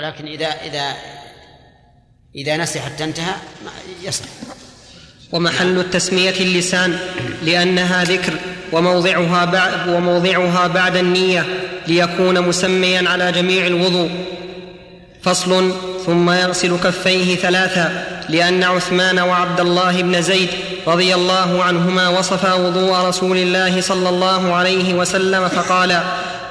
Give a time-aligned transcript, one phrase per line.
[0.00, 0.92] ولكن إذا إذا
[2.34, 3.34] إذا نسي حتى انتهى
[4.02, 4.24] يصح.
[5.32, 6.98] ومحل التسمية اللسان
[7.42, 8.32] لأنها ذكر
[8.72, 11.46] وموضعها بعد وموضعها بعد النية
[11.86, 14.10] ليكون مسميا على جميع الوضوء.
[15.22, 15.74] فصل
[16.06, 20.48] ثم يغسل كفيه ثلاثا لأن عثمان وعبد الله بن زيد
[20.86, 26.02] رضي الله عنهما وصفا وضوء رسول الله صلى الله عليه وسلم فقال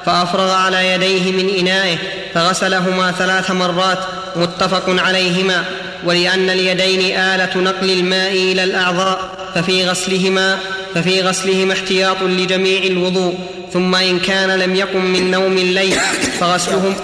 [0.06, 1.96] فأفرغ على يديه من إنائه
[2.34, 3.98] فغسلهما ثلاث مرات
[4.36, 5.64] متفق عليهما.
[6.04, 10.58] ولأن اليدين آلة نقل الماء إلى الأعضاء ففي غسلهما
[10.94, 13.34] ففي غسلهما احتياط لجميع الوضوء.
[13.72, 15.98] ثم إن كان لم يقم من نوم الليل
[16.40, 16.94] فغسلهم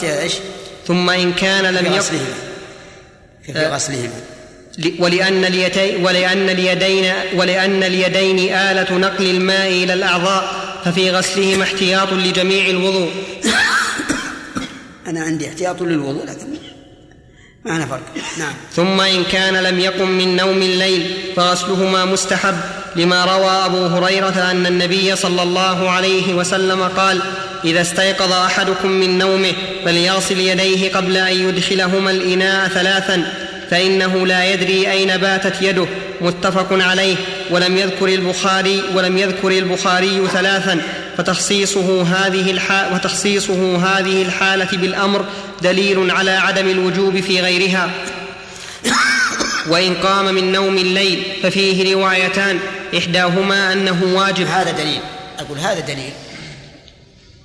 [0.87, 2.17] ثم إن كان لم يقم
[3.47, 4.21] في غسلهما.
[4.99, 12.67] ولأن اليدين ولأن اليدين ولأن اليدين آلة نقل الماء إلى الأعضاء ففي غسلهما احتياط لجميع
[12.67, 13.11] الوضوء.
[15.09, 16.47] أنا عندي احتياط للوضوء لكن
[17.65, 18.03] ما فرق.
[18.39, 18.53] نعم.
[18.77, 22.55] ثم إن كان لم يقم من نوم الليل فغسلهما مستحب
[22.97, 27.21] لما روى أبو هريرة أن النبي صلى الله عليه وسلم قال
[27.65, 29.53] إذا استيقظ أحدكم من نومه
[29.85, 33.33] فليغسل يديه قبل أن يدخلهما الإناء ثلاثا
[33.71, 35.87] فإنه لا يدري أين باتت يده.
[36.21, 37.17] متفق عليه.
[37.51, 40.83] ولم يذكر البخاري ولم يذكر البخاري ثلاثا
[41.17, 45.25] فتخصيصه هذه الحالة وتخصيصه هذه الحالة بالأمر
[45.63, 47.91] دليل على عدم الوجوب في غيرها.
[49.69, 52.59] وإن قام من نوم الليل ففيه روايتان
[52.99, 54.47] إحداهما أنه واجب.
[54.47, 55.01] هذا دليل.
[55.39, 56.13] أقول هذا دليل.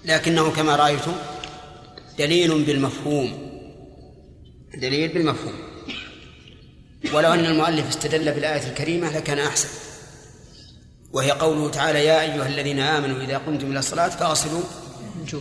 [0.05, 1.15] لكنه كما رأيتم
[2.19, 3.51] دليل بالمفهوم.
[4.77, 5.53] دليل بالمفهوم.
[7.13, 9.67] ولو أن المؤلف استدل بالآية الكريمة لكان أحسن.
[11.13, 14.61] وهي قوله تعالى يا أيها الذين آمنوا إذا قمتم إلى الصلاة فأغسلوا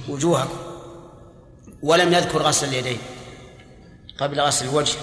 [0.09, 0.59] وجوهكم
[1.83, 2.99] ولم يذكر غسل اليدين
[4.19, 4.97] قبل غسل الوجه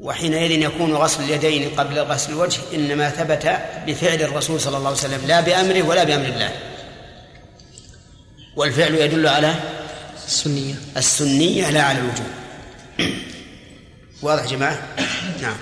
[0.00, 5.26] وحينئذ يكون غسل اليدين قبل غسل الوجه إنما ثبت بفعل الرسول صلى الله عليه وسلم
[5.26, 6.50] لا بأمره ولا بأمر الله.
[8.56, 9.54] والفعل يدل على
[10.26, 10.74] السنية.
[10.96, 12.26] السنية لا على الوجوب
[14.22, 14.78] واضح جماعة؟
[15.42, 15.56] نعم.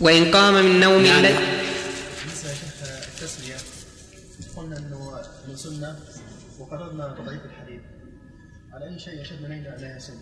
[0.00, 1.63] وإن قام من نوم نعم.
[7.12, 7.80] تضعيف الحديث
[8.72, 10.16] على أي شيء يشهد بنينا أنها سنة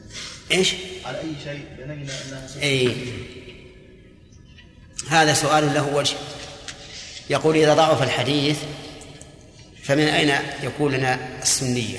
[0.52, 2.96] إيش؟ على أي شيء بنينا أنها سنة أي
[5.08, 6.16] هذا سؤال له وجه.
[7.30, 8.58] يقول إذا ضعف الحديث
[9.82, 11.98] فمن أين يكون لنا السنية؟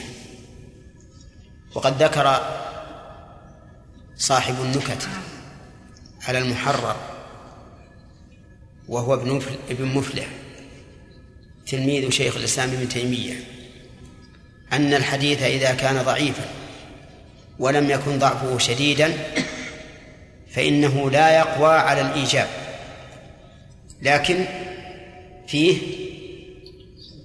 [1.76, 2.42] وقد ذكر
[4.18, 5.08] صاحب النكت
[6.22, 6.96] على المحرر
[8.88, 10.28] وهو ابن ابن مفلح
[11.68, 13.44] تلميذ شيخ الإسلام ابن تيمية.
[14.74, 16.46] أن الحديث إذا كان ضعيفا
[17.60, 19.14] ولم يكن ضعفه شديدا
[20.52, 22.48] فإنه لا يقوى على الإيجاب.
[24.02, 24.46] لكن
[25.48, 25.78] فيه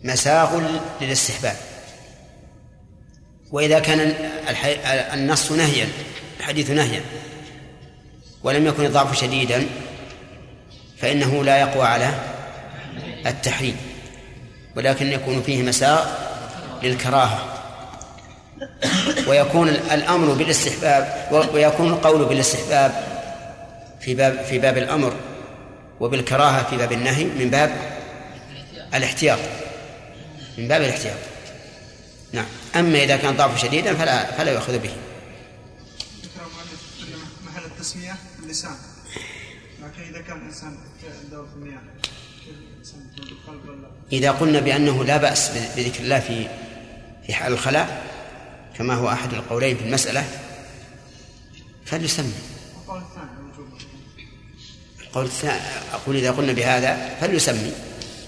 [0.04, 0.62] مساغ
[1.00, 1.56] للاستحباب.
[3.50, 4.14] وإذا كان
[5.14, 5.88] النص نهيا
[6.40, 7.02] الحديث نهيا
[8.42, 9.66] ولم يكن الضعف شديدا
[10.98, 12.14] فإنه لا يقوى على
[13.26, 13.76] التحريم.
[14.76, 16.27] ولكن يكون فيه مساغ
[16.82, 17.54] للكراهة.
[19.26, 23.04] ويكون الأمر بالاستحباب ويكون القول بالاستحباب
[24.00, 25.14] في باب في باب الأمر
[26.00, 27.76] وبالكراهة في باب النهي من باب
[28.94, 29.38] الاحتياط.
[30.58, 31.18] من باب الاحتياط.
[32.32, 32.46] نعم.
[32.76, 34.90] أما إذا كان ضعف شديدا فلا فلا يؤخذ به.
[37.46, 38.76] محل التسمية اللسان.
[39.82, 40.76] لكن إذا كان الإنسان
[41.30, 41.80] دور في المياه
[44.12, 46.48] إذا قلنا بأنه لا بأس بذكر الله في
[47.28, 48.02] في حال الخلاء
[48.78, 50.24] كما هو أحد القولين في المسألة
[51.84, 52.32] فليسمي
[55.00, 55.60] القول الثاني
[55.92, 57.72] أقول إذا قلنا بهذا فليسمي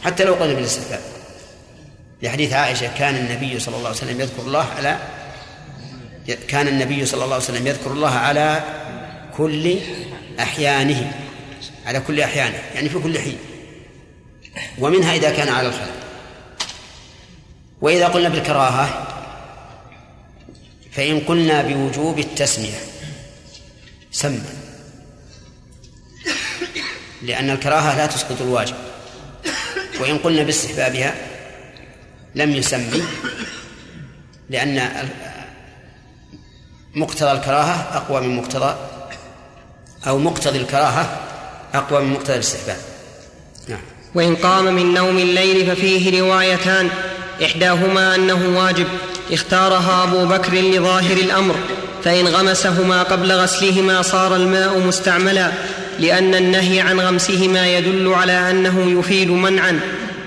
[0.03, 1.01] حتى لو قلنا بالاستحباب.
[2.23, 4.99] لحديث عائشة كان النبي صلى الله عليه وسلم يذكر الله على
[6.49, 8.63] كان النبي صلى الله عليه وسلم يذكر الله على
[9.37, 9.79] كل
[10.41, 11.13] أحيانه
[11.87, 13.39] على كل أحيانه يعني في كل حين.
[14.79, 16.10] ومنها إذا كان على الخلق
[17.81, 19.07] وإذا قلنا بالكراهة
[20.93, 22.79] فإن قلنا بوجوب التسمية
[24.13, 24.41] سمى
[27.23, 28.75] لأن الكراهة لا تسقط الواجب.
[30.01, 31.15] وإن قلنا باستحبابها
[32.35, 33.03] لم يسمي
[34.51, 35.09] لأن
[36.95, 38.77] مقتضى الكراهة أقوى من مقتضى
[40.07, 41.21] أو مقتضي الكراهة
[41.75, 42.79] أقوى من مقتضى الاستحباب.
[43.69, 43.81] نعم.
[44.15, 46.91] وإن قام من نوم الليل ففيه روايتان
[47.45, 48.87] إحداهما أنه واجب
[49.33, 51.55] اختارها أبو بكر لظاهر الأمر
[52.05, 55.51] فإن غمسهما قبل غسلهما صار الماء مستعملا
[55.99, 59.81] لأن النهي عن غمسهما يدل على أنه يفيد منعا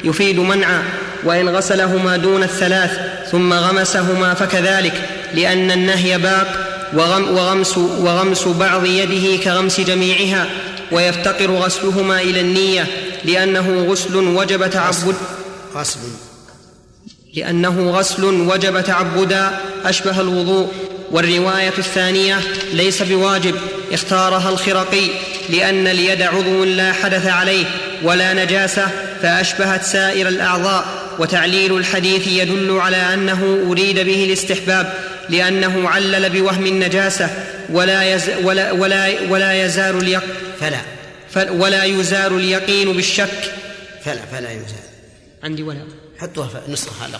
[0.03, 0.83] يفيد منعا
[1.23, 2.91] وإن غسلهما دون الثلاث
[3.31, 10.45] ثم غمسهما فكذلك لأن النهي باق وغمس, وغمس بعض يده كغمس جميعها
[10.91, 12.87] ويفتقر غسلهما إلى النية
[13.25, 15.15] لأنه غسل وجب تعبد.
[15.75, 15.99] غسل.
[17.35, 20.71] لأنه غسل وجب تعبدا أشبه الوضوء.
[21.11, 22.39] والرواية الثانية
[22.73, 23.55] ليس بواجب
[23.91, 25.07] اختارها الخرقي
[25.49, 27.65] لأن اليد عضو لا حدث عليه
[28.03, 28.87] ولا نجاسة
[29.21, 30.85] فأشبهت سائر الأعضاء.
[31.19, 34.93] وتعليل الحديث يدل على أنه أريد به الاستحباب
[35.29, 37.29] لأنه علل بوهم النجاسة
[37.69, 40.23] ولا يز ولا ولا, ولا يزال اليق
[40.59, 40.81] فلا.
[41.51, 43.53] ولا يزال اليقين بالشك.
[44.05, 44.83] فلا فلا يزال.
[45.43, 46.02] عندي ولا.
[46.19, 47.19] حطوها نسخة على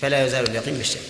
[0.00, 1.00] فلا يزال اليقين بالشك.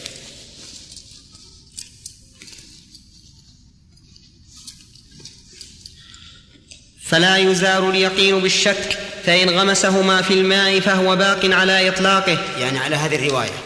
[7.02, 12.38] فلا يزال اليقين بالشك فإن غمسهما في الماء فهو باق على إطلاقه.
[12.58, 13.62] يعني على هذه الرواية.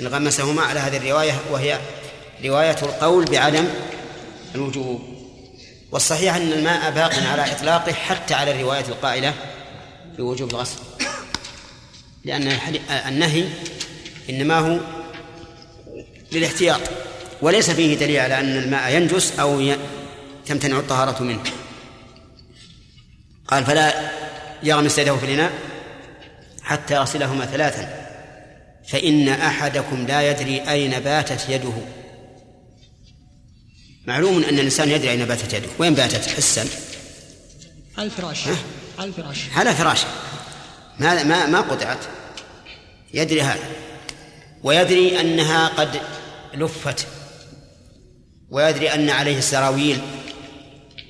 [0.00, 1.80] إن غمسهما على هذه الرواية وهي
[2.44, 3.68] رواية القول بعدم
[4.54, 5.14] الوجوب.
[5.92, 9.34] والصحيح أن الماء باق على إطلاقه حتى على الرواية القائلة
[10.18, 10.78] بوجوب الغسل.
[12.24, 12.58] لأن
[13.08, 13.44] النهي
[14.30, 14.80] إنما هو
[16.32, 16.80] للاحتياط
[17.42, 19.74] وليس فيه دليل على أن الماء ينجس أو
[20.46, 21.42] تمتنع الطهارة منه.
[23.48, 24.10] قال فلا
[24.62, 25.52] يغمس يده في الإناء
[26.62, 28.04] حتى يغسلهما ثلاثا
[28.88, 31.74] فإن أحدكم لا يدري أين باتت يده.
[34.06, 35.68] معلوم أن الإنسان يدري أين باتت يده.
[35.78, 36.66] وين باتت؟ حسا.
[37.98, 38.38] على الفراش.
[38.98, 39.38] على الفراش.
[39.56, 40.06] على فراشه
[40.98, 41.98] ما ما ما قطعت.
[43.14, 43.68] يدري هذا.
[44.62, 46.00] ويدري أنها قد
[46.54, 47.06] لفت.
[48.50, 49.98] ويدري أن عليه السراويل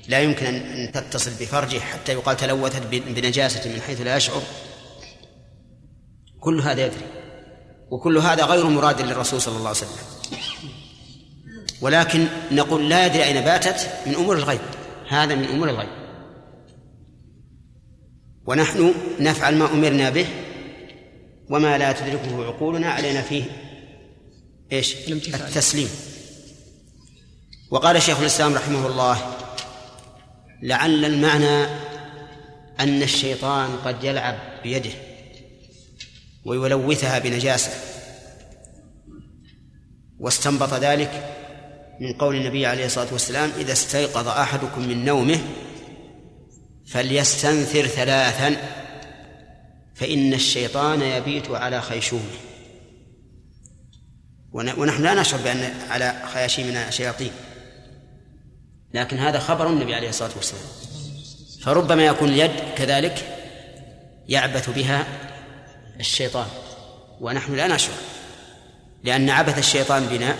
[0.07, 4.41] لا يمكن أن تتصل بفرجه حتى يقال تلوثت بنجاسة من حيث لا يشعر.
[6.39, 7.05] كل هذا يدري.
[7.89, 10.05] وكل هذا غير مراد للرسول صلى الله عليه وسلم.
[11.81, 14.61] ولكن نقول لا يدري أين باتت من أمور الغيب.
[15.09, 16.04] هذا من أمور الغيب.
[18.45, 20.27] ونحن نفعل ما أمرنا به
[21.49, 23.43] وما لا تدركه عقولنا علينا فيه.
[24.71, 25.89] إيش؟ التسليم.
[27.71, 29.17] وقال شيخ الإسلام رحمه الله
[30.61, 31.65] لعل المعنى
[32.79, 34.91] أن الشيطان قد يلعب بيده
[36.45, 37.71] ويلوثها بنجاسة
[40.19, 41.35] واستنبط ذلك
[41.99, 45.39] من قول النبي عليه الصلاة والسلام إذا استيقظ أحدكم من نومه
[46.87, 48.55] فليستنثر ثلاثا
[49.95, 52.31] فإن الشيطان يبيت على خيشومه
[54.53, 57.31] ونحن لا نشعر بأن على خياشيمنا شياطين.
[58.93, 60.63] لكن هذا خبر النبي عليه الصلاة والسلام.
[61.61, 63.37] فربما يكون اليد كذلك
[64.27, 65.07] يعبث بها
[65.99, 66.47] الشيطان.
[67.21, 67.95] ونحن لا نشعر
[69.03, 70.35] لأن عبث الشيطان بنا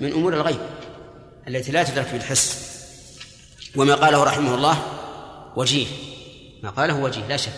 [0.00, 0.60] من أمور الغيب
[1.48, 2.72] التي لا تدرك بالحس.
[3.76, 5.01] وما قاله رحمه الله
[5.56, 5.86] وجيه.
[6.62, 7.52] ما قاله وجيه لا شك.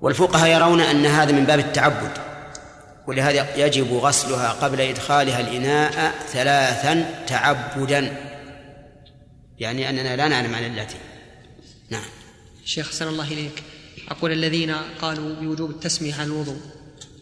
[0.00, 2.18] والفقهاء يرون أن هذا من باب التعبد
[3.06, 8.16] ولهذا يجب غسلها قبل إدخالها الإناء ثلاثا تعبدا.
[9.58, 10.96] يعني أننا لا نعلم عن التي.
[11.90, 12.04] نعم.
[12.64, 13.62] شيخ حسن الله إليك.
[14.10, 16.60] أقول الذين قالوا بوجوب التسمية عن الوضوء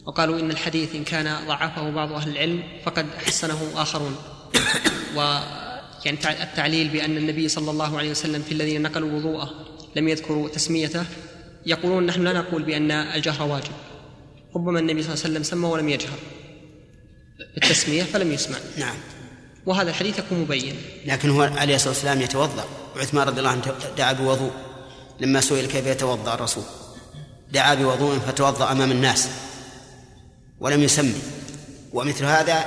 [0.06, 4.16] وقالوا إن الحديث إن كان ضعفه بعض أهل العلم فقد حسنه آخرون.
[5.16, 5.38] و
[6.04, 9.50] يعني التعليل بأن النبي صلى الله عليه وسلم في الذين نقلوا وضوءه
[9.96, 11.04] لم يذكروا تسميته
[11.66, 13.72] يقولون نحن لا نقول بأن الجهر واجب.
[14.56, 16.18] ربما النبي صلى الله عليه وسلم سمى ولم يجهر.
[17.54, 18.58] بالتسمية فلم يسمع.
[18.78, 18.96] نعم.
[19.66, 20.76] وهذا الحديث يكون مبين.
[21.06, 22.64] لكن هو عليه الصلاة والسلام يتوضأ.
[22.96, 23.62] وعثمان رضي الله عنه
[23.98, 24.52] دعا بوضوء.
[25.20, 26.64] لما سئل كيف يتوضأ الرسول؟
[27.52, 29.28] دعا بوضوء فتوضأ أمام الناس.
[30.60, 31.22] ولم يسمي.
[31.92, 32.64] ومثل هذا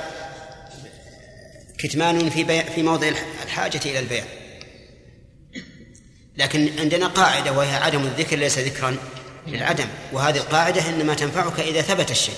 [1.78, 2.62] كتمان في بي...
[2.62, 3.08] في موضع
[3.42, 4.26] الحاجة إلى البيان
[6.36, 8.96] لكن عندنا قاعدة وهي عدم الذكر ليس ذكرا
[9.46, 9.86] للعدم.
[10.12, 12.34] وهذه القاعدة إنما تنفعك إذا ثبت الشيء.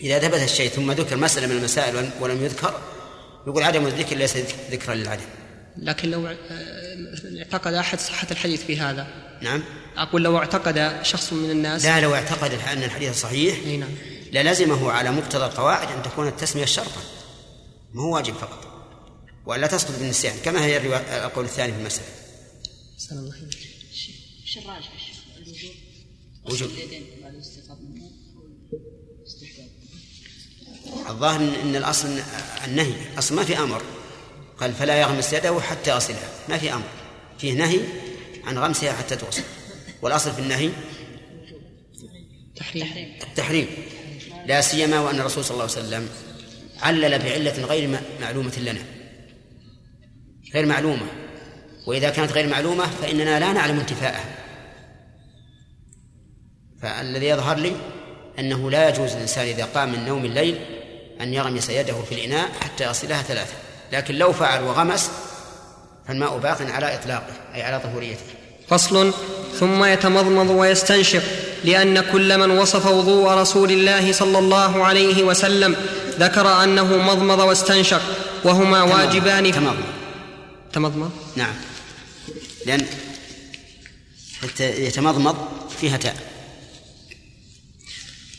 [0.00, 2.80] إذا ثبت الشيء ثم ذكر مسألة من المسائل ولم يذكر
[3.46, 4.36] يقول عدم الذكر ليس
[4.70, 5.24] ذكرا للعدم.
[5.76, 6.34] لكن لو آه،
[7.38, 9.06] اعتقد أحد صحة الحديث في هذا.
[9.42, 9.62] نعم.
[9.96, 11.84] أقول لو اعتقد شخص من الناس.
[11.84, 13.90] لا لو اعتقد أن الحديث صحيح نعم.
[14.32, 17.00] للزمه على مقتضى القواعد أن تكون التسمية شرطا.
[17.94, 18.74] ما هو واجب فقط.
[19.46, 20.76] ولا تسقط بالنسيان كما هي
[21.24, 22.08] القول الثاني في المسألة.
[22.96, 23.34] سلام الله
[24.42, 24.92] إيش الراجح
[25.36, 25.72] الوجوب.
[26.44, 26.70] وجوب.
[31.08, 32.18] الظاهر ان الأصل
[32.64, 33.18] النهي.
[33.18, 33.82] أصل ما في أمر.
[34.60, 36.88] قال فلا يغمس يده حتى يصلها ما في أمر.
[37.38, 37.80] فيه نهي
[38.44, 39.42] عن غمسها حتى توصل
[40.02, 40.70] والأصل في النهي
[42.56, 42.86] تحريم.
[43.22, 43.66] التحريم
[44.46, 46.08] لا سيما وأن الرسول صلى الله عليه وسلم
[46.84, 48.80] علل بعلة غير معلومة لنا.
[50.54, 51.06] غير معلومة.
[51.86, 54.24] وإذا كانت غير معلومة فإننا لا نعلم انتفاءها.
[56.82, 57.72] فالذي يظهر لي
[58.38, 60.58] أنه لا يجوز للإنسان إذا قام من نوم الليل
[61.20, 63.54] أن يغمس يده في الإناء حتى يصلها ثلاثة.
[63.92, 65.10] لكن لو فعل وغمس
[66.08, 68.24] فالماء باق على إطلاقه أي على طهوريته.
[68.68, 69.14] فصل.
[69.60, 71.22] ثم يتمضمض ويستنشق
[71.64, 75.76] لأن كل من وصف وضوء رسول الله صلى الله عليه وسلم
[76.18, 78.02] ذكر أنه مضمض واستنشق
[78.44, 79.52] وهما واجبان.
[79.52, 79.76] تمام.
[80.72, 81.54] تمضمض؟ نعم.
[82.66, 82.86] لأن
[84.42, 85.36] حتى يتمضمض
[85.80, 86.16] فيها تاء.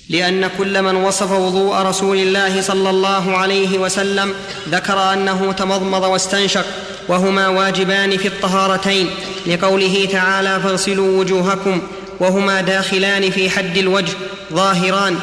[0.10, 4.34] لأن كل من وصف وضوء رسول الله صلى الله عليه وسلم
[4.70, 6.66] ذكر أنه تمضمض واستنشق
[7.08, 9.10] وهما واجبان في الطهارتين.
[9.48, 11.82] لقوله تعالى فاغسلوا وجوهكم
[12.20, 14.14] وهما داخلان في حد الوجه
[14.54, 15.20] ظاهران.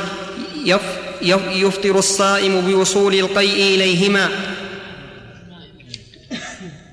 [0.65, 4.55] يف يفطر الصائم بوصول القيء إليهما.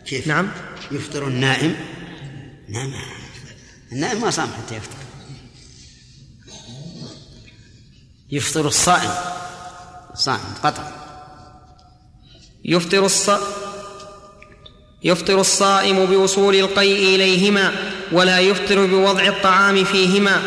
[0.05, 0.51] كيف؟ نعم.
[0.91, 1.75] يفطر النائم؟
[2.69, 2.93] نعم.
[3.91, 4.97] النائم ما صام حتى يفطر.
[8.31, 9.11] يفطر الصائم.
[10.15, 10.91] صائم قطع.
[12.65, 13.29] يفطر الص
[15.03, 17.71] يفطر الصائم بوصول القيء إليهما
[18.11, 20.41] ولا يفطر بوضع الطعام فيهما.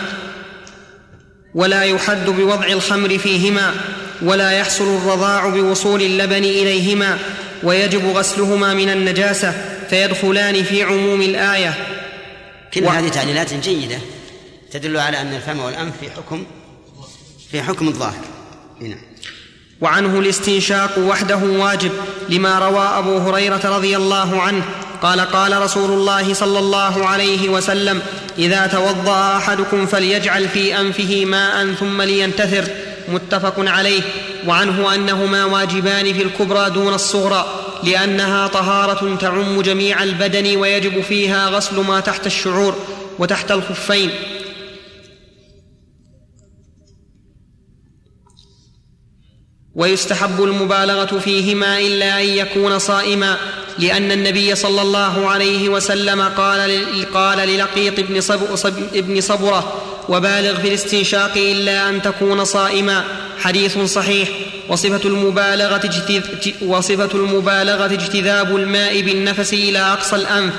[1.54, 3.74] ولا يحد بوضع الخمر فيهما
[4.22, 7.18] ولا يحصل الرضاع بوصول اللبن إليهما
[7.62, 11.74] ويجب غسلهما من النجاسة فيدخلان في عموم الآية.
[12.74, 13.98] كل و- هذه تعليلات جيدة
[14.72, 16.44] تدل على أن الفم والأنف في حكم
[17.50, 18.24] في حكم الظاهر.
[18.80, 18.98] نعم.
[19.80, 21.90] وعنه الاستنشاق وحده واجب
[22.28, 24.64] لما روى أبو هريرة رضي الله عنه
[25.02, 28.02] قال قال رسول الله صلى الله عليه وسلم
[28.38, 32.64] إذا توضأ أحدكم فليجعل في أنفه ماء ثم لينتثر
[33.08, 34.02] متفق عليه.
[34.46, 37.46] وعنه أنهما واجبان في الكبرى دون الصغرى
[37.84, 42.76] لأنها طهارة تعم جميع البدن ويجب فيها غسل ما تحت الشعور
[43.18, 44.10] وتحت الخفين.
[49.76, 53.36] ويستحب المبالغة فيهما إلا أن يكون صائما
[53.78, 58.20] لأن النبي صلى الله عليه وسلم قال قال للقيط بن,
[58.94, 63.04] ابن صبرة وبالغ في الاستنشاق إلا أن تكون صائما
[63.38, 64.28] حديث صحيح
[64.68, 65.90] وصفة المبالغة.
[66.62, 70.52] وصفة المبالغة اجتذاب الماء بالنفس إلى أقصى الأنف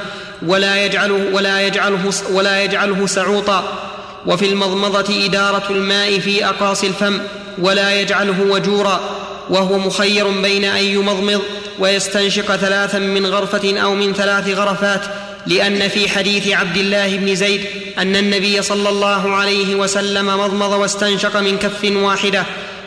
[0.46, 3.89] ولا يجعله ولا يجعله ولا يجعله سعوطا
[4.25, 7.20] وفي المضمضة إدارة الماء في أقاصي الفم
[7.57, 9.00] ولا يجعله وجورا
[9.50, 11.41] وهو مخير بين أن يمضمض
[11.79, 15.01] ويستنشق ثلاثا من غرفة أو من ثلاث غرفات
[15.48, 17.62] لأن في حديث عبد الله بن زيد
[17.98, 22.43] أن النبي صلى الله عليه وسلم مضمض واستنشق من كف واحدة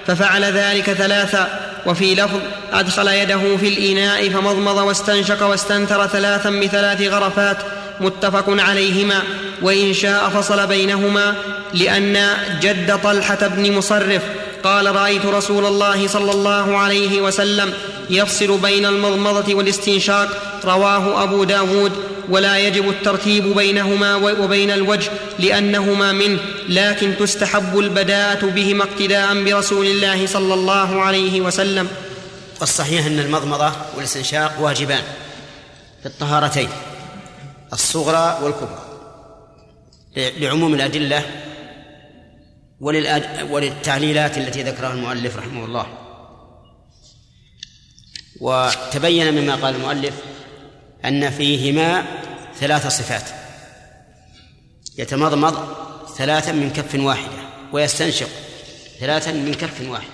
[0.07, 2.39] ففعل ذلك ثلاثا وفي لفظ
[2.73, 7.57] أدخل يده في الإناء فمضمض واستنشق واستنثر ثلاثا بثلاث غرفات
[8.01, 9.23] متفق عليهما
[9.63, 11.35] وإن شاء فصل بينهما
[11.75, 12.29] لأن
[12.61, 14.23] جد طلحة بن مصرف
[14.67, 17.73] قال رأيت رسول الله صلى الله عليه وسلم
[18.11, 20.29] يفصل بين المضمضة والاستنشاق
[20.65, 21.93] رواه أبو داود
[22.29, 30.27] ولا يجب الترتيب بينهما وبين الوجه لأنهما منه لكن تستحب البداءة بهما اقتداء برسول الله
[30.27, 31.89] صلى الله عليه وسلم.
[32.61, 35.03] والصحيح أن المضمضة والاستنشاق واجبان
[36.03, 36.69] في الطهارتين
[37.73, 38.83] الصغرى والكبرى
[40.17, 41.23] لعموم الأدلة
[42.81, 43.51] وللأد...
[43.51, 45.87] وللتعليلات التي ذكرها المؤلف رحمه الله.
[48.41, 50.15] وتبين مما قال المؤلف
[51.05, 52.05] أن فيهما
[52.61, 53.29] ثلاث صفات.
[54.99, 55.77] يتمضمض
[56.17, 57.39] ثلاثا من كف واحدة
[57.73, 58.29] ويستنشق
[59.01, 60.09] ثلاثا من كف واحد.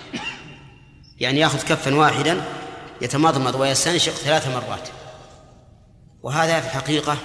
[1.19, 2.45] يعني يأخذ كفا واحدا
[3.01, 4.89] يتمضمض ويستنشق ثلاث مرات.
[6.23, 7.19] وهذا في الحقيقة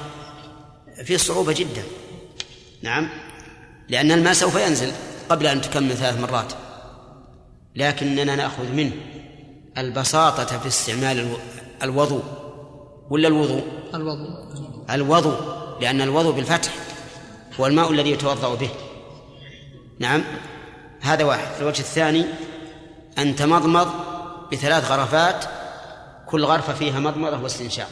[1.04, 1.84] فيه صعوبة جدا.
[2.82, 3.10] نعم
[3.90, 4.92] لأن الماء سوف ينزل.
[5.30, 6.54] قبل أن تكمل ثلاث مرات.
[7.76, 8.92] لكننا نأخذ منه
[9.78, 11.38] البساطة في استعمال
[11.84, 12.24] الوضوء.
[13.10, 14.30] ولا الوضوء؟ الوضوء.
[14.90, 15.38] الوضوء
[15.82, 16.74] لأن الوضوء بالفتح
[17.60, 18.70] هو الماء الذي يتوضأ به.
[20.00, 20.24] نعم.
[21.02, 21.62] هذا واحد.
[21.62, 22.26] الوجه الثاني
[23.18, 23.88] أن تمضمض
[24.52, 25.46] بثلاث غرفات
[26.28, 27.90] كل غرفة فيها مضمضة واستنشاق.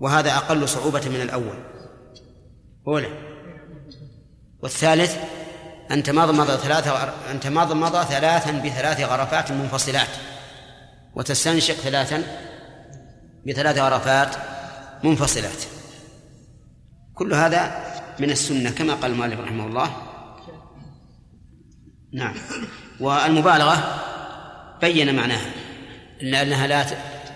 [0.00, 1.54] وهذا أقل صعوبة من الأول.
[2.88, 3.31] أولى
[4.62, 5.16] والثالث
[5.90, 10.08] أن تمضمض ثلاثة أن تمضمض ثلاثا بثلاث غرفات منفصلات
[11.14, 12.22] وتستنشق ثلاثا
[13.46, 14.36] بثلاث غرفات
[15.04, 15.62] منفصلات.
[17.14, 17.84] كل هذا
[18.18, 19.96] من السنة كما قال المؤلف رحمه الله.
[22.12, 22.34] نعم.
[23.00, 24.02] والمبالغة
[24.80, 25.50] بين معناها
[26.22, 26.86] إن أنها لا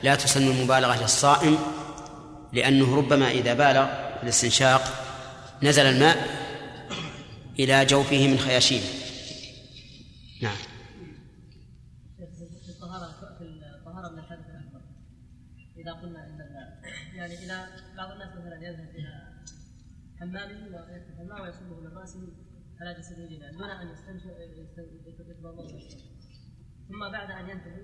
[0.02, 1.58] لا تسن المبالغة للصائم
[2.52, 3.86] لأنه ربما إذا بالغ
[4.22, 4.82] الاستنشاق
[5.62, 6.45] نزل الماء
[7.58, 8.86] إلى جوفه من خياشيمه
[10.42, 10.56] نعم.
[15.76, 16.38] إذا قلنا أن
[17.14, 19.42] يعني إذا بعض الناس مثلا يذهب إلى
[20.20, 20.66] حمامه
[21.20, 22.20] الماء ويصبه من رأسه
[22.80, 24.36] على جسده جميعا دون أن يستنشق
[26.88, 27.80] ثم بعد أن ينتهي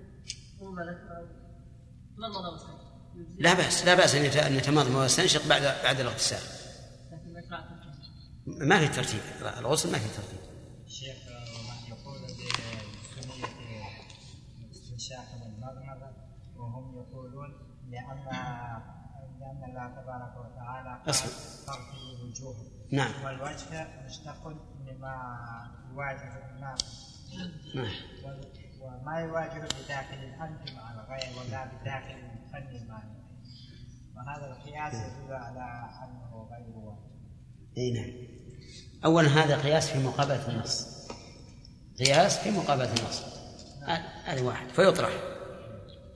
[0.58, 0.78] ثم
[2.52, 2.92] واستنشق
[3.38, 6.61] لا بأس لا بأس أن يتمضمض ويستنشق بعد بعد الاغتسال.
[8.46, 9.20] ما في ترتيب.
[9.58, 10.40] الغسل ما في ترتيب.
[10.86, 11.16] الشيخ
[11.88, 13.44] يقول بسنية
[14.64, 16.10] الاستنشاق والمضمضة
[16.56, 17.50] وهم يقولون
[17.90, 18.24] لأن
[19.40, 21.02] لأن الله تبارك وتعالى
[22.20, 22.56] الوجوه
[22.92, 23.24] نعم.
[23.24, 24.46] والوجه مشتق
[24.80, 25.14] مما
[25.90, 26.76] يواجه الماء
[27.74, 27.92] نعم.
[28.80, 33.02] وما يواجه بداخل الأنف مع الغير ولا بداخل الفم مع
[34.16, 37.11] وهذا القياس يدل على أنه غير واجب.
[37.78, 38.12] إي نعم.
[39.04, 40.86] اولا هذا قياس في مقابلة النص.
[41.98, 43.22] قياس في مقابلة النص.
[44.24, 45.10] هذا- واحد فيطرح.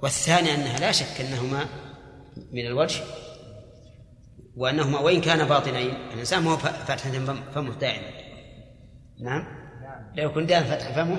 [0.02, 1.66] والثاني أنها لا شك أنهما
[2.52, 3.00] من الوجه.
[4.56, 8.10] وأنهما وإن كانا باطنين الإنسان هو ف- فتحه فم- فمه دائما
[9.20, 9.44] نعم؟
[10.16, 11.18] لو كنت دائما فتح فمه.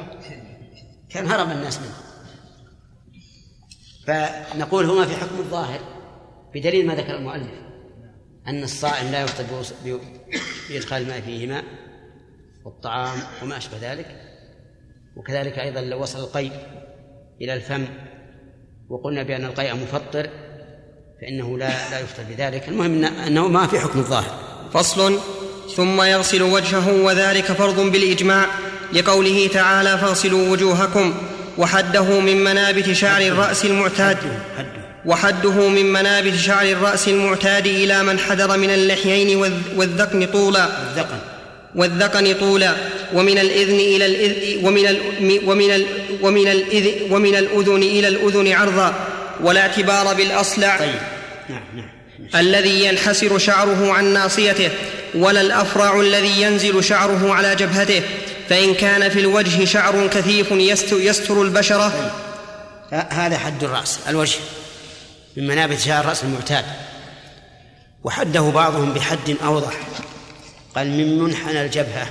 [1.09, 1.93] كان هرب الناس منه.
[4.07, 5.79] فنقول هما في حكم الظاهر
[6.55, 7.66] بدليل ما ذكر المؤلف.
[8.47, 9.45] أن الصائم لا يفطر
[10.69, 11.63] بإدخال الماء فيهما
[12.65, 14.07] والطعام وما أشبه ذلك.
[15.15, 16.51] وكذلك أيضا لو وصل القيء
[17.41, 17.85] إلى الفم
[18.89, 20.29] وقلنا بأن القيء مفطر
[21.21, 22.69] فإنه لا لا يفطر بذلك.
[22.69, 24.39] المهم أنه ما في حكم الظاهر.
[24.73, 25.19] فصل.
[25.75, 28.45] ثم يغسل وجهه وذلك فرض بالإجماع
[28.93, 31.13] لقوله تعالى فاغسلوا وجوهكم
[31.57, 34.17] وحده من منابت شعر الرأس المعتاد.
[34.57, 34.86] حده.
[35.07, 40.65] وحده من منابت شعر الرأس المعتاد إلى من حذر من اللحيين والذ- والذقن طولا.
[40.65, 41.17] الذقن.
[41.75, 42.73] والذقن طولا.
[43.13, 44.99] ومن الإذن إلى الإذن ومن ال
[45.45, 45.85] ومن ال
[46.21, 48.93] ومن الإذن ومن الأذن إلى الأذن عرضا.
[49.43, 50.89] ولا اعتبار بالأصلع طيب.
[51.49, 51.89] نعم نعم.
[52.35, 54.69] الذي ينحسر شعره عن ناصيته
[55.15, 58.01] ولا الافرع الذي ينزل شعره على جبهته.
[58.49, 62.11] فإن كان في الوجه شعر كثيف يست- يستر البشرة.
[62.93, 64.35] ه- هذا حد الرأس الوجه.
[65.37, 66.65] من منابت شعر الرأس المعتاد.
[68.03, 69.73] وحده بعضهم بحد أوضح.
[70.75, 72.09] قال من منحنى الجبهة.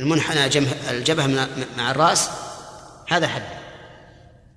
[0.00, 0.46] المنحنى
[0.90, 1.48] الجبهة
[1.78, 2.30] مع الرأس
[3.08, 3.42] هذا حد.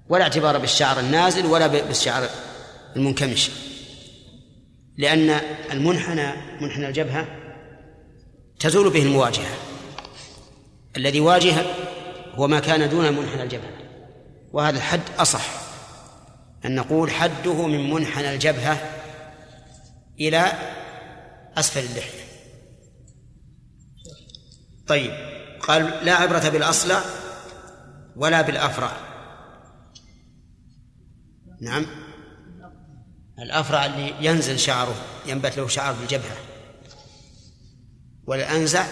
[0.09, 2.29] ولا اعتبار بالشعر النازل ولا بالشعر
[2.95, 3.51] المنكمش.
[4.97, 5.41] لأن
[5.71, 7.27] المنحنى منحنى الجبهة
[8.59, 9.55] تزول به المواجهة.
[10.97, 11.55] الذي واجه
[12.35, 13.71] هو ما كان دون منحنى الجبهة.
[14.53, 15.66] وهذا الحد أصح.
[16.67, 18.77] أن نقول حده من منحنى الجبهة
[20.19, 20.51] إلى
[21.57, 22.27] أسفل اللحية
[24.87, 25.11] طيب
[25.59, 27.01] قال لا عبرة بالأصلع
[28.15, 28.91] ولا بالأفرع.
[31.61, 31.85] نعم.
[33.39, 36.37] الأفرع اللي ينزل شعره ينبت له شعر بالجبهة
[38.25, 38.85] والأنزع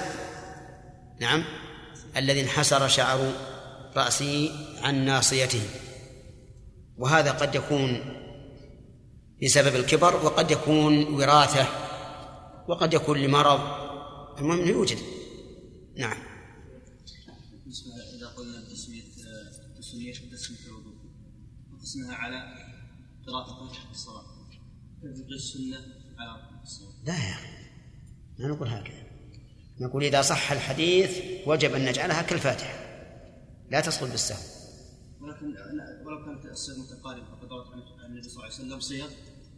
[1.20, 1.44] نعم
[2.18, 3.32] الذي انحسر شعر
[3.96, 5.62] رأسه عن ناصيته.
[6.97, 7.99] وهذا قد يكون
[9.43, 11.67] بسبب الكبر وقد يكون وراثة
[12.67, 13.60] وقد يكون لمرض.
[14.38, 14.97] المهم أنه يوجد.
[15.97, 16.17] نعم.
[17.63, 19.03] بالنسبة إذا قلنا تسمية
[19.77, 20.95] تسمية تسمية الوضوء
[22.10, 22.36] على
[23.27, 24.25] قراءة الفاتحة في الصلاة.
[25.36, 25.77] السنة
[26.17, 26.93] على الصلاة.
[27.05, 27.47] لا يا أخي
[28.38, 29.03] لا نقول هكذا.
[29.79, 32.86] نقول إذا صح الحديث وجب أن نجعلها كالفاتحة
[33.71, 34.38] لا تسقط بالسهو.
[35.21, 35.55] ولكن
[36.06, 39.10] ولو كانت الصيغ متقاربة فقد روت عن النبي صلى الله عليه وسلم صيغ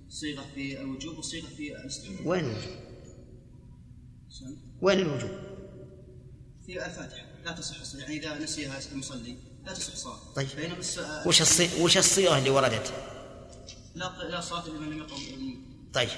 [0.10, 2.78] صيغة في الوجوب وصيغة في الاستحباب وين الوجوب؟
[4.82, 5.32] وين الوجوب؟
[6.66, 10.48] في الفاتحة لا تصح الصلاة يعني إذا نسيها المصلي لا تصح الصلاة طيب.
[10.56, 10.78] بينما
[11.28, 11.84] وش الصي...
[11.84, 12.94] وش الصيغة اللي وردت؟
[13.96, 15.18] لا لا صلاة لمن لم يقم
[15.94, 16.10] طيب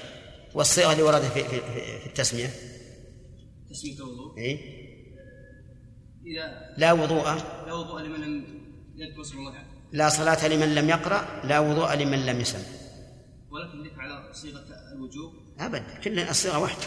[0.54, 2.50] والصيغة اللي وردت في, في, في, التسمية؟
[3.70, 4.40] تسمية الوضوء؟
[6.26, 7.24] إذا لا وضوء
[7.66, 8.60] لا وضوء لمن لم
[8.96, 12.62] يذكر اسم الله لا صلاة لمن لم يقرأ لا وضوء لمن لم يسم
[13.50, 16.86] ولكن ذكر على صيغة الوجوب؟ أبد كل الصيغة واحدة.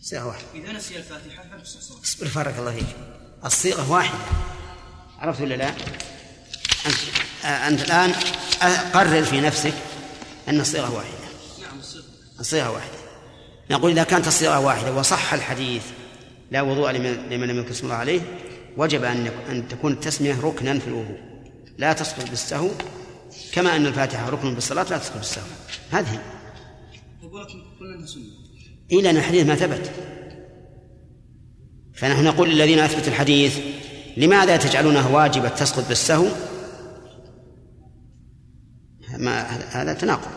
[0.00, 0.46] صيغة واحدة.
[0.54, 2.86] إذا نسي الفاتحة فلا تصح صلاته اصبر بارك الله فيك.
[3.44, 4.18] الصيغة واحدة.
[5.18, 5.68] عرفت ولا لا؟
[6.86, 6.96] أنت,
[7.44, 8.12] أنت الآن
[8.92, 9.74] قرر في نفسك
[10.48, 11.18] أن الصيغة واحدة.
[11.62, 12.04] نعم الصيغة
[12.40, 12.98] الصيغة واحدة.
[13.70, 15.84] نقول إذا كانت الصيغة واحدة وصح الحديث
[16.50, 18.20] لا وضوء لمن لم يذكر اسم الله عليه
[18.76, 21.31] وجب أن أن تكون التسمية ركنا في الوضوء.
[21.78, 22.68] لا تسقط بالسهو
[23.52, 25.44] كما أن الفاتحة ركن بالصلاة لا تسقط بالسهو
[25.90, 26.22] هذه
[27.22, 27.48] يقول لك
[27.80, 28.42] قلنا انها سنه
[28.92, 29.90] إلى أن الحديث ما ثبت
[31.94, 33.58] فنحن نقول للذين أثبتوا الحديث
[34.16, 36.26] لماذا تجعلونها واجبة تسقط بالسهو
[39.18, 40.30] ما هذا تناقض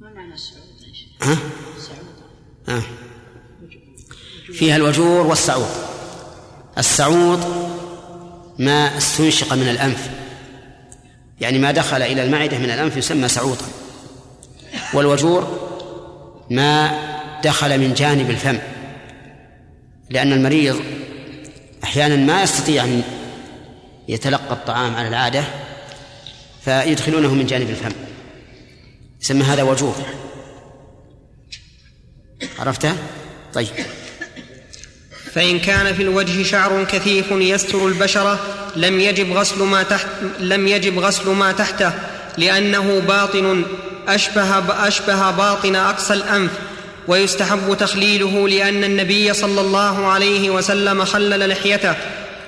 [0.00, 0.64] ما معنى السعود؟
[1.22, 1.38] ها؟
[1.76, 2.82] السعود.
[4.52, 5.68] فيها الوجور والسعوط
[6.78, 7.38] السعوط
[8.58, 10.10] ما استنشق من الأنف.
[11.40, 13.66] يعني ما دخل إلى المعدة من الأنف يسمى سعوطا.
[14.94, 15.68] والوجور
[16.50, 17.00] ما
[17.44, 18.58] دخل من جانب الفم.
[20.10, 20.80] لأن المريض
[21.84, 23.02] أحيانا ما يستطيع أن
[24.08, 25.44] يتلقى الطعام على العادة
[26.64, 27.92] فيدخلونه من جانب الفم.
[29.20, 29.94] يسمى هذا وجور.
[32.58, 32.96] عرفته؟
[33.54, 33.68] طيب.
[35.34, 38.38] فإن كان في الوجه شعر كثيف يستر البشرة
[38.76, 40.06] لم يجب غسل ما تحت
[40.40, 41.92] لم يجب غسل ما تحته
[42.38, 43.64] لأنه باطن
[44.08, 46.50] أشبه أشبه باطن أقصى الأنف
[47.08, 51.94] ويستحب تخليله لأن النبي صلى الله عليه وسلم خلل لحيته.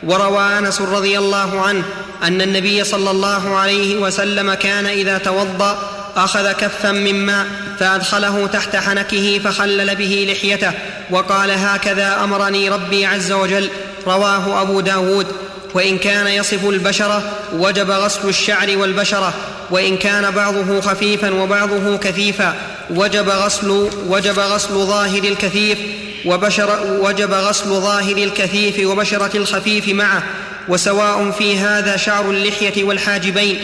[0.03, 1.85] وروى أنس رضي الله عنه
[2.23, 7.47] أن النبي صلى الله عليه وسلم كان إذا توضأ أخذ كفا من ماء
[7.79, 10.73] فأدخله تحت حنكه فخلل به لحيته
[11.11, 13.71] وقال هكذا أمرني ربي عز وجل.
[14.07, 15.27] رواه أبو داود.
[15.75, 19.35] وإن كان يصف البشرة وجب غسل الشعر والبشرة
[19.71, 22.55] وإن كان بعضه خفيفا وبعضه كثيفا
[22.91, 25.79] وجب غسل وجب غسل ظاهر الكثيف
[26.25, 30.23] وبشر وجب غسل ظاهر الكثيف وبشرة الخفيف معه
[30.69, 33.59] وسواء في هذا شعر اللحية والحاجبين.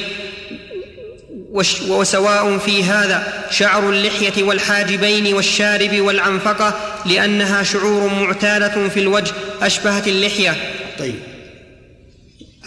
[1.89, 6.75] وسواء في هذا شعر اللحية والحاجبين والشارب والعنفقة
[7.07, 10.57] لأنها شعور معتادة في الوجه أشبهت اللحية.
[10.99, 11.15] طيب.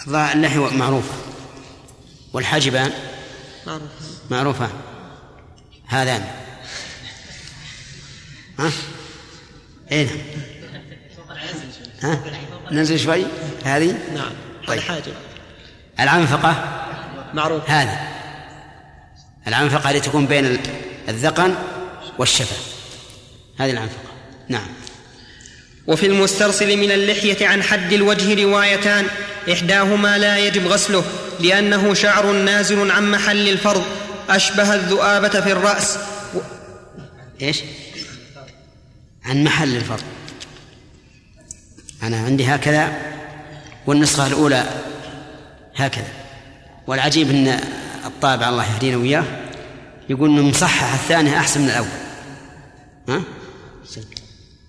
[0.06, 1.14] الظاهر اللحية معروفة
[2.32, 2.92] والحاجبان؟
[3.66, 3.90] معروف
[4.30, 4.68] معروفة
[5.86, 6.24] هذان.
[8.58, 8.70] ها؟
[9.92, 10.08] اين
[12.02, 12.20] ها؟
[12.70, 13.24] ننزل شوي.
[13.64, 14.32] هذه؟ نعم.
[14.66, 14.80] طيب.
[14.80, 15.12] هذا حاجب
[16.00, 16.64] العنفقة؟
[17.34, 17.70] معروف.
[17.70, 18.19] هذه
[19.50, 20.58] العنفقة التي تكون بين
[21.08, 21.54] الذقن
[22.18, 22.56] والشفة
[23.58, 24.10] هذه العنفقة
[24.48, 24.66] نعم.
[25.86, 29.06] وفي المسترسل من اللحية عن حد الوجه روايتان
[29.52, 31.04] إحداهما لا يجب غسله
[31.40, 33.84] لأنه شعر نازل عن محل الفرض
[34.28, 35.96] أشبه الذؤابة في الرأس.
[36.34, 36.38] و-
[37.42, 37.60] إيش؟
[39.24, 40.02] عن محل الفرض.
[42.02, 42.92] أنا عندي هكذا
[43.86, 44.64] والنسخة الأولى
[45.76, 46.08] هكذا.
[46.86, 47.60] والعجيب أن
[48.06, 49.24] الطابع الله يهدينا وإياه
[50.10, 51.88] يقول أنه مصحح الثاني أحسن من الأول
[53.08, 53.22] ها؟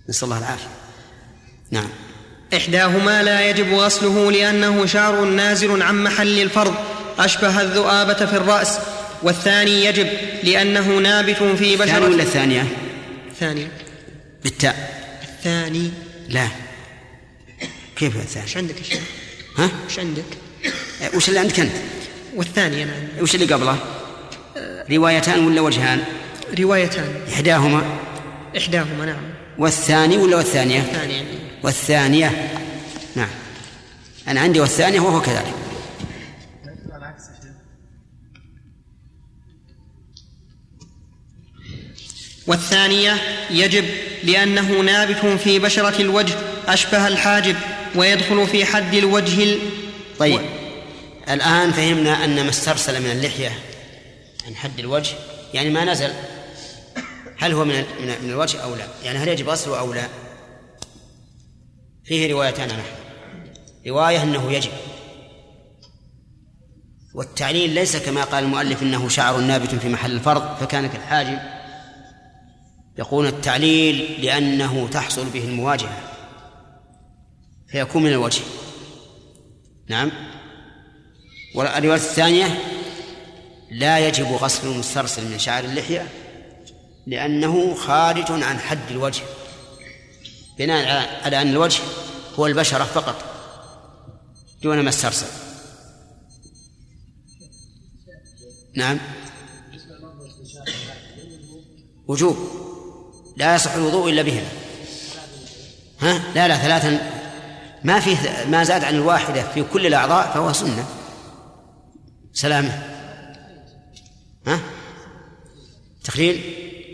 [0.09, 0.67] نسأل الله العافية
[1.71, 1.89] نعم
[2.53, 6.75] إحداهما لا يجب غسله لأنه شعر نازل عن محل الفرض
[7.19, 8.79] أشبه الذؤابة في الرأس
[9.23, 10.07] والثاني يجب
[10.43, 12.67] لأنه نابت في الثاني ولا بشرة الثانية؟
[13.31, 13.67] الثاني
[14.43, 15.91] بالتاء الثاني
[16.29, 16.47] لا
[17.95, 18.99] كيف الثاني؟ إيش عندك يا؟
[19.57, 20.23] ها؟ إيش عندك؟
[21.13, 21.73] وش اللي عندك أنت؟
[22.35, 23.77] والثاني أنا عندي وش اللي قبله؟
[24.91, 26.03] روايتان ولا وجهان؟
[26.59, 27.21] روايتان.
[27.33, 27.99] إحداهما.
[28.57, 29.23] إحداهما نعم.
[29.57, 32.51] والثاني ولا والثانية؟ الثاني عندي والثانية.
[33.15, 33.29] نعم.
[34.27, 35.53] أنا عندي والثانية وهو كذلك.
[42.47, 43.17] والثانية
[43.51, 43.85] يجب
[44.23, 46.33] لأنه نابت في بشرة الوجه
[46.67, 47.55] أشبه الحاجب
[47.95, 49.59] ويدخل في حد الوجه ال...
[50.19, 50.41] طيب.
[51.29, 53.70] الآن فهمنا أن ما استرسل من اللحية
[54.47, 55.15] عن حد الوجه
[55.53, 56.13] يعني ما نزل.
[57.37, 60.07] هل هو من من- الوجه أو لا؟ يعني هل يجب غسله أو لا؟
[62.03, 62.81] فيه روايتان نحن
[63.87, 64.71] رواية أنه يجب.
[67.13, 71.39] والتعليل ليس كما قال المؤلف إنه شعر نابت في محل الفرض فكان كالحاجب.
[72.99, 75.97] يقول التعليل لأنه تحصل به المواجهة.
[77.67, 78.41] فيكون من الوجه.
[79.87, 80.11] نعم.
[81.55, 82.45] والرواية الثانية
[83.71, 86.07] لا يجب غسل المسترسل من شعر اللحية
[87.07, 89.23] لأنه خارج عن حد الوجه
[90.59, 91.81] بناء على- أن الوجه
[92.39, 93.15] هو البشرة فقط
[94.63, 95.25] دون ما استرسل.
[98.75, 98.97] نعم.
[102.07, 102.37] وجوب.
[103.37, 104.47] لا يصح الوضوء إلا بهما.
[105.99, 107.11] ها؟ لا لا ثلاثا.
[107.83, 110.85] ما فيه ما زاد عن الواحدة في كل الأعضاء فهو سنة.
[112.33, 112.90] سلامة.
[114.47, 114.59] ها؟
[116.03, 116.41] تقليل؟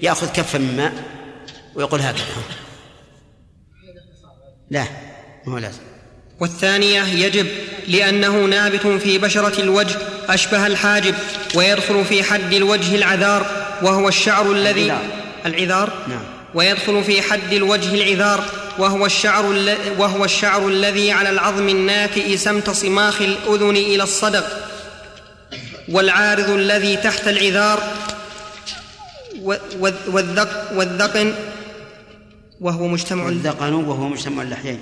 [0.02, 1.04] يأخذ كفا من ماء
[1.76, 2.26] ويقول هكذا.
[4.70, 4.84] لا
[5.46, 5.80] ما هو لازم.
[6.40, 7.48] والثانية يجب
[7.88, 9.96] لأنه نابت في بشرة الوجه
[10.30, 11.16] أشبه الحاجب
[11.56, 15.10] ويدخل في حد الوجه العذار وهو الشعر الذي العذار.
[15.46, 16.24] العذار؟ نعم.
[16.54, 18.44] ويدخل في حد الوجه العذار
[18.80, 19.46] وهو الشعر
[19.98, 24.44] وهو الشعر الذي على العظم الناتئ سمت صماخ الأذن إلى الصدغ.
[25.90, 27.94] والعارض الذي تحت العذار
[30.08, 31.34] والذق والذقن
[32.62, 34.80] وهو مجتمع والذقن وهو مجتمع اللحيين.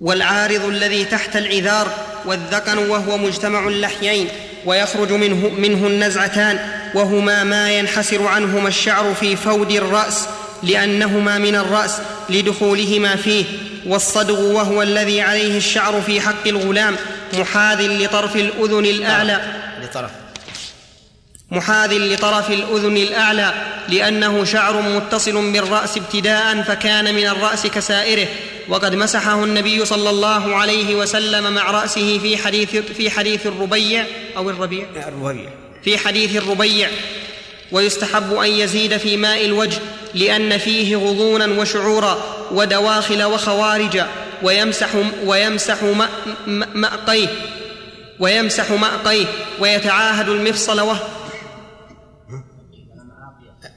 [0.00, 1.94] والعارض الذي تحت العذار
[2.26, 4.28] والذقن وهو مجتمع اللحيين.
[4.66, 6.58] ويخرج منه منه النزعتان.
[6.94, 10.26] وهما ما ينحسر عنهما الشعر في فود الرأس
[10.62, 13.44] لأنهما من الرأس لدخولهما فيه.
[13.86, 16.96] والصدغ وهو الذي عليه الشعر في حق الغلام
[17.32, 19.40] محاذ لطرف الأذن الأعلى.
[19.82, 20.10] لطرف.
[21.50, 23.54] محاذ لطرف الأذن الأعلى
[23.88, 28.28] لأنه شعر متصل بالرأس ابتداء فكان من الرأس كسائره.
[28.68, 34.50] وقد مسحه النبي صلى الله عليه وسلم مع رأسه في حديث في حديث الربيع أو
[34.50, 35.50] الربيع؟ الربيع.
[35.84, 36.88] في حديث الربيع.
[37.72, 39.78] ويستحب أن يزيد في ماء الوجه
[40.14, 42.39] لأن فيه غضونا وشعورا.
[42.52, 44.02] ودواخل وخوارج
[44.42, 44.88] ويمسح
[45.24, 47.28] ويمسح مأ- مأ- مأقيه
[48.20, 49.26] ويمسح مأقيه
[49.60, 51.06] ويتعاهد المفصل وهو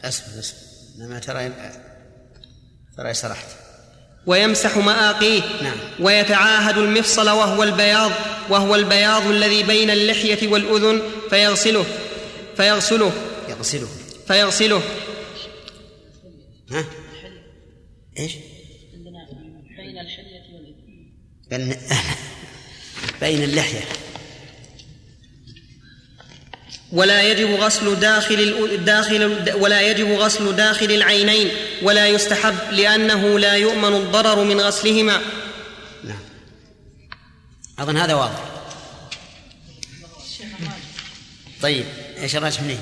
[0.04, 0.56] اسف اسف
[1.00, 1.52] ما ترى
[2.98, 3.46] ترى سرحت؟
[4.26, 5.76] ويمسح مآقيه نعم.
[6.00, 8.12] ويتعاهد المفصل وهو البياض
[8.50, 11.86] وهو البياض الذي بين اللحية والأذن فيغسله
[12.58, 13.12] فيغسله
[13.50, 13.88] يغسله.
[14.28, 14.82] فيغسله.
[16.72, 16.86] ها؟
[18.20, 18.32] إيش؟
[21.58, 21.78] بين
[23.22, 23.82] بين اللحية.
[26.92, 33.54] ولا يجب غسل داخل الأ- داخل ولا يجب غسل داخل العينين ولا يستحب لأنه لا
[33.54, 35.22] يؤمن الضرر من غسلهما.
[36.04, 36.20] نعم.
[37.80, 38.44] أظن هذا واضح.
[41.62, 41.86] طيب
[42.18, 42.80] إيش الراجح منين؟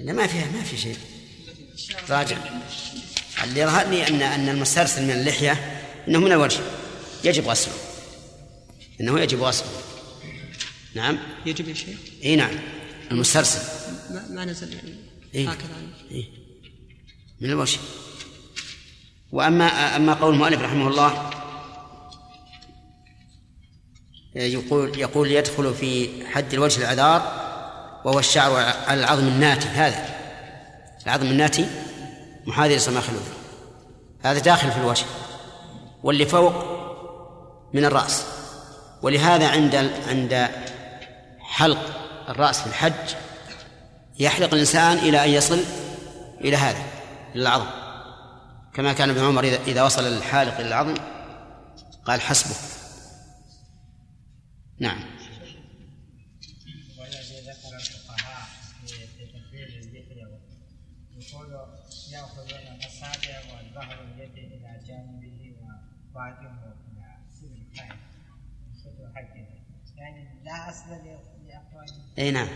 [0.00, 0.96] لا ما فيها ما في شيء.
[2.10, 2.36] راجع.
[3.44, 6.60] اللي يظهرني ان أن المسترسل من اللحية إنه من الوجه
[7.24, 7.74] يجب غسله.
[9.00, 9.68] إنه يجب غسله.
[10.94, 11.18] نعم.
[11.46, 12.54] يجب يا شيخ؟ إي نعم.
[13.10, 13.60] المسترسل.
[14.10, 14.94] ما, ما نزل يعني.
[15.34, 15.76] إيه؟ هكذا.
[16.10, 16.24] إيه؟
[17.40, 17.78] من الوجه
[19.32, 21.30] واما أما قول المؤلف رحمه الله
[24.34, 27.40] يقول يقول يدخل في حد الوجه العذار
[28.04, 29.68] وهو الشعر على العظم الناتي.
[29.68, 30.20] هذا.
[31.06, 31.68] العظم الناتي
[32.46, 33.04] محاذي لصماخ
[34.22, 35.04] هذا داخل في الوجه.
[36.02, 36.52] واللي فوق
[37.74, 38.26] من الرأس.
[39.02, 39.74] ولهذا عند
[40.08, 40.48] عند
[41.40, 41.78] حلق
[42.28, 43.14] الرأس في الحج
[44.18, 45.60] يحلق الإنسان إلى أن يصل
[46.40, 46.82] إلى هذا
[47.34, 47.66] إلى العظم.
[48.74, 50.94] كما كان ابن عمر إذا وصل الحالق إلى العظم
[52.04, 52.56] قال حسبه.
[54.78, 55.19] نعم.
[70.50, 71.86] لا أصل لأقوال
[72.18, 72.48] أي نعم.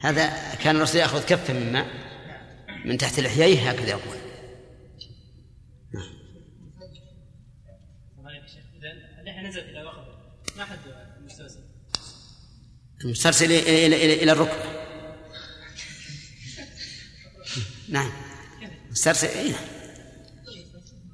[0.00, 1.86] هذا كان الرسول يأخذ كفا من ماء
[2.84, 4.16] من تحت لحييه هكذا يقول.
[8.18, 10.18] معليش يا شيخ إذا اللحية نزلت إلى ركبة
[10.56, 10.78] ما حد
[11.18, 11.60] المستوسم
[13.04, 14.82] المسترسل إلى, إلى, إلى, إلى الركبة.
[17.88, 18.12] نعم.
[18.90, 19.64] مسترسل إيه نعم.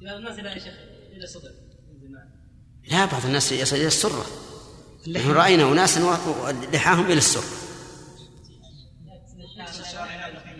[0.01, 0.73] إذا الناس إلى يا شيخ؟
[1.11, 1.51] إلى صدر.
[1.91, 2.27] ينزل معه.
[2.87, 4.48] لا بعض الناس يصل إلى السرة
[5.07, 6.19] نحن رأينا أناسا
[6.73, 7.43] لحاهم إلى السرة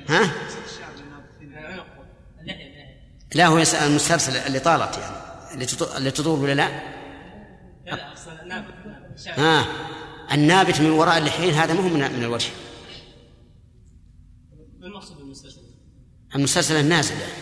[0.10, 0.32] ها؟
[3.36, 5.16] لا هو يسأل المسترسل اللي طالت يعني.
[5.98, 6.82] اللي تطول, ولا لا؟
[9.28, 9.66] ها؟
[10.32, 12.50] النابت من وراء اللحيين هذا ما هو من, من الوجه.
[14.84, 15.62] المقصود بالمستوسم؟
[16.36, 17.16] المسترسل النازل.
[17.20, 17.34] يعني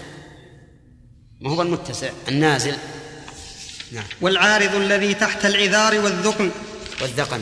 [1.41, 2.75] ما هو المتسع النازل.
[3.91, 4.05] نعم.
[4.21, 6.51] والعارض الذي تحت العذار والذقن.
[7.01, 7.41] والذقن.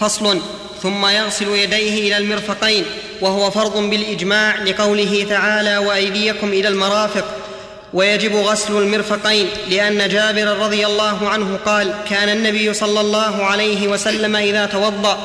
[0.00, 0.40] فصل.
[0.82, 2.84] ثم يغسل يديه إلى المرفقين
[3.20, 7.24] وهو فرض بالإجماع لقوله تعالى وأيديكم إلى المرافق.
[7.94, 14.36] ويجب غسل المرفقين لأن جابر رضي الله عنه قال كان النبي صلى الله عليه وسلم
[14.36, 15.18] إذا توضأ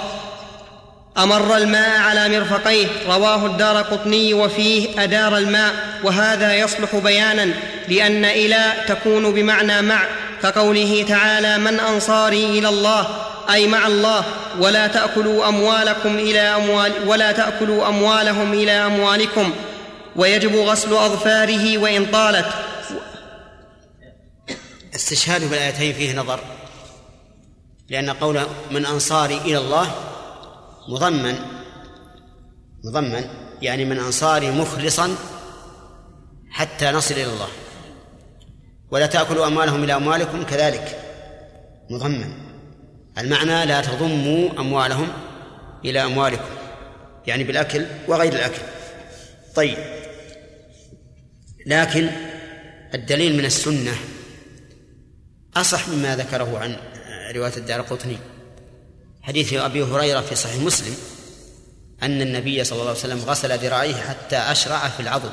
[1.19, 7.53] أمر الماء على مرفقيه رواه الدار قطني وفيه أدار الماء وهذا يصلح بيانا
[7.87, 10.05] لأن إلى تكون بمعنى مع
[10.43, 13.07] كقوله تعالى من أنصاري إلى الله
[13.53, 14.23] أي مع الله
[14.59, 19.53] ولا تأكلوا أموالكم إلى أموال ولا تأكلوا أموالهم إلى أموالكم.
[20.15, 22.45] ويجب غسل أظفاره وإن طالت.
[24.95, 26.39] استشهاده بالآيتين فيه نظر
[27.89, 28.39] لأن قول
[28.71, 29.91] من أنصاري إلى الله
[30.89, 31.35] مضمن
[32.83, 33.23] مضمن
[33.61, 35.15] يعني من أنصاري مخلصا
[36.49, 37.47] حتى نصل إلى الله.
[38.91, 40.99] ولا تأكلوا أموالهم إلى أموالكم كذلك.
[41.89, 42.33] مضمن.
[43.17, 45.07] المعنى لا تضموا أموالهم
[45.85, 46.49] إلى أموالكم.
[47.27, 48.61] يعني بالأكل وغير الأكل.
[49.55, 49.77] طيب.
[51.65, 52.09] لكن
[52.93, 53.93] الدليل من السنة
[55.55, 56.75] أصح مما ذكره عن
[57.35, 58.17] رواية الدار قطني.
[59.21, 60.95] حديث أبي هريرة في صحيح مسلم
[62.03, 65.31] أن النبي صلى الله عليه وسلم غسل ذراعيه حتى أشرع في العضد.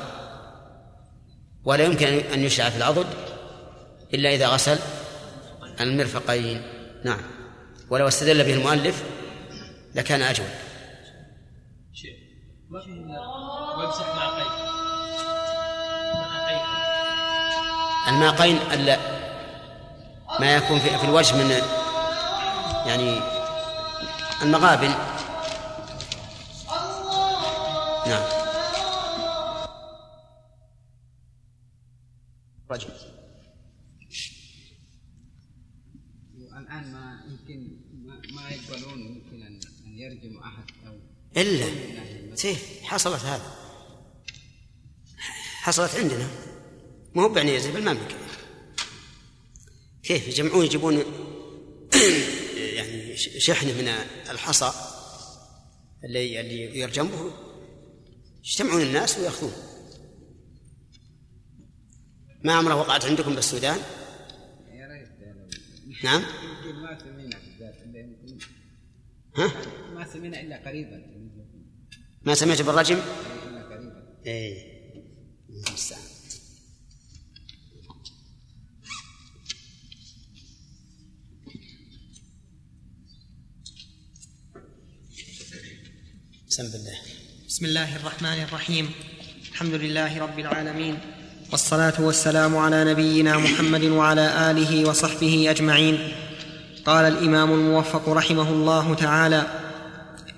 [1.63, 3.07] ولا يمكن أن يشرع في العضد
[4.13, 4.79] إلا إذا غسل
[5.81, 6.61] المرفقين.
[7.05, 7.21] نعم.
[7.89, 9.03] ولو استدل به المؤلف
[9.95, 10.49] لكان أجود.
[14.13, 14.57] مع قيد
[18.07, 18.97] الماقين ألا
[20.39, 21.49] ما يكون في, في الوجه من
[22.85, 23.36] يعني
[24.41, 24.89] المغابن
[28.07, 28.23] نعم.
[32.71, 32.89] رجل.
[36.57, 37.77] الآن ما يمكن
[38.35, 40.99] ما يقبلون يمكن أن يرجم أحد أو
[41.37, 42.35] إلا.
[42.35, 43.55] سيف حصلت هذا.
[45.61, 46.27] حصلت عندنا.
[47.15, 48.15] ما هو بعني يزيد بالمملكة
[50.03, 51.03] كيف يجمعون يجيبون
[53.17, 53.87] شحنة من
[54.29, 54.71] الحصى
[56.03, 57.31] اللي اللي يرجم به
[58.43, 59.53] يجتمعون الناس ويأخذون
[62.43, 63.79] ما عمره وقعت عندكم بالسودان؟
[66.03, 68.37] نعم ما يمكن
[69.35, 69.51] ها؟
[69.93, 71.17] ما سمعنا إلا قريبا
[72.21, 72.99] ما سمعت بالرجم؟
[73.47, 74.77] إلا قريبا إيه
[86.59, 86.97] المستعان بسم الله
[87.47, 88.89] بسم الله الرحمن الرحيم.
[89.51, 90.97] الحمد لله رب العالمين.
[91.51, 95.97] والصلاة والسلام على نبينا محمد وعلى آله وصحبه أجمعين.
[96.85, 99.43] قال الإمام الموفق رحمه الله تعالى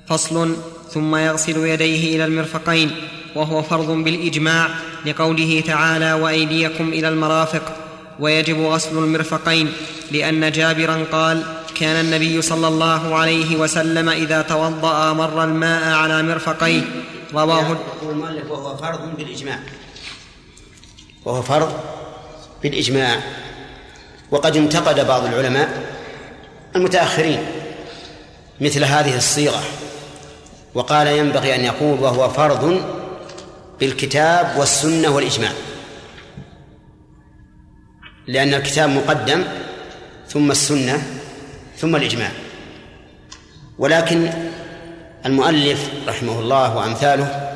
[0.07, 0.55] فصل
[0.91, 2.91] ثم يغسل يديه إلى المرفقين
[3.35, 4.69] وهو فرض بالإجماع
[5.05, 7.75] لقوله تعالى وأيديكم إلى المرافق.
[8.19, 9.71] ويجب غسل المرفقين
[10.11, 11.43] لأن جابرا قال
[11.79, 16.81] كان النبي صلى الله عليه وسلم إذا توضأ مر الماء على مرفقيه.
[17.33, 19.59] رواه المؤلف وهو فرض بالإجماع.
[21.25, 21.73] وهو فرض
[22.63, 23.19] بالإجماع.
[24.31, 25.93] وقد انتقد بعض العلماء
[26.75, 27.45] المتأخرين
[28.61, 29.63] مثل هذه الصيغة.
[30.73, 32.81] وقال ينبغي أن يقول وهو فرض
[33.79, 35.51] بالكتاب والسنة والإجماع.
[38.27, 39.43] لأن الكتاب مقدم
[40.27, 41.18] ثم السنة
[41.81, 42.31] ثم الإجماع.
[43.77, 44.29] ولكن
[45.25, 47.55] المؤلف رحمه الله وأمثاله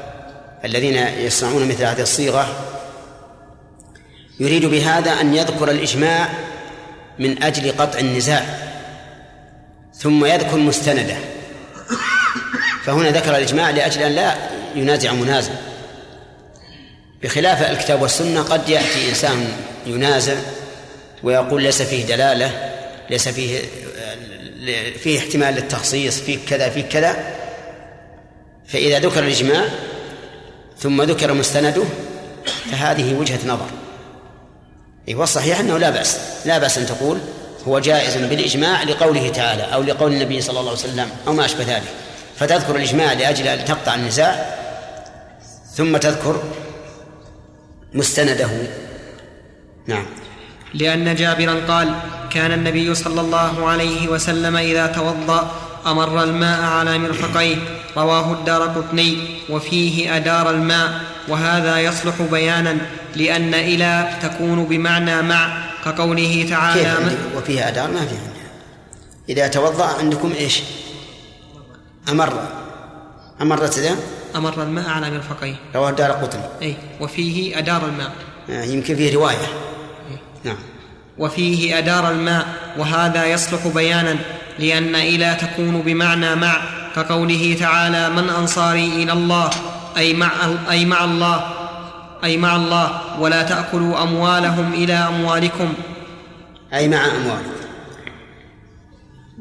[0.66, 2.48] الذين يصنعون مثل هذه الصيغة
[4.40, 6.30] يريد بهذا أن يذكر الإجماع
[7.20, 8.46] من أجل قطع النزاع
[9.94, 11.16] ثم يذكر مستنده.
[12.84, 14.36] فهنا ذكر الإجماع لأجل أن لا
[14.76, 15.54] ينازع منازع.
[17.24, 19.48] بخلاف الكتاب والسنة قد يأتي إنسان
[19.86, 20.36] ينازع
[21.24, 22.74] ويقول ليس فيه دلالة
[23.10, 23.60] ليس فيه
[25.00, 27.36] فيه احتمال للتخصيص فيه كذا فيه كذا.
[28.68, 29.66] فإذا ذكر الإجماع
[30.78, 31.84] ثم ذكر مستنده
[32.72, 33.68] فهذه وجهة نظر.
[35.08, 37.18] إيه والصحيح أنه لا بأس لا بأس أن تقول
[37.68, 41.64] هو جائز بالإجماع لقوله تعالى أو لقول النبي صلى الله عليه وسلم أو ما أشبه
[41.64, 41.94] ذلك.
[42.36, 44.56] فتذكر الإجماع لأجل أن تقطع النزاع
[45.76, 46.44] ثم تذكر
[47.94, 48.50] مستنده.
[49.88, 50.06] نعم.
[50.74, 51.96] لأن جابرا قال
[52.34, 55.52] كان النبي صلى الله عليه وسلم إذا توضأ
[55.86, 57.56] أمر الماء على مرفقيه.
[57.98, 59.18] رواه الدار قطني
[59.50, 61.02] وفيه أدار الماء.
[61.28, 62.78] وهذا يصلح بيانا
[63.16, 66.96] لأن إلى تكون بمعنى مع كقوله تعالى
[67.36, 68.34] وفيها أدار؟ ما عندها.
[69.30, 70.62] إذا توضأ عندكم إيش؟
[72.10, 72.34] أمر.
[73.42, 73.96] أمرت ذا
[74.36, 75.56] أمر الماء على مرفقيه.
[75.76, 76.44] رواه الدار قطني.
[76.62, 78.12] اي وفيه أدار الماء.
[78.50, 79.48] آه، يمكن فيه رواية.
[80.44, 80.58] نعم.
[81.18, 82.46] وفيه أدار الماء
[82.78, 84.16] وهذا يصلح بيانا
[84.60, 86.58] لأن إلى تكون بمعنى مع
[86.96, 89.50] كقوله تعالى من أنصاري إلى الله
[89.98, 90.32] أي مع,
[90.70, 91.44] أي مع الله
[92.24, 95.74] أي مع الله ولا تأكلوا أموالهم إلى أموالكم.
[96.74, 97.54] أي مع أمواله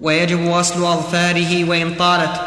[0.01, 2.41] ويجب غسل أظفاره وان طالت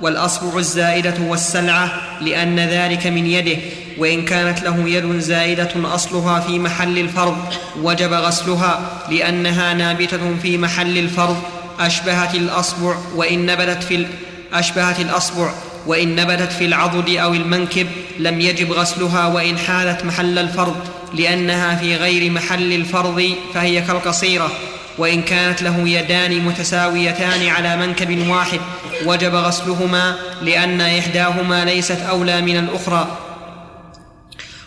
[0.00, 3.56] والأصبع الزائدة والسلعه لأن ذلك من يده
[3.98, 8.80] وإن كانت له يد زائدة أصلها في محل الفرض وجب غسلها
[9.10, 11.42] لأنها نابتة في محل الفرض.
[11.80, 14.06] أشبهت الأصبع وإن نبتت في
[14.52, 15.52] أشبهت الأصبع
[15.86, 17.86] وإن نبتت في العضد أو المنكب
[18.18, 20.76] لم يجب غسلها وإن حالت محل الفرض
[21.14, 24.50] لأنها في غير محل الفرض فهي كالقصيرة.
[24.98, 28.60] وإن كانت له يدان متساويتان على منكب واحد
[29.06, 33.18] وجب غسلهما لأن إحداهما ليست أولى من الأخرى.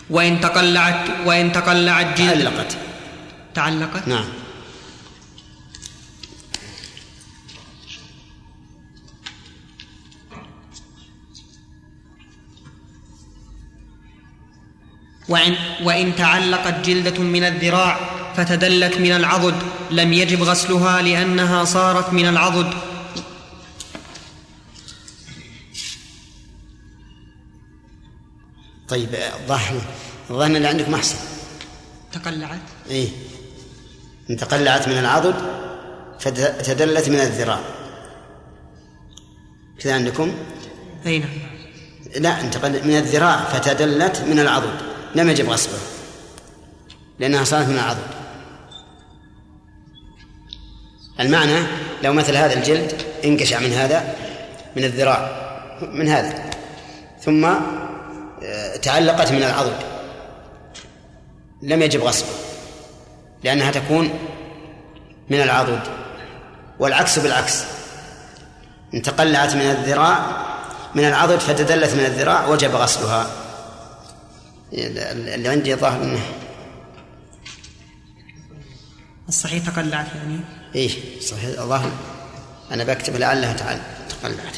[0.09, 2.77] وإن تقلعت وإن تقلعت جلد تعلقت.
[3.53, 4.25] تعلقت؟ نعم.
[15.29, 17.99] وإن, وإن تعلقت جلدة من الذراع
[18.35, 19.55] فتدلت من العضد
[19.91, 22.73] لم يجب غسلها لأنها صارت من العضد.
[28.87, 29.81] طيب الظاهر
[30.29, 31.17] الظاهر اللي عندكم أحسن.
[32.11, 32.59] تقلعت؟
[34.29, 35.35] إن تقلعت من العضد
[36.19, 37.59] فتدلت من الذراع.
[39.79, 40.35] كذا عندكم؟
[41.05, 41.29] أي نعم.
[42.15, 44.96] لا انتقل من الذراع فتدلت من العضد.
[45.15, 45.79] لم يجب غسلها
[47.19, 48.07] لأنها صارت من العضد.
[51.19, 51.63] المعنى
[52.03, 54.15] لو مثل هذا الجلد انقشع من هذا
[54.75, 55.47] من الذراع
[55.81, 56.49] من هذا
[57.21, 57.45] ثم
[58.43, 59.75] آه، تعلقت من العضد.
[61.61, 62.31] لم يجب غسلها
[63.43, 64.09] لأنها تكون
[65.29, 65.79] من العضد
[66.79, 67.63] والعكس بالعكس.
[68.93, 70.47] إن تقلعت من الذراع
[70.95, 73.27] من العضد فتدلت من الذراع وجب غسلها
[74.73, 76.19] اللي عندي ظاهر إنه
[79.29, 80.39] الصحيح تقلعت يعني؟
[80.75, 81.91] إيه صحيح الظاهر
[82.71, 84.57] أنا بكتب لعلها تعال تقلعت.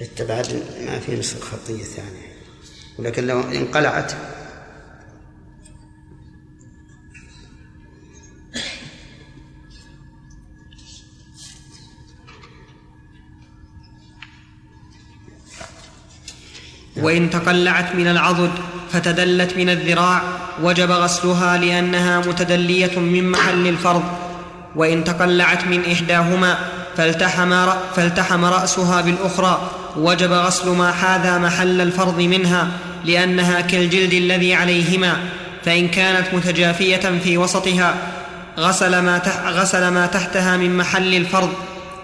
[0.00, 2.32] حتى بعد ما في نسخة خطية ثانية
[2.98, 4.12] ولكن لو انقلعت
[17.02, 18.50] وإن تقلعت من العضد
[18.92, 20.22] فتدلت من الذراع
[20.62, 24.02] وجب غسلها لأنها متدلية من محل الفرض.
[24.76, 26.58] وإن تقلعت من إحداهما
[26.96, 32.68] فالتحم, رأ- فالتحم رأسها بالأخرى وجب غسل ما حاذى محل الفرض منها
[33.04, 35.16] لأنها كالجلد الذي عليهما
[35.64, 37.94] فإن كانت متجافية في وسطها
[38.58, 41.52] غسل ما, تح غسل ما تحتها من محل الفرض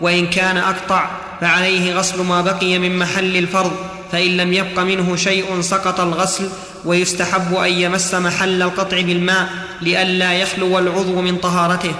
[0.00, 1.06] وإن كان أقطع
[1.40, 3.72] فعليه غسل ما بقي من محل الفرض.
[4.12, 6.48] فإن لم يبق منه شيء سقط الغسل
[6.84, 9.48] ويستحب أن يمس محل القطع بالماء
[9.82, 11.94] لئلا يخلو العضو من طهارته.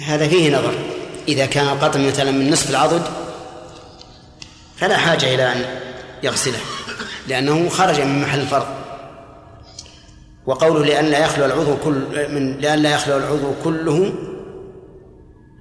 [0.00, 0.74] هذا فيه نظر.
[1.28, 3.02] إذا كان القطع مثلا من نصف العضد
[4.76, 5.64] فلا حاجة إلى أن
[6.22, 6.58] يغسله
[7.28, 8.66] لأنه خرج من محل الفرض
[10.46, 11.94] وقوله لأن لا يخلو العضو كل
[12.34, 14.12] من لأن لا يخلو العضو كله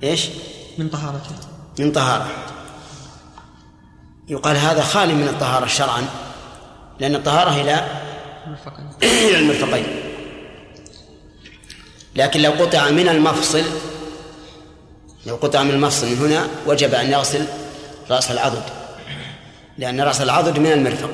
[0.03, 0.29] إيش؟
[0.77, 1.35] من طهارته.
[1.79, 2.27] من طهارة.
[4.29, 6.05] يقال هذا خالي من الطهارة شرعا
[6.99, 7.87] لأن الطهارة إلى
[9.03, 9.85] إلى المرفقين.
[12.15, 13.63] لكن لو قطع من المفصل
[15.25, 17.45] لو قطع من المفصل من هنا وجب أن يغسل
[18.09, 18.63] رأس العضد
[19.77, 21.11] لأن رأس العضد من المرفق.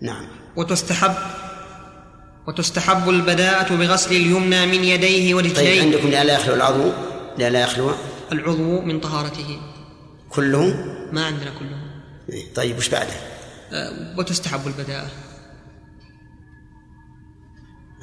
[0.00, 0.26] نعم.
[0.56, 1.14] وتستحب
[2.48, 5.82] وتستحب البداءة بغسل اليمنى من يديه طيب ورجليه.
[5.82, 6.92] عندكم لئلا يخلو العضو؟
[7.38, 7.90] لئلا يخلو.
[8.32, 9.69] العضو من طهارته.
[10.30, 11.76] كله ما عندنا كله
[12.32, 13.12] إيه، طيب وش بعده؟
[13.72, 15.10] أه، وتستحب البداءة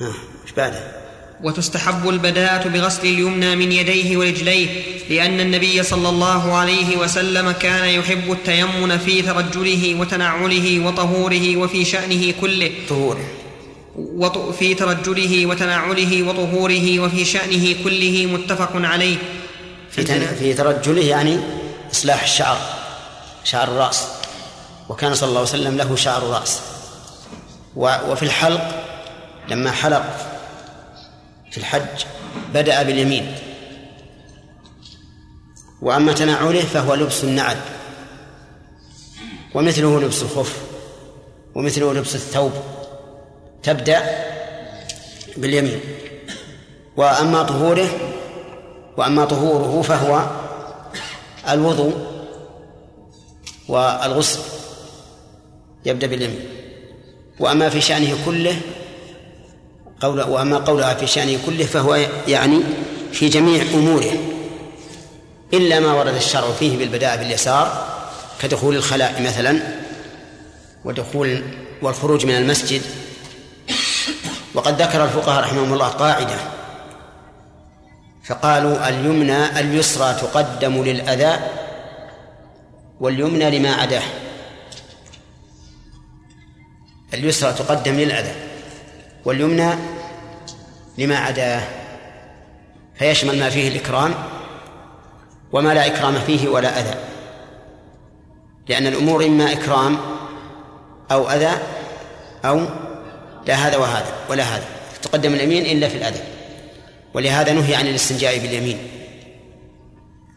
[0.01, 0.13] ها
[0.45, 1.07] وش بعده؟
[1.43, 4.67] وتستحب البداءة بغسل اليمنى من يديه ورجليه
[5.09, 12.33] لأن النبي صلى الله عليه وسلم كان يحب التيمن في ترجله وتنعله وطهوره وفي شأنه
[12.41, 13.17] كله طهور
[13.95, 19.17] وط- في ترجله وتنعله وطهوره وفي شأنه كله متفق عليه
[19.91, 20.05] في.
[20.39, 21.39] في ترجله يعني
[21.97, 22.57] إصلاح الشعر
[23.43, 24.07] شعر الرأس.
[24.89, 26.61] وكان صلى الله عليه وسلم له شعر رأس.
[27.75, 28.85] وفي الحلق
[29.49, 30.05] لما حلق
[31.51, 32.05] في الحج
[32.53, 33.35] بدأ باليمين.
[35.81, 37.57] وأما تنعله فهو لبس النعل.
[39.55, 40.57] ومثله لبس الخف
[41.55, 42.51] ومثله لبس الثوب.
[43.63, 44.01] تبدأ
[45.37, 45.79] باليمين.
[46.97, 47.89] وأما طهوره
[48.97, 50.46] وأما طهوره فهو
[51.49, 51.93] الوضوء
[53.67, 54.39] والغسل
[55.85, 56.45] يبدأ باليمين.
[57.39, 58.59] وأما في شأنه كله
[60.01, 62.59] قول وأما قولها في شأنه كله فهو يعني
[63.11, 64.11] في جميع أموره.
[65.53, 67.87] إلا ما ورد الشرع فيه بالبداء باليسار
[68.41, 69.59] كدخول الخلاء مثلا
[70.85, 71.43] ودخول
[71.81, 72.81] والخروج من المسجد.
[74.53, 76.56] وقد ذكر الفقهاء رحمهم الله قاعدة
[78.27, 81.39] فقالوا اليمنى اليسرى تقدم للأذى
[82.99, 84.03] واليمنى لما عداه
[87.13, 88.35] اليسرى تقدم للأذى
[89.25, 89.73] واليمنى
[90.97, 91.61] لما عداه
[92.95, 94.13] فيشمل ما فيه الإكرام
[95.51, 96.95] وما لا إكرام فيه ولا أذى.
[98.67, 99.97] لأن الأمور إما إكرام
[101.11, 101.51] أو أذى
[102.45, 102.65] أو
[103.45, 104.65] لا هذا وهذا ولا هذا.
[105.01, 106.36] تقدم اليمين إلا في الأذى.
[107.17, 108.87] ولهذا نهي عن الاستنجاء باليمين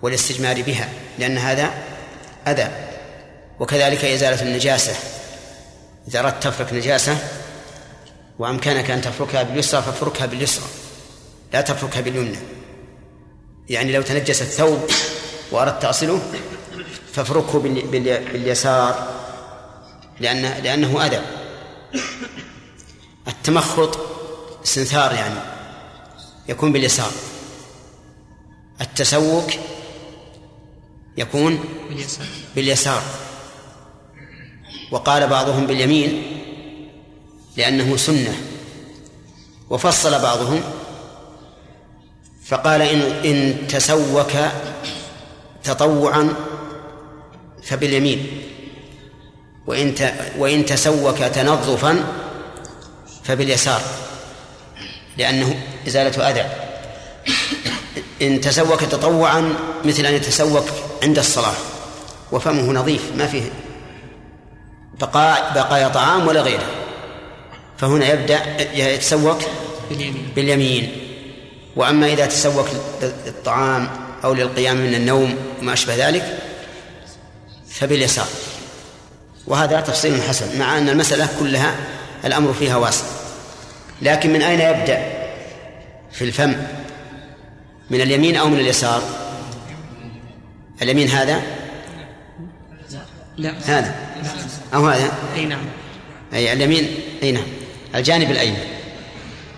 [0.03, 1.71] والاستجمار بها لأن هذا
[2.49, 2.69] أذى.
[3.59, 4.93] وكذلك إزالة النجاسة.
[6.09, 7.19] إذا أردت تفرك نجاسة
[8.39, 10.65] وأمكنك أن تفركها باليسرى فافركها باليسرى
[11.53, 12.39] لا تفركها باليمنى.
[13.69, 14.91] يعني لو تنجس الثوب
[15.51, 16.23] وأردت تصله
[17.13, 19.09] فافركه باليسار
[20.21, 21.21] لأن لأنه أذى.
[23.29, 23.99] التمخط
[24.65, 25.60] استنثار يعني.
[26.51, 27.13] يكون باليسار.
[28.81, 29.51] التسوك
[31.17, 33.03] يكون باليسار, باليسار.
[34.91, 36.23] وقال بعضهم باليمين
[37.57, 38.35] لأنه سنة.
[39.71, 40.61] وفصل بعضهم
[42.45, 44.33] فقال إن إن تسوك
[45.65, 46.35] تطوعا
[47.63, 48.27] فباليمين.
[49.67, 49.95] وإن
[50.39, 52.05] وإن تسوك تنظفا
[53.25, 54.10] فباليسار.
[55.21, 56.51] لأنه إزالة أذى.
[58.23, 59.55] إن تسوك تطوعا
[59.85, 60.65] مثل أن يتسوك
[61.03, 61.55] عند الصلاة.
[62.33, 63.43] وفمه نظيف ما فيه
[65.01, 66.67] بقاء بقايا طعام ولا غيره.
[67.79, 68.41] فهنا يبدأ
[68.75, 69.39] يتسوك
[70.37, 70.93] باليمين.
[71.77, 72.69] وأما إذا تسوك
[73.27, 73.89] للطعام
[74.25, 76.39] أو للقيام من النوم وما أشبه ذلك
[77.71, 78.27] فباليسار.
[79.47, 81.75] وهذا تفصيل حسن مع أن المسألة كلها
[82.25, 83.20] الأمر فيها واسع.
[84.03, 85.21] لكن من أين يبدأ؟
[86.13, 86.55] في الفم.
[87.91, 89.03] من اليمين أو من اليسار؟
[90.83, 91.43] اليمين هذا؟
[93.37, 93.55] لا.
[93.65, 93.95] هذا.
[94.75, 95.65] أو هذا؟ أي نعم.
[96.35, 96.89] أي اليمين؟
[97.23, 97.47] أي نعم.
[97.95, 98.65] الجانب الأيمن.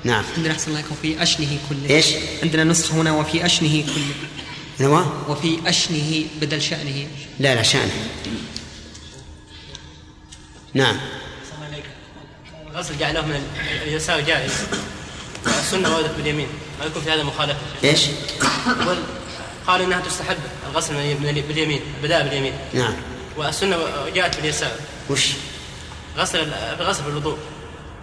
[0.05, 0.25] نعم.
[0.37, 1.97] عندنا أحسن الله وفي أشنه كله.
[1.97, 2.07] إيش؟
[2.43, 4.15] عندنا نسخة هنا وفي أشنه كله.
[4.81, 7.07] نوا وفي أشنه بدل شأنه.
[7.41, 7.93] لا لا شأنه.
[10.75, 10.97] نعم.
[12.75, 13.43] الغسل جعله من
[13.83, 14.53] اليسار جائز
[15.47, 16.47] السنة وردت باليمين.
[16.81, 17.59] ما يكون في هذا مخالفة.
[17.85, 18.07] إيش؟
[19.67, 20.37] قال إنها تستحب
[20.71, 22.53] الغسل من باليمين البداء باليمين.
[22.75, 22.95] نعم.
[23.37, 23.77] والسنة
[24.15, 24.71] جاءت باليسار.
[25.11, 25.29] وش؟
[26.17, 27.39] غسل غسل بالوضوء.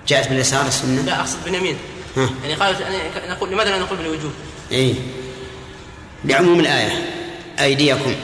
[0.07, 1.77] جاءت باليسار السنة؟ لا أقصد باليمين.
[2.17, 2.97] يعني قالت يعني
[3.29, 4.31] نقول لماذا لا نقول بالوجوب؟
[4.71, 4.95] اي
[6.25, 7.05] لعموم الآية
[7.59, 8.15] أيديكم.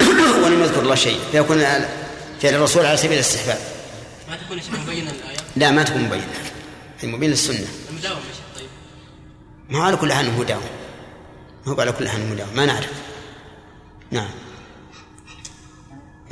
[0.44, 1.58] ولم يذكر الله شيء فيكون
[2.42, 3.71] فعل الرسول على سبيل الاستحباب.
[4.32, 6.26] ما تكون مبينة الآية؟ لا ما تكون مبينة
[7.00, 8.68] هي مبينة للسنة المداوم يا طيب.
[9.68, 10.62] ما على كل حال هو داوم.
[11.66, 12.56] ما هو على كل حال هو داوم.
[12.56, 13.02] ما نعرف.
[14.10, 14.30] نعم.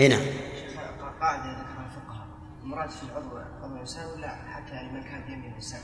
[0.00, 0.20] اي نعم.
[1.20, 2.26] قاعدة ذكرها الفقهاء
[2.62, 5.80] المراد في العضو عضو الإنسان ولا حتى يعني من كان بيمين الإنسان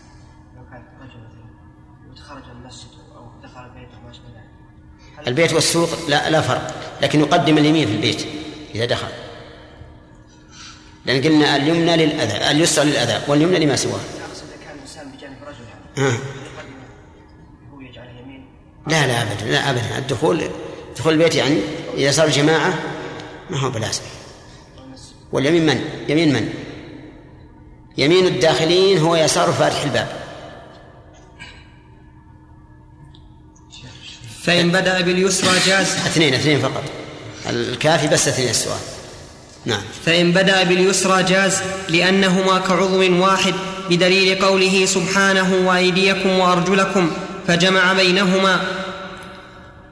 [0.57, 5.53] لو كان رجل مثلا وتخرج من المسجد أو دخل البيت أو ما أشبه ذلك البيت
[5.53, 6.75] والسوق لا لا فرق.
[7.03, 8.27] لكن يقدم اليمين في البيت
[8.75, 9.26] إذا دخل.
[11.07, 13.93] لأن قلنا اليمنى للأذى اليسرى للأذى واليمنى لما سواه.
[13.93, 15.65] أقصد إذا كان الإنسان بجانب رجل
[15.99, 16.09] ها.
[16.09, 16.19] يقدم
[17.75, 18.47] هو يجعل يمين.
[18.87, 19.99] لا لا أبدا لا أبدا.
[19.99, 20.51] الدخول
[20.97, 21.61] دخول البيت يعني
[21.95, 22.75] إذا صار جماعة
[23.51, 24.03] ما هو بلازم.
[25.33, 26.55] واليمين من؟ يمين من؟
[27.99, 30.09] يمين الداخلين هو يسار فاتح الباب.
[34.43, 35.87] فإن بدأ باليسرى جاز.
[35.87, 36.83] اثنين اثنين فقط.
[37.47, 38.79] الكافي بس اثنين السؤال
[39.67, 39.81] نعم.
[40.07, 41.59] فإن بدأ باليسرى جاز
[41.89, 43.55] لأنهما كعضو واحد
[43.91, 47.11] بدليل قوله سبحانه وأيديكم وأرجلكم
[47.49, 48.61] فجمع بينهما.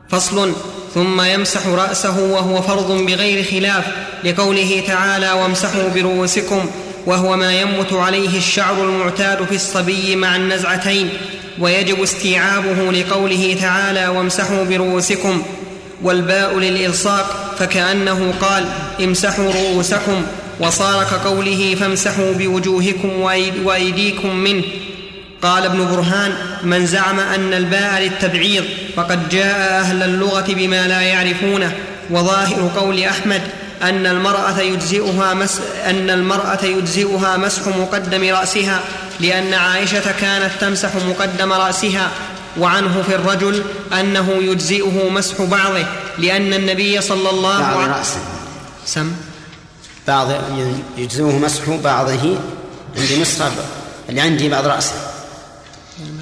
[0.09, 0.53] فصل.
[0.95, 3.85] ثم يمسح رأسه وهو فرض بغير خلاف
[4.25, 6.71] لقوله تعالى وامسحوا برؤوسكم
[7.07, 11.09] وهو ما ينبت عليه الشعر المعتاد في الصبي مع النزعتين.
[11.59, 15.43] ويجب استيعابه لقوله تعالى وامسحوا برؤوسكم.
[16.03, 18.65] والباء للإلصاق فكأنه قال
[19.05, 20.23] امسحوا رؤوسكم
[20.61, 24.63] وصار كقوله فامسحوا بوجوهكم وأيد- وأيديكم منه.
[25.43, 26.33] قال ابن برهان
[26.63, 28.65] من زعم أن الباء للتبعيض
[28.97, 31.73] فقد جاء أهل اللغة بما لا يعرفونه.
[32.11, 33.43] وظاهر قول أحمد
[33.83, 38.81] أن المرأة يجزئها مس أن المرأة يجزئها مسح مقدم رأسها
[39.21, 42.11] لأن عائشة كانت تمسح مقدم رأسها.
[42.59, 45.87] وعنه في الرجل أنه يجزئه مسح بعضه
[46.19, 48.21] لأن النبي صلى الله بعض عليه رأسه.
[48.87, 49.13] سم.
[50.09, 50.29] بعض
[50.99, 52.39] يجزوه مسح بعضه
[52.97, 53.53] عندي نسخة
[54.09, 55.11] اللي عندي بعض رأسه.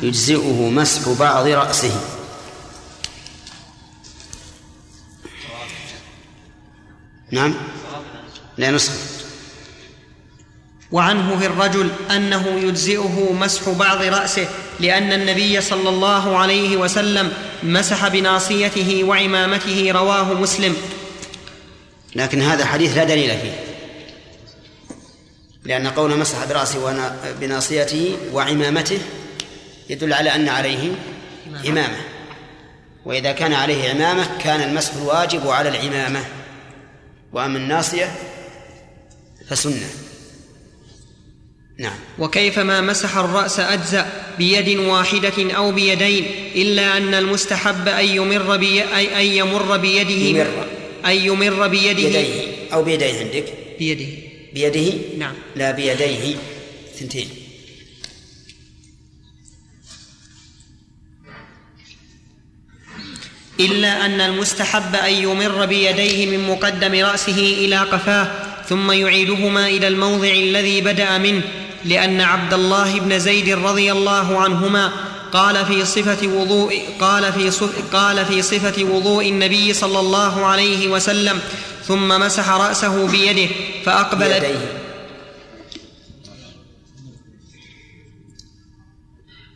[0.02, 1.90] يجزئه مسح بعض رأسه.
[7.30, 7.54] نعم.
[8.58, 9.11] لا نسخة.
[10.92, 14.48] وعنه في الرجل أنه يجزئه مسح بعض رأسه
[14.80, 17.32] لأن النبي صلى الله عليه وسلم
[17.62, 20.76] مسح بناصيته وعمامته رواه مسلم.
[22.14, 23.64] لكن هذا حديث لا دليل فيه.
[25.64, 28.98] لأن قول مسح برأسه بناصيته وعمامته
[29.90, 30.92] يدل على أن عليه
[31.64, 31.98] عمامة
[33.04, 36.24] وإذا كان عليه عمامة كان المسح الواجب على العمامة.
[37.32, 38.12] وأما الناصية
[39.48, 40.01] فسنة.
[41.78, 41.96] نعم.
[42.18, 44.06] وكيفما مسح الرأس أجزأ
[44.38, 50.66] بيد واحدة أو بيدين إلا أن المستحب أن يمر بي أي أن يمر بيده يمر.
[51.06, 52.42] أن يمر بيده بيديه.
[52.72, 53.44] أو بيديه عندك.
[53.78, 54.06] بيده.
[54.54, 55.34] بيده نعم.
[55.56, 56.36] لا بيديه.
[56.98, 57.28] ثنتين.
[63.60, 70.28] إلا أن المستحب أن يمر بيديه من مقدم رأسه إلى قفاه ثم يعيدهما إلى الموضع
[70.28, 71.42] الذي بدأ منه
[71.84, 74.92] لأن عبد الله بن زيد رضي الله عنهما
[75.32, 80.88] قال في صفة وضوء قال في صف قال في صفة وضوء النبي صلى الله عليه
[80.88, 81.40] وسلم
[81.86, 83.54] ثم مسح رأسه بيده
[83.84, 84.81] فأقبل بيديه.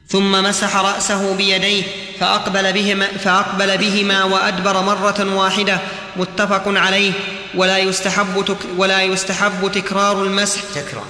[0.09, 1.82] ثم مسح رأسه بيديه
[2.20, 5.78] فأقبل بهما, فأقبل بهما وأدبر مرة واحدة
[6.16, 7.12] متفق عليه.
[7.54, 10.61] ولا يستحب تك ولا يستحب تكرار المسح.
[10.74, 11.04] تكرار.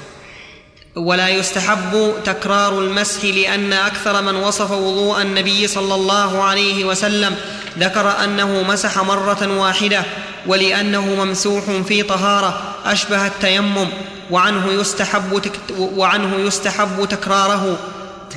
[0.96, 7.36] ولا يستحب تكرار المسح لأن أكثر من وصف وضوء النبي صلى الله عليه وسلم.
[7.78, 10.02] ذكر أنه مسح مرة واحدة
[10.46, 12.74] ولأنه ممسوح في طهارة.
[12.84, 13.88] أشبه التيمم.
[14.30, 17.78] وعنه يستحب تك وعنه يستحب تكراره.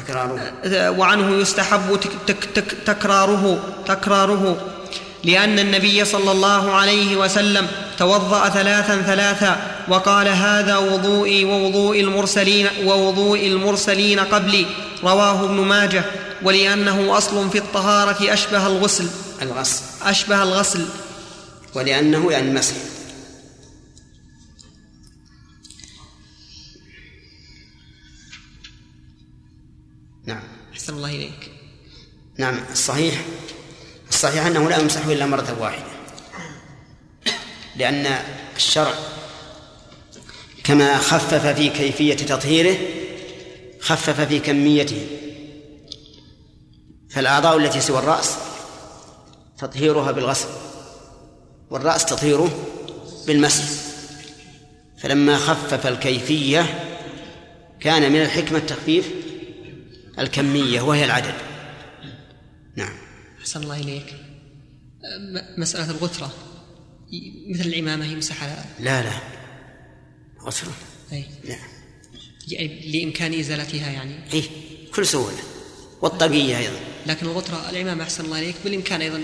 [0.10, 0.89] تكراره.
[0.89, 4.57] وعنه يستحب تك تك تك تكراره تكراره.
[5.24, 9.57] لأن النبي صلى الله عليه وسلم توضأ ثلاثا ثلاثا
[9.88, 14.66] وقال هذا وضوئي ووضوء المرسلين ووضوء المرسلين قبلي.
[15.03, 16.03] رواه ابن ماجه.
[16.43, 19.07] ولأنه أصل في الطهارة أشبه الغسل.
[19.41, 19.82] الغسل.
[20.03, 20.86] أشبه الغسل.
[21.76, 22.76] ولأنه يعني المسح.
[30.90, 31.52] أحسن الله إليك.
[32.38, 33.22] نعم الصحيح.
[34.10, 35.84] الصحيح أنه لا يمسح إلا مرة واحدة.
[37.76, 38.24] لأن
[38.56, 38.94] الشرع
[40.64, 42.78] كما خفف في كيفية تطهيره
[43.80, 45.08] خفف في كميته.
[47.10, 48.36] فالأعضاء التي سوى الرأس
[49.58, 50.50] تطهيرها بالغسل
[51.70, 52.66] والرأس تطهيره
[53.28, 53.64] بالمسح.
[54.98, 56.86] فلما خفف الكيفية
[57.80, 59.29] كان من الحكمة التخفيف
[60.20, 61.34] الكمية وهي العدد.
[62.76, 62.94] نعم.
[63.42, 64.16] أحسن الله إليك.
[65.58, 66.34] مسألة الغترة.
[67.50, 69.12] مثل العمامة يمسح على لا لا.
[70.42, 70.72] غسله
[71.12, 71.26] أي.
[71.44, 71.56] لا
[72.48, 74.16] يعني لإمكان إزالتها يعني.
[74.34, 74.44] إيه
[74.96, 75.38] كل سهولة.
[76.02, 76.80] والطاقية أيضا.
[77.06, 78.56] لكن الغترة العمامة أحسن الله إليك.
[78.64, 79.22] بالإمكان أيضا.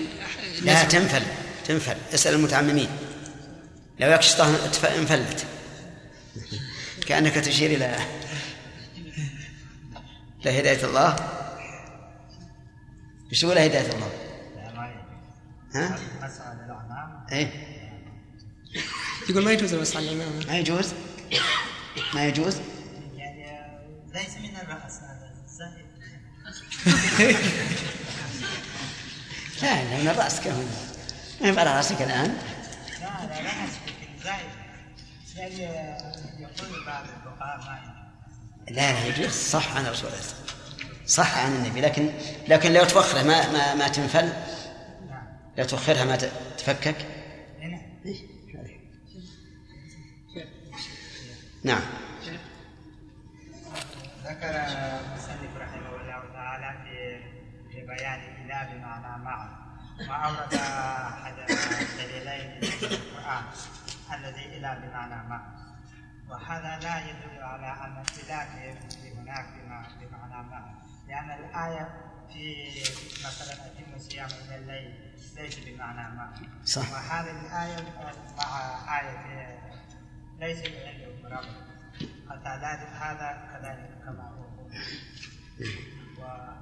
[0.62, 1.22] لا تنفل.
[1.68, 1.96] تنفل.
[2.14, 2.88] أسأل المتعممين.
[4.00, 4.66] لو يكشطها
[4.98, 5.46] انفلت.
[7.06, 7.96] كأنك تشير إلى
[10.44, 11.16] لا هداية الله
[13.32, 14.10] إيش تقول هداية الله؟
[14.56, 15.98] لا ما يجوز ها؟
[17.32, 17.76] إيه
[19.28, 20.94] يقول ما يجوز المسح على العمامة ما يجوز؟
[22.14, 22.60] ما يجوز؟
[23.16, 23.46] يعني
[24.14, 25.26] ليس من الرأس هذا
[29.62, 30.68] لا لا من الرأس كم
[31.40, 32.38] ما يبقى على رأسك الآن
[33.00, 33.42] لا لا
[34.24, 34.36] لا
[35.36, 35.62] يعني
[36.38, 37.95] يقول بعض الفقهاء ما
[38.70, 39.30] لا يجوز.
[39.30, 40.46] صح عن الرسول عليه الصلاة.
[41.06, 42.10] صح عن النبي لكن
[42.48, 44.32] لكن لو توخره ما ما ما تنفل؟
[45.58, 46.16] لو توخرها ما
[46.58, 46.96] تفكك؟
[51.64, 51.80] نعم.
[54.24, 57.20] ذكر المصنف رحمه الله تعالى في
[57.72, 59.48] في بيان الإله بمعنى مع
[60.00, 61.34] وأورد أحد
[61.80, 63.44] الدليلين من القرآن
[64.14, 65.55] الذي إله بمعنى مع
[66.28, 69.46] وهذا لا يدل على أن الإله في هناك
[70.00, 70.74] بمعنى ما.
[71.08, 72.00] لأن الآية
[72.32, 72.64] في
[73.26, 76.32] مثلا أتم الصيام إلى الليل ليس بمعنى ما.
[76.64, 76.92] صح.
[76.92, 77.76] وهذه الآية
[78.38, 79.58] مع آية
[80.38, 81.44] ليس عنده رب
[82.30, 82.48] حتى
[82.92, 84.46] هذا كذلك كما هو.
[86.18, 86.56] و-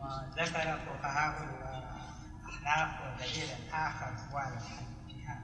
[0.00, 1.42] وذكر فقهاء
[2.44, 3.54] الأحناف دليلا
[3.88, 5.40] آخر واضحا فيها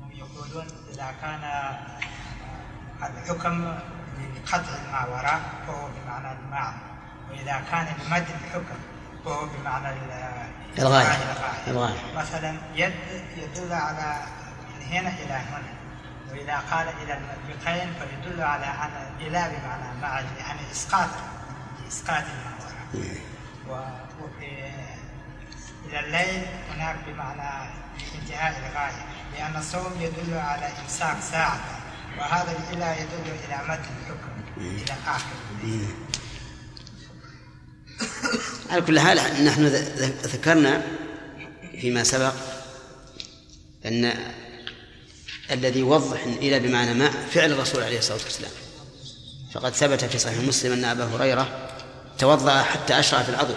[0.00, 1.42] هم يقولون إذا كان
[3.06, 3.78] الحكم
[4.36, 6.76] لقطع ما وراء فهو بمعنى المعنى
[7.30, 8.78] وإذا كان لمد الحكم
[9.24, 11.06] فهو بمعنى ال- الغاية.
[11.66, 11.94] الغاية.
[12.16, 12.92] مثلا يد
[13.36, 14.16] يدل على
[14.74, 15.72] من هنا إلى هنا.
[16.30, 18.90] وإذا قال إلى المرفقين فيدل على أن
[19.20, 21.08] إلى بمعنى مع يعني إسقاط
[21.88, 23.16] إسقاط ما وراء
[23.68, 24.70] و- وفي
[25.86, 27.70] إلى الليل هناك بمعنى
[28.14, 29.04] انتهاء الغاية.
[29.36, 31.56] لأن الصوم يدل على إمساك ساعة.
[32.18, 35.34] وهذا الإله يدل إلى مد الحكم إلى آخر.
[38.70, 39.66] على كل حال نحن
[40.24, 40.82] ذكرنا
[41.80, 42.34] فيما سبق
[43.84, 44.12] أن
[45.50, 48.50] الذي يوضح إلى بمعنى ما فعل الرسول عليه الصلاة والسلام.
[49.54, 51.68] فقد ثبت في صحيح مسلم أن أبا هريرة
[52.18, 53.56] توضأ حتى أشرع في العضد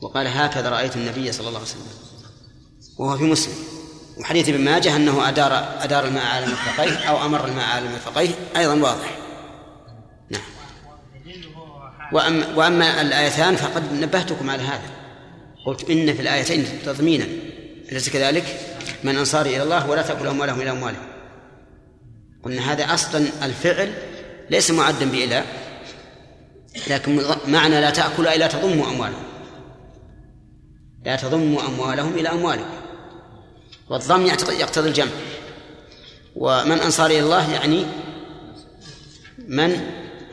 [0.00, 1.86] وقال هكذا رأيت النبي صلى الله عليه وسلم.
[2.98, 3.54] وهو في مسلم.
[4.16, 8.74] وحديث ابن ماجه أنه أدار أدار الماء على مرفقيه أو أمر الماء على مرفقيه أيضا
[8.74, 9.18] واضح.
[10.30, 10.42] نعم.
[12.12, 14.90] وأما, وأما الآيتان فقد نبهتكم على هذا.
[15.66, 17.26] قلت إن في الآيتين تضمينا.
[17.92, 18.60] أليس كذلك؟
[19.04, 21.06] من أنصاري إلى الله ولا تأكل أموالهم إلى أموالهم.
[22.44, 23.94] قلنا هذا أصلا الفعل
[24.50, 25.44] ليس معدا بإلى
[26.90, 29.22] لكن معنى لا تأكل أي لا تضموا أموالهم.
[31.04, 32.85] لا تضموا أموالهم إلى أموالكم
[33.90, 35.10] والضم يقتضي الجمع.
[36.36, 37.86] ومن أنصاري إلى الله يعني
[39.48, 39.80] من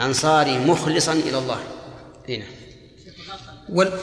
[0.02, 1.60] أنصاري مخلصا إلى الله.
[2.30, 2.46] هنا.
[3.70, 4.00] وال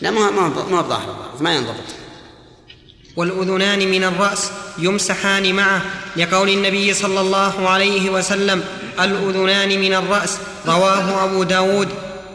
[0.00, 2.02] لا ما ما ما بظاهر ما ينضبط.
[3.16, 5.82] والأذنان من الرأس يمسحان معه
[6.16, 8.64] لقول النبي صلى الله عليه وسلم
[9.00, 11.88] الأذنان من الرأس رواه أبو داود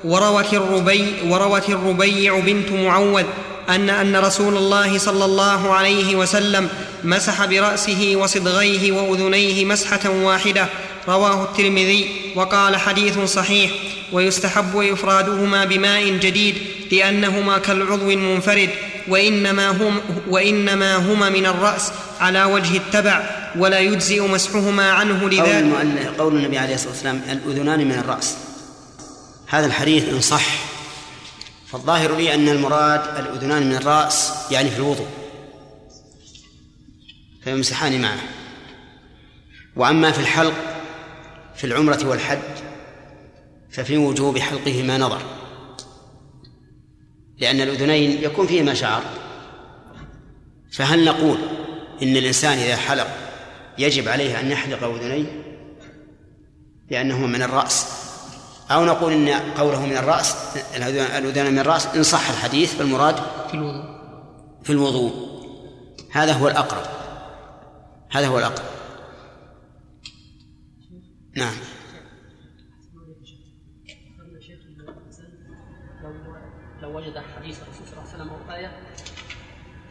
[0.04, 3.24] وروت الربي وروت الربيع بنت معوذ
[3.70, 6.70] أن أن رسول الله صلى الله عليه وسلم
[7.04, 10.68] مسح برأسه وصدغيه وأذنيه مسحة واحدة.
[11.08, 13.72] رواه الترمذي وقال حديث صحيح.
[14.14, 16.56] ويستحب إفرادهما بماء جديد
[16.92, 18.70] لأنهما كالعضو المنفرد.
[19.08, 23.24] وإنما, هم وإنما هما من الرأس على وجه التبع
[23.58, 28.36] ولا يجزئ مسحهما عنه لذلك قول النبي عليه الصلاة والسلام الأذنان من الرأس.
[29.48, 30.77] هذا الحديث إن صح
[31.68, 35.08] فالظاهر لي أن المراد الأذنان من الرأس يعني في الوضوء.
[37.44, 38.20] فيمسحان معه.
[39.76, 40.54] وأما في الحلق
[41.56, 42.40] في العمرة والحج
[43.72, 45.22] ففي وجوب حلقه ما نظر.
[47.38, 49.04] لأن الأذنين يكون فيهما شعر
[50.72, 51.38] فهل نقول
[52.02, 53.08] إن الإنسان إذا حلق
[53.78, 55.44] يجب عليه أن يحلق أذنيه؟
[56.90, 58.07] لأنهما من الرأس.
[58.72, 63.16] أو نقول إن قوله من الرأس الأذنان من الرأس إن صح الحديث فالمراد
[63.48, 63.98] في الوضوء.
[64.64, 65.12] في الوضوء.
[66.12, 66.86] هذا هو الأقرب.
[68.12, 68.66] هذا هو الأقرب.
[71.36, 71.54] نعم.
[76.82, 78.72] لو وجد حديث الرسول صلى الله عليه وسلم أو آية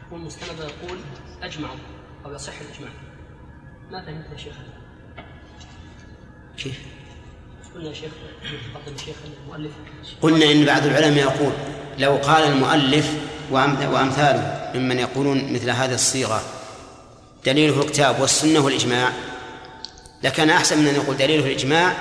[0.06, 0.98] تكون مستنده يقول
[1.42, 1.76] أجمعوا
[2.24, 2.92] أو يصح الإجماع.
[3.90, 4.56] ما فهمت يا شيخ؟
[6.56, 6.95] كيف؟
[7.76, 8.10] قلنا شيخ
[8.94, 9.72] الشيخ المؤلف
[10.22, 11.52] قلنا إن بعض العلماء يقول
[11.98, 13.12] لو قال المؤلف
[13.50, 16.42] وأمثاله ممن يقولون مثل هذه الصيغة
[17.44, 19.12] دليله الكتاب والسنة والإجماع
[20.22, 21.92] لكان أحسن من أن يقول دليله الإجماع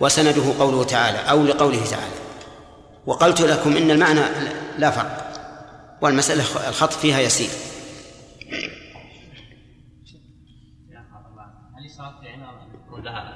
[0.00, 2.14] وسنده قوله تعالى أو لقوله تعالى
[3.06, 4.20] وقلت لكم إن المعنى
[4.78, 5.32] لا فرق
[6.00, 7.50] والمسألة الخط فيها يسير
[13.04, 13.29] لها؟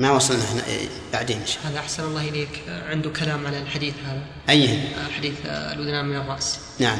[0.00, 2.62] ما وصلنا هنا إيه، بعدين إن شاء هذا أحسن الله إليك.
[2.68, 4.78] عنده كلام على الحديث هذا؟ الله أي.
[5.16, 6.58] حديث الأذنان من الرأس.
[6.78, 6.98] نعم.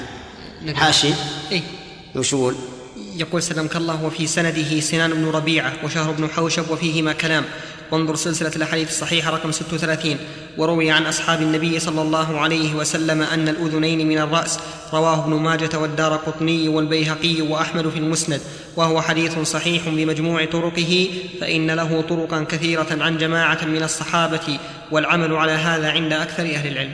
[0.75, 1.09] حاشي.
[1.53, 1.63] إيه.
[2.15, 2.55] وش يقول؟
[3.17, 7.45] يقول سلمك الله وفي سنده سنان بن ربيعة وشهر بن حوشب وفيهما كلام.
[7.91, 10.19] وانظر سلسلة الأحاديث الصحيحة رقم 36
[10.59, 14.59] وروي عن أصحاب النبي صلى الله عليه وسلم أن الأذنين من الرأس
[14.93, 18.41] رواه ابن ماجة والدار قطني والبيهقي وأحمد في المسند
[18.77, 24.59] وهو حديث صحيح بمجموع طرقه فإن له طرقا كثيرة عن جماعة من الصحابة
[24.91, 26.93] والعمل على هذا عند أكثر أهل العلم.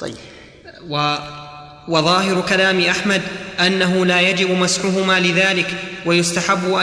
[0.00, 0.16] طيب.
[1.88, 3.22] وظاهر كلام أحمد
[3.60, 5.74] أنه لا يجب مسحهما لذلك
[6.06, 6.74] ويستحب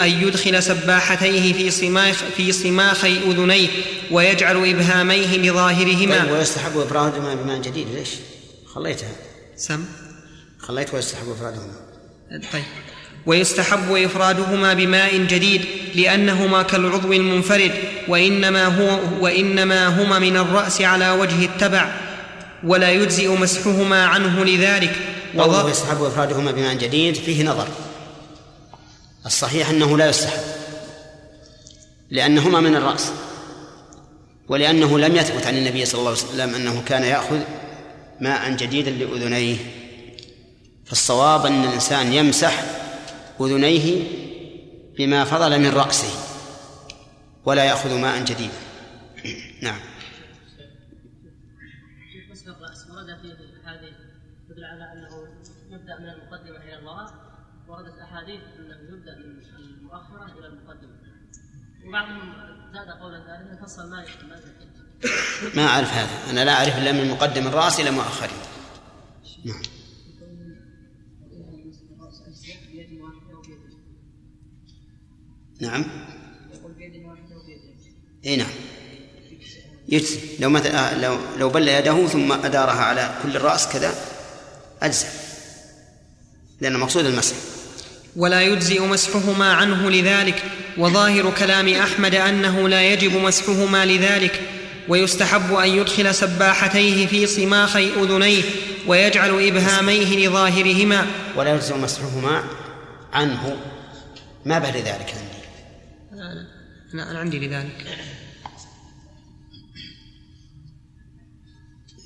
[0.00, 3.68] أن يدخل سباحتيه في صماخ في صماخي أذنيه
[4.10, 8.08] ويجعل إبهاميه طيب لظاهرهما ويستحب إفرادهما بماء جديد ليش؟
[8.74, 9.12] خليتها.
[9.56, 9.84] سم؟
[10.58, 11.72] خليت ويستحب إفرادهما.
[12.52, 12.62] طيب.
[13.26, 15.64] ويستحب إفرادهما بماء جديد
[15.94, 17.72] لأنهما كالعضو المنفرد
[18.08, 22.09] وإنما هو وإنما هما من الرأس على وجه التبع.
[22.64, 24.96] ولا يجزئ مسحهما عنه لذلك.
[25.38, 27.68] قوله يستحب افرادهما بماء جديد فيه نظر.
[29.26, 30.40] الصحيح أنه لا يستحب
[32.10, 33.12] لأنهما من الرأس
[34.48, 37.38] ولأنه لم يثبت عن النبي صلى الله عليه وسلم أنه كان يأخذ
[38.20, 39.56] ماء جديدا لأذنيه.
[40.86, 42.64] فالصواب أن الإنسان يمسح
[43.40, 44.02] أذنيه
[44.98, 46.10] بما فضل من رأسه
[47.44, 48.52] ولا يأخذ ماء جديدا
[49.62, 49.80] نعم.
[61.90, 62.32] وبعضهم
[62.72, 66.30] زاد فصل ما ذكر ما أعرف هذا.
[66.30, 68.32] أنا لا أعرف إلا من مقدم الرأس إلى مؤخره
[69.44, 69.62] نعم.
[75.60, 75.84] نعم.
[78.26, 78.50] إي نعم.
[79.88, 80.20] يجزي.
[80.40, 83.94] لو مثلا لو لو بل يده ثم أدارها على كل الرأس كذا
[84.82, 85.06] اجزى
[86.60, 87.36] لأن مقصود المسح.
[88.16, 90.42] ولا يجزئ مسحهما عنه لذلك
[90.78, 94.40] وظاهر كلام أحمد أنه لا يجب مسحهما لذلك
[94.88, 98.42] ويستحب أن يدخل سباحتيه في صماخي أذنيه
[98.86, 101.06] ويجعل إبهاميه لظاهرهما.
[101.36, 102.44] ولا يجزم مسحهما
[103.12, 103.56] عنه.
[104.44, 105.40] ما بعد ذلك عندي.
[106.94, 107.98] أنا, أنا عندي لذلك.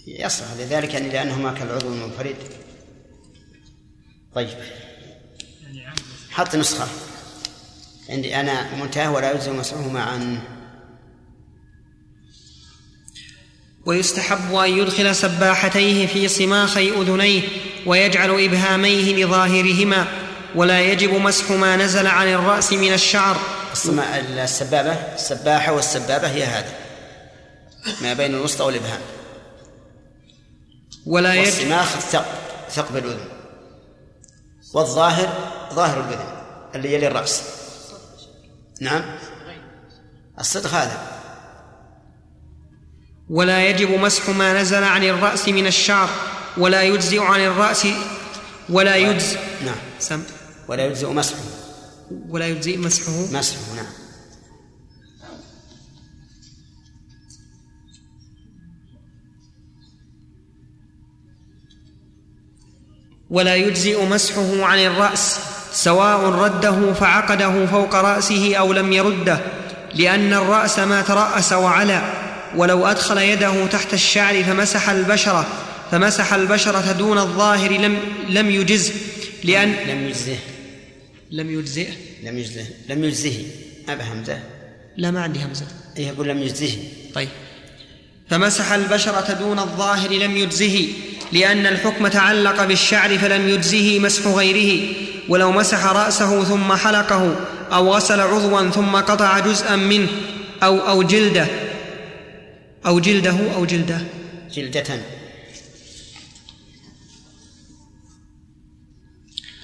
[0.07, 2.36] يصلح لذلك يعني لأنهما كالعضو المنفرد.
[4.34, 4.59] طيب.
[6.31, 6.89] حط نسخة.
[8.09, 10.43] عندي أنا منتهى ولا يجزم مسحهما عنه
[13.87, 17.43] ويستحب أن يدخل سباحتيه في صماخي أذنيه
[17.87, 20.07] ويجعل إبهاميه لظاهرهما
[20.55, 23.37] ولا يجب مسح ما نزل عن الرأس من الشعر.
[23.75, 26.75] السبابة السباحة والسبابة هي هذا
[28.03, 29.01] ما بين الوسطى والإبهام.
[31.07, 31.99] ولا يجب والصماخ
[32.70, 33.29] ثقب الأذن
[34.75, 36.25] والظاهر ظاهر الأذن
[36.75, 37.43] اللي يلي الرأس.
[38.81, 39.03] نعم؟
[40.41, 41.14] الصدق هذا.
[43.31, 46.09] ولا يجب مسح ما نزل عن الرأس من الشعر
[46.57, 47.87] ولا يجزئ عن الرأس
[48.68, 49.77] ولا يجزئ نعم.
[49.99, 50.22] سم
[50.68, 51.39] ولا يجزئ مسحه.
[52.29, 53.12] ولا يجزئ مسحه.
[53.33, 53.87] مسحه نعم.
[63.31, 65.53] ولا يجزئ مسحه عن الرأس.
[65.75, 69.41] سواء رده فعقده فوق رأسه أو لم يرده
[69.95, 72.03] لأن الرأس ما ترأس وعلى
[72.57, 75.47] ولو أدخل يده تحت الشعر فمسح البشرة
[75.91, 77.99] فمسح البشرة دون الظاهر لم
[78.29, 78.93] لم يجزه
[79.45, 80.37] لأن لم يجزه.
[81.31, 82.66] لم يجزئه لم يجزه.
[82.89, 83.47] لم يجزه.
[83.89, 84.39] ما بهمزة
[84.97, 85.66] لا ما عندي همزة.
[85.97, 86.79] إيه يقول لم يجزه.
[87.14, 87.29] طيب.
[88.31, 90.89] فمسح البشرة دون الظاهر لم يجزه
[91.33, 94.95] لأن الحكم تعلق بالشعر فلم يجزه مسح غيره
[95.29, 97.37] ولو مسح رأسه ثم حلقه
[97.72, 100.09] أو غسل عضوا ثم قطع جزءا منه
[100.62, 101.47] أو أو جلده.
[102.87, 104.01] أو جلده أو جلده.
[104.55, 105.01] جلدة.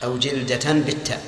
[0.02, 1.22] أو جلدة بالتاء.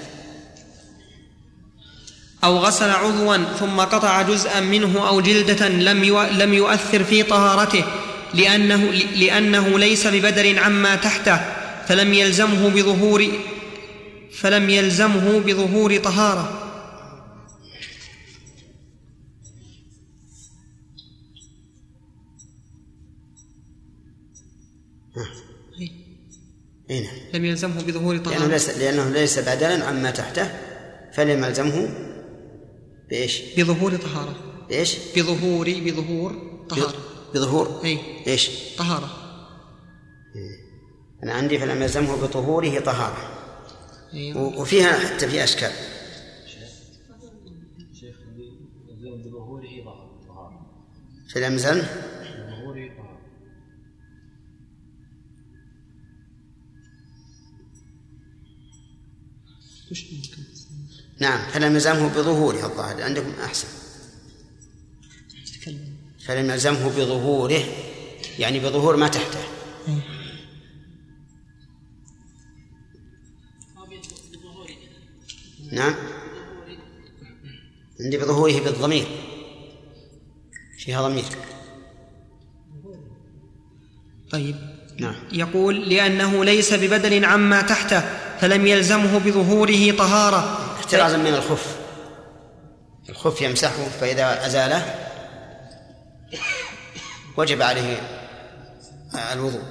[2.44, 7.84] أو غسل عضوا ثم قطع جزءا منه أو جلدة لم لم يؤثر في طهارته.
[8.34, 11.36] لأنه لأنه ليس ببدر عما تحته
[11.86, 13.26] فلم يلزمه بظهور
[14.32, 16.58] فلم يلزمه بظهور طهارة.
[26.90, 27.06] إيه.
[27.34, 30.48] لم يلزمه بظهور لأنه طهارة ليس لأنه ليس بدلا عما تحته
[31.14, 31.88] فلم يلزمه
[33.10, 34.36] بإيش؟ بظهور طهارة.
[34.68, 36.32] بإيش؟ بظهور بظهور
[36.68, 37.11] طهارة.
[37.34, 37.80] بظهور.
[37.84, 39.10] أي إيش؟ طهارة.
[41.22, 43.38] أنا عندي فلم يلزمه بطهوره طهارة.
[44.14, 44.58] أيوة.
[44.58, 45.72] وفيها حتى في أشكال.
[48.00, 48.16] شيخ
[49.24, 50.66] بظهوره طهارة
[51.34, 51.56] فلم
[61.20, 62.66] نعم فلم يلزمه بظهوره.
[62.66, 63.81] الظاهر عندكم أحسن.
[66.26, 67.62] فلم يلزمه بظهوره
[68.38, 69.38] يعني بظهور ما تحته.
[75.72, 75.94] نعم.
[78.00, 79.06] عندي بظهوره بالضمير.
[80.78, 81.24] فيها ضمير.
[84.30, 84.56] طيب.
[84.98, 85.14] نعم.
[85.32, 88.00] يقول لأنه ليس ببدل عما تحته
[88.40, 90.74] فلم يلزمه بظهوره طهارة.
[90.76, 91.76] احترازا من الخف.
[93.08, 95.11] الخف يمسحه فإذا أزاله
[97.36, 98.00] وجب عليه
[99.32, 99.62] الوضوء.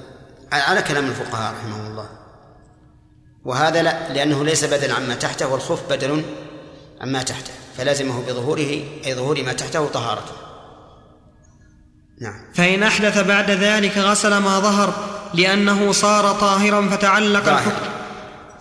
[0.52, 2.08] على كلام الفقهاء رحمهم الله.
[3.44, 6.24] وهذا لا لأنه ليس بدلا عما تحته والخف بدل
[7.00, 7.52] عما تحته.
[7.76, 10.32] فلازمه بظهوره أي ظهور ما تحته طهارته
[12.20, 12.52] نعم.
[12.54, 14.94] فإن أحدث بعد ذلك غسل ما ظهر
[15.34, 17.58] لأنه صار طاهرا فتعلق ظاهر.
[17.58, 17.86] الحكم.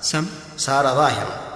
[0.02, 0.26] سم.
[0.58, 1.51] صار ظاهرا.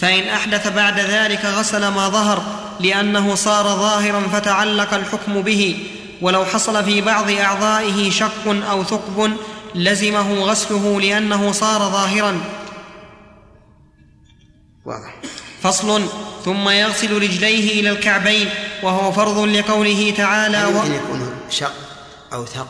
[0.00, 2.42] فإن أحدث بعد ذلك غسل ما ظهر
[2.80, 5.86] لأنه صار ظاهرا فتعلق الحكم به
[6.22, 9.36] ولو حصل في بعض أعضائه شق أو ثقب
[9.74, 12.40] لزمه غسله لأنه صار ظاهرا.
[14.84, 15.14] واضح.
[15.62, 16.08] فصل.
[16.44, 18.48] ثم يغسل رجليه إلى الكعبين
[18.82, 20.78] وهو فرض لقوله تعالى هل و...
[20.78, 21.74] يمكن يكون شق
[22.32, 22.68] أو ثق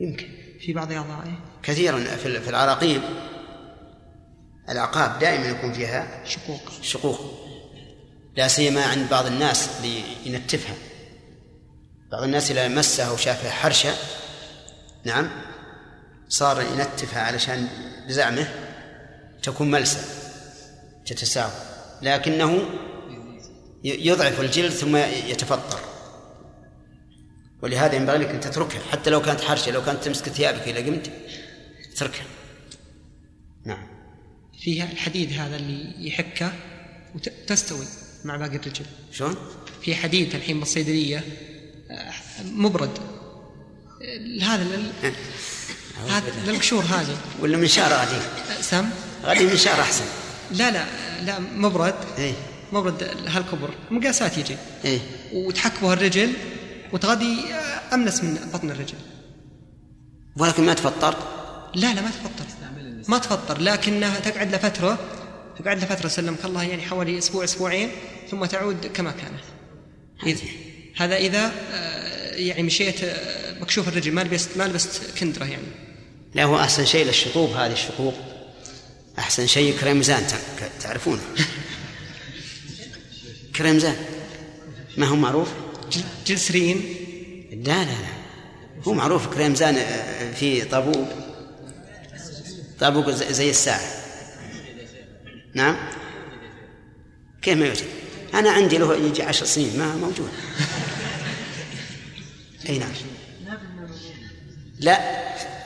[0.00, 0.26] يمكن.
[0.60, 1.38] في بعض أعضائه.
[1.62, 3.02] كثيرا في في العراقيب.
[4.70, 6.60] الأعقاب دائما يكون فيها شقوق.
[6.82, 7.20] شقوق.
[8.36, 9.68] لا سيما عند بعض الناس
[10.24, 10.74] لينتفها
[12.12, 13.94] بعض الناس إذا مسها وشافها حرشة
[15.04, 15.30] نعم
[16.28, 17.68] صار ينتفها علشان
[18.08, 18.48] بزعمه
[19.42, 20.00] تكون ملسة
[21.06, 21.52] تتساوى.
[22.02, 22.62] لكنه
[23.84, 25.80] يضعف الجلد ثم يتفطر.
[27.62, 31.10] ولهذا ينبغي لك أن تتركها حتى لو كانت حرشة لو كانت تمسك ثيابك إذا قمت
[31.92, 32.24] اتركها
[34.60, 36.52] فيها الحديد هذا اللي يحكه
[37.14, 37.86] وتستوي
[38.24, 38.84] مع باقي الرجل.
[39.12, 39.36] شلون؟
[39.82, 41.24] في حديد الحين بالصيدلية
[41.90, 42.12] آه،
[42.44, 42.98] مبرد.
[44.42, 45.12] هذا لل-
[46.08, 47.16] هذا للقشور هذه.
[47.40, 48.88] ولا منشار غادي آه، سم.
[49.24, 50.04] غادي منشار أحسن.
[50.50, 50.84] لا لا
[51.24, 51.94] لا مبرد.
[52.18, 52.32] إيه.
[52.72, 53.70] مبرد هالكبر.
[53.90, 54.56] مقاسات يجي.
[54.84, 54.98] إيه.
[55.32, 56.32] وتحك به الرجل
[56.92, 58.98] وتغادي آه، أملس من بطن الرجل.
[60.36, 61.14] ولكن ما تفطر؟
[61.74, 62.44] لا لا ما تفطر.
[63.08, 64.98] ما تفطر لكنها تقعد لفترة
[65.58, 67.90] تقعد لفترة سلمك الله يعني حوالي أسبوع أسبوعين
[68.30, 69.40] ثم تعود كما كانت.
[70.26, 70.38] إذ
[70.96, 75.62] هذا إذا آه، يعني مشيت آه، مكشوف الرجل ما لبست ما لبست كندرة يعني.
[76.34, 78.14] لا هو أحسن شيء للشطوب هذه الشقوق.
[79.18, 81.22] أحسن شيء كريمزان تع- تعرفونه.
[83.56, 83.96] كريمزان
[84.96, 85.48] ما هو معروف؟
[85.92, 86.94] جل- جلسرين.
[87.52, 88.18] لا لا لا.
[88.82, 91.08] هو معروف كريمزان آه، في طابوق
[92.80, 93.80] طابوق زي زي الساعة.
[95.54, 95.76] نعم؟
[97.42, 97.84] كيف ما يوجد؟
[98.34, 100.30] أنا عندي له يجي عشر سنين ما موجود.
[102.68, 102.90] أي نعم.
[104.80, 105.00] لا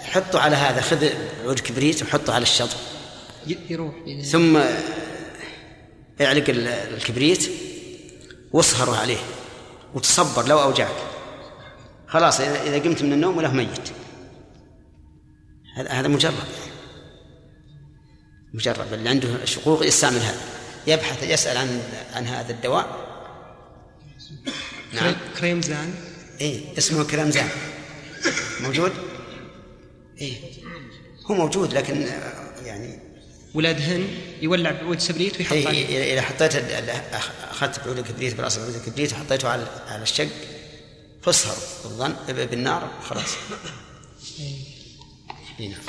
[0.03, 1.09] حطوا على هذا خذ
[1.45, 2.79] عود كبريت وحطه على الشطب
[3.49, 3.95] ي- يروح.
[4.31, 4.57] ثم
[6.21, 7.51] اعلق ال- الكبريت
[8.53, 9.19] واصهره عليه
[9.95, 10.97] وتصبر لو أوجعك.
[12.09, 13.89] خلاص إذا قمت من النوم وله ميت.
[15.77, 16.35] هذا هذا مجرب
[18.55, 20.41] مجرب اللي عنده شقوق يستعمل هذا.
[20.87, 21.83] يبحث يسأل عن
[22.13, 23.03] عن هذا الدواء.
[24.93, 25.05] نعم.
[25.05, 25.95] كريم- كريمزان؟
[26.41, 27.49] إيه اسمه كرامزان
[28.61, 28.93] موجود؟
[30.21, 30.37] إيه.
[31.31, 32.07] هو موجود لكن
[32.65, 32.99] يعني
[33.55, 34.09] ولاد هن
[34.43, 36.57] يولع بعود سبريت ويحط إيه عليه إيه، إذا حطيت
[37.51, 40.29] أخذت بعود الكبريت بالاصل بعود الكبريت وحطيته على على الشق
[41.23, 43.31] فاصهر بالظن بالنار خلاص.
[44.41, 44.62] إيه.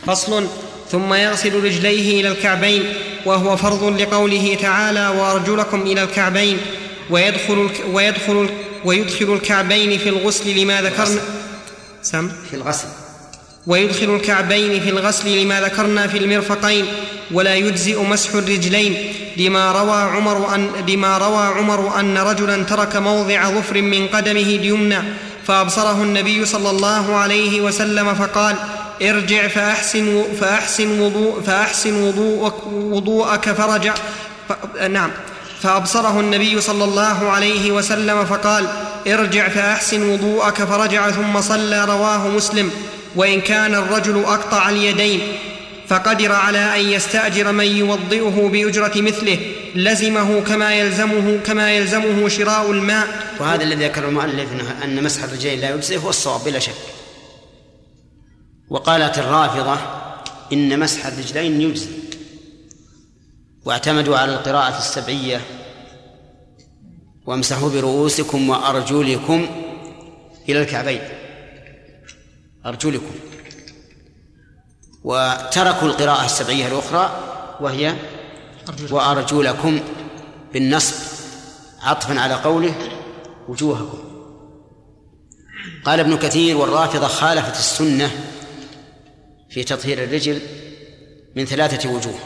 [0.08, 0.48] فصل
[0.92, 2.84] ثم يغسل رجليه إلى الكعبين
[3.26, 6.58] وهو فرض لقوله تعالى وأرجلكم إلى الكعبين
[7.10, 8.50] ويدخل الك ويدخل
[8.86, 11.22] ويدخل الكعبين في الغسل لما ذكرنا
[12.02, 12.30] سم.
[12.50, 12.88] في الغسل.
[13.68, 16.86] ويدخل الكعبين في الغسل لما ذكرنا في المرفقين
[17.32, 23.50] ولا يجزئ مسح الرجلين لما روى عمر أن لما روى عمر أن رجلا ترك موضع
[23.50, 24.98] ظفر من قدمه اليمنى
[25.48, 28.56] فأبصره النبي صلى الله عليه وسلم فقال
[29.10, 33.94] ارجع فأحسن فأحسن وضوء فأحسن وضوءك وضوءك فرجع.
[34.90, 35.12] نعم.
[35.62, 38.68] فأبصره النبي صلى الله عليه وسلم فقال
[39.08, 42.72] ارجع فأحسن وضوءك فرجع ثم صلى رواه مسلم.
[43.16, 45.22] وإن كان الرجل أقطع اليدين
[45.88, 49.40] فقدر على أن يستأجر من يوضئه بأجرة مثله.
[49.76, 53.08] لزمه كما يلزمه كما يلزمه شراء الماء.
[53.40, 54.48] وهذا الذي ذكر المؤلف
[54.84, 56.74] أن مسح الرجلين لا يجزئ هو الصواب بلا شك.
[58.74, 59.78] وقالت الرافضة
[60.54, 61.90] إن مسح الرجلين يجزي.
[63.66, 65.42] واعتمدوا على القراءة السبعية.
[67.26, 69.48] وامسحوا برؤوسكم وأرجلكم
[70.50, 71.02] إلى الكعبين.
[72.66, 73.16] أرجلكم.
[75.04, 77.20] وتركوا القراءة السبعية الأخرى
[77.62, 77.96] وهي
[78.92, 79.80] وأرجلكم
[80.54, 80.96] بالنصب
[81.82, 82.76] عطفا على قوله
[83.48, 83.98] وجوهكم.
[85.86, 88.12] قال ابن كثير والرافضة خالفت السنة
[89.54, 90.42] في تطهير الرجل
[91.36, 92.20] من ثلاثة وجوه.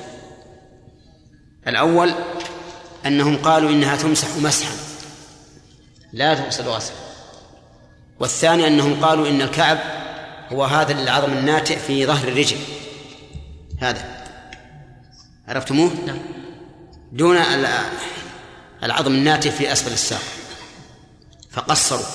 [1.67, 2.13] الأول
[3.05, 4.71] أنهم قالوا إنها تمسح مسحا
[6.13, 6.95] لا تغسل غسلا
[8.19, 9.79] والثاني أنهم قالوا إن الكعب
[10.51, 12.57] هو هذا العظم الناتئ في ظهر الرجل.
[13.79, 14.27] هذا.
[15.47, 16.19] عرفتموه؟ نعم.
[17.11, 17.37] دون
[18.83, 20.21] العظم الناتئ في أسفل الساق.
[21.51, 22.05] فقصروا.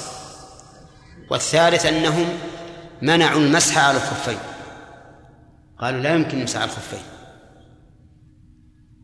[1.30, 2.28] والثالث أنهم
[3.02, 4.38] منعوا المسح على الخفين.
[5.82, 7.02] قالوا لا يمكن على الخفين.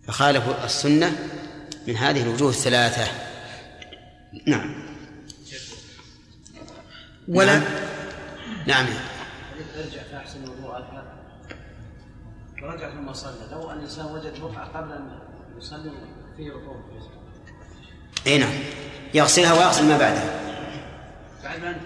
[0.07, 1.13] فخالفوا السنة
[1.87, 3.07] من هذه الوجوه الثلاثة.
[4.47, 4.75] نعم.
[7.29, 7.59] ولا
[8.67, 8.87] نعم, نعم.
[9.79, 10.69] ارجع فاحسن الوضوء
[12.63, 13.35] ورجع ثم صلى.
[13.53, 15.19] لو أن الإنسان وجد بقعه قبل أن
[15.59, 15.91] يصلي
[16.37, 16.77] فيه ركوع.
[18.27, 18.53] أي نعم.
[19.15, 20.41] يغسلها ويغسل ما بعدها.
[21.45, 21.77] بعد ما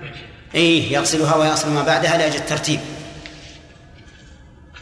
[0.55, 2.81] اي يغسلها ويغسل ما بعدها لأجل الترتيب.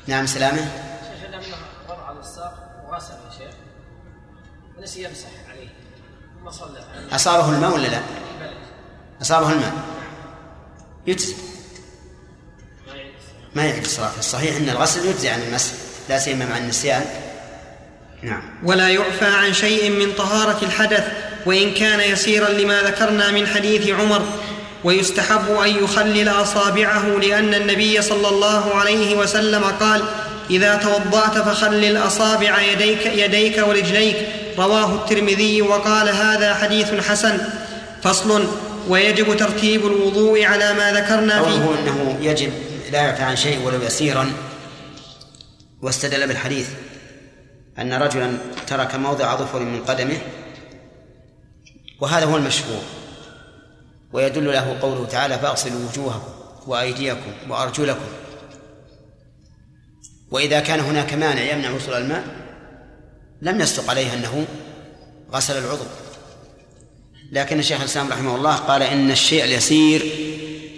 [0.07, 0.57] نعم سلامة.
[0.59, 1.57] شيخ لما
[1.89, 3.55] وضع على الساق وغسل يا شيخ.
[4.79, 5.69] ونسي يمسح عليه.
[6.41, 6.85] ثم صلى.
[7.13, 8.01] أصابه الماء ولا لا؟
[9.23, 9.73] أصابه الماء.
[11.07, 11.35] يجزي.
[13.55, 14.19] ما يعيد الصلاة.
[14.19, 15.73] الصحيح أن الغسل يجزي عن المسح
[16.09, 17.05] لا سيما مع النسيان.
[18.23, 18.43] نعم.
[18.65, 21.13] ولا يعفى عن شيء من طهارة الحدث
[21.47, 24.23] وإن كان يسيرا لما ذكرنا من حديث عمر
[24.85, 30.03] ويستحب أن يخلل أصابعه لأن النبي صلى الله عليه وسلم قال
[30.51, 34.17] إذا توضأت فخلل أصابع يديك يديك ورجليك.
[34.59, 37.39] رواه الترمذي وقال هذا حديث حسن
[38.03, 38.47] فصل
[38.89, 41.51] ويجب ترتيب الوضوء على ما ذكرنا فيه.
[41.51, 42.53] قوله أنه يجب
[42.93, 44.33] لا يعفى عن شيء ولو يسيرا.
[45.83, 46.69] واستدل بالحديث
[47.79, 48.33] أن رجلا
[48.67, 50.19] ترك موضع ظفر من قدمه
[52.01, 52.83] وهذا هو المشهور.
[54.13, 56.33] ويدل له قوله تعالى فاغسلوا وجوهكم
[56.67, 58.07] وأيديكم وأرجلكم.
[60.31, 62.25] وإذا كان هناك مانع يمنع وصول الماء
[63.43, 64.47] لم يصدق عليه أنه
[65.33, 65.85] غسل العضو.
[67.33, 70.03] لكن الشيخ الإسلام رحمه الله قال إن الشيء اليسير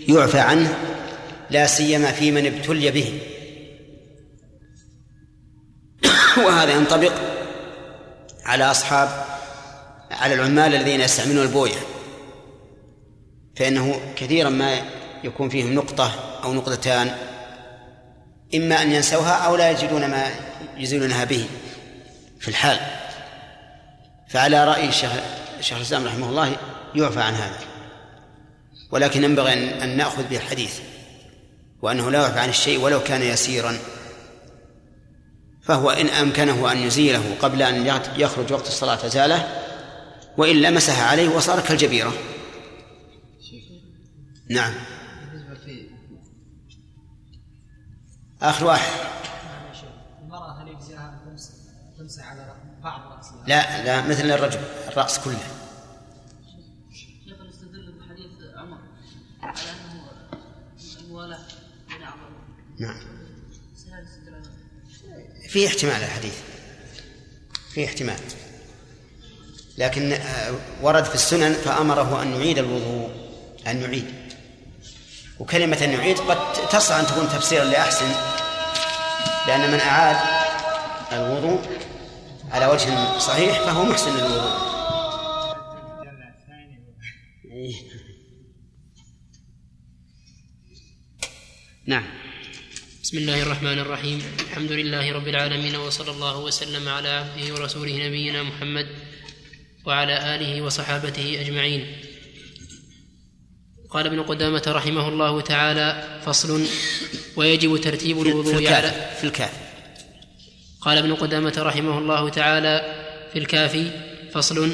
[0.09, 0.79] يعفى عنه
[1.51, 3.21] لا سيما في من ابتلي به.
[6.37, 7.13] وهذا ينطبق
[8.45, 9.25] على أصحاب
[10.11, 11.92] على العمال الذين يستعملون البوية.
[13.57, 14.81] فإنه كثيرا ما
[15.25, 17.17] يكون فيهم نقطة أو نقطتان
[18.55, 20.31] إما أن ينسوها أو لا يجدون ما
[20.77, 21.47] يزيلونها به
[22.41, 22.79] في الحال.
[24.29, 25.11] فعلى رأي الشيخ
[25.59, 26.57] الشيخ الإسلام رحمه الله
[26.95, 27.59] يعفى عن هذا.
[28.91, 30.79] ولكن ينبغي أن نأخذ بالحديث
[31.83, 33.79] وأنه لا يعفى عن الشيء ولو كان يسيرا.
[35.63, 39.49] فهو إن أمكنه أن يزيله قبل أن يخرج وقت الصلاة زاله
[40.37, 42.13] وإلا مسح عليه وصار كالجبيرة.
[44.51, 44.75] نعم.
[48.43, 48.93] آخر واحد.
[50.23, 51.21] المرأة هل يجزيها
[51.99, 55.39] تمسح على بعض رأسها؟ لا لا مثل الرجل الرأس كله.
[56.93, 58.79] شيخ استدل بحديث عمر
[59.43, 60.11] على أنه
[61.01, 61.39] الموالاة
[62.81, 62.97] نعم.
[65.49, 66.41] في احتمال الحديث.
[67.75, 68.19] في احتمال.
[69.79, 73.11] لكن آه، ورد في السنن فأمره أن يعيد الوضوء
[73.67, 74.22] أن يعيد.
[75.43, 78.09] وكلمة يعيد قد تصلح أن تكون تفسيرا لأحسن
[79.47, 80.17] لأن من أعاد
[81.13, 81.61] الوضوء
[82.51, 84.73] على وجه صحيح فهو محسن للوضوء.
[87.53, 87.75] إيه.
[91.87, 92.05] نعم.
[93.03, 94.23] بسم الله الرحمن الرحيم.
[94.41, 98.87] الحمد لله رب العالمين وصلى الله وسلم على عبده ورسوله نبينا محمد
[99.87, 102.12] وعلى آله وصحابته أجمعين.
[103.93, 106.67] قال ابن قدامة رحمه الله تعالى فصل
[107.37, 109.57] ويجب ترتيب في الوضوء على الكافي في الكافي
[110.81, 112.95] قال ابن قدامة رحمه الله تعالى
[113.33, 113.91] في الكافي
[114.35, 114.73] فصل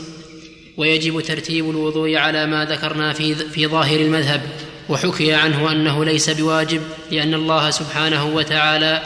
[0.76, 4.40] ويجب ترتيب الوضوء على ما ذكرنا في في ظاهر المذهب
[4.88, 9.02] وحكي عنه أنه ليس بواجب لأن الله سبحانه وتعالى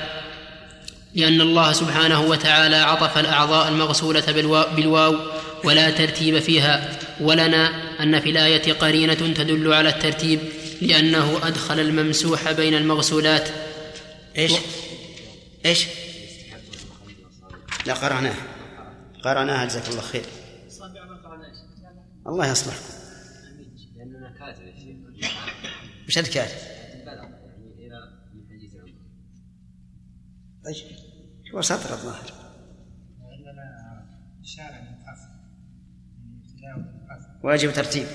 [1.15, 5.17] لأن الله سبحانه وتعالى عطف الأعضاء المغسولة بالوا- بالواو
[5.65, 7.73] ولا ترتيب فيها ولنا
[8.03, 10.41] أن في الآية قرينة تدل على الترتيب
[10.83, 13.49] لأنه أدخل الممسوح بين المغسولات.
[14.37, 14.53] إيش؟
[15.67, 15.87] إيش؟
[17.87, 18.35] لا قرأناه
[19.25, 20.25] قرأناها جزاك الله خير.
[22.27, 22.75] الله يصلح.
[23.97, 24.63] لأننا كاتب
[28.35, 28.93] من حديث عمر
[30.65, 30.97] طيب.
[31.55, 32.42] هو سطر الظاهر.
[37.43, 38.07] ويجب ترتيب.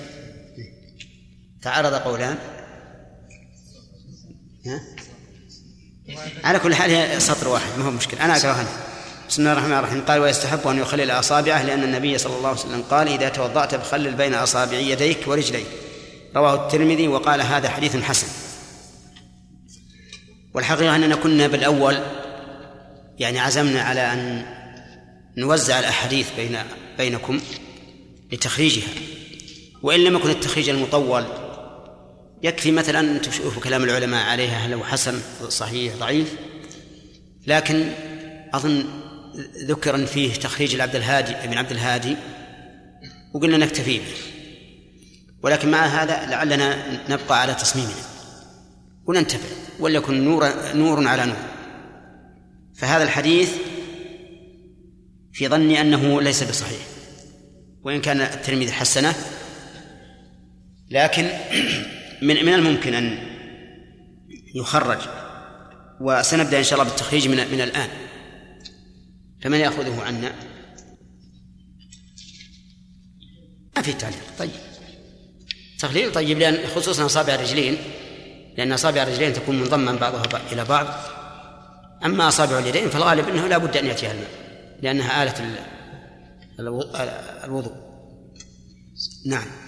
[1.61, 2.37] تعارض قولان.
[4.65, 4.81] ها؟
[6.43, 8.25] على كل حال هي سطر واحد ما هو مشكلة.
[8.25, 8.67] أنا أقرأها.
[9.29, 10.01] بسم الله الرحمن الرحيم.
[10.01, 14.15] قال ويستحب أن يخلل أصابعه لأن النبي صلى الله عليه وسلم قال إذا توضأت فخلل
[14.15, 15.67] بين أصابع يديك ورجليك.
[16.35, 18.27] رواه الترمذي وقال هذا حديث حسن.
[20.53, 21.99] والحقيقة أننا كنا بالأول
[23.19, 24.45] يعني عزمنا على أن
[25.37, 26.57] نوزع الأحاديث بين
[26.97, 27.39] بينكم
[28.31, 28.87] لتخريجها.
[29.83, 31.25] وإن لم يكن التخريج المطول
[32.43, 36.35] يكفي مثلا أن تشوفوا كلام العلماء عليها هل هو حسن صحيح ضعيف.
[37.47, 37.91] لكن
[38.53, 38.85] أظن
[39.65, 42.15] ذكر أن فيه تخريج العبد الهادي ابن عبد الهادي
[43.33, 44.05] وقلنا نكتفي به.
[45.43, 46.77] ولكن مع هذا لعلنا
[47.09, 47.93] نبقى على تصميمنا
[49.05, 49.49] وننتفع
[49.79, 51.37] وليكن نور نور على نور.
[52.75, 53.51] فهذا الحديث
[55.33, 56.81] في ظني أنه ليس بصحيح.
[57.83, 59.15] وإن كان الترمذي حسنه
[60.89, 61.29] لكن
[62.21, 63.17] من من الممكن أن
[64.55, 64.99] يخرج
[66.01, 67.89] وسنبدأ إن شاء الله بالتخريج من من الآن.
[69.41, 70.31] فمن يأخذه عنا؟
[73.75, 74.23] ما في تعليق.
[74.39, 74.51] طيب.
[75.79, 77.77] تخليل؟ طيب لأن خصوصا أصابع الرجلين
[78.57, 80.87] لأن أصابع الرجلين تكون منضما بعضها إلى بعض.
[82.05, 84.29] أما أصابع اليدين فالغالب أنه لا بد أن يأتيها الماء
[84.81, 85.55] لأنها آلة
[87.45, 87.75] الوضوء.
[89.25, 89.66] نعم.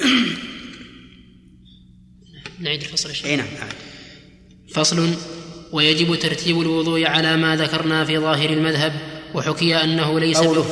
[2.60, 3.46] نعيد الفصل إي نعم
[4.74, 5.14] فصل
[5.72, 8.92] ويجب ترتيب الوضوء على ما ذكرنا في ظاهر المذهب
[9.34, 10.66] وحكي أنه ليس قوله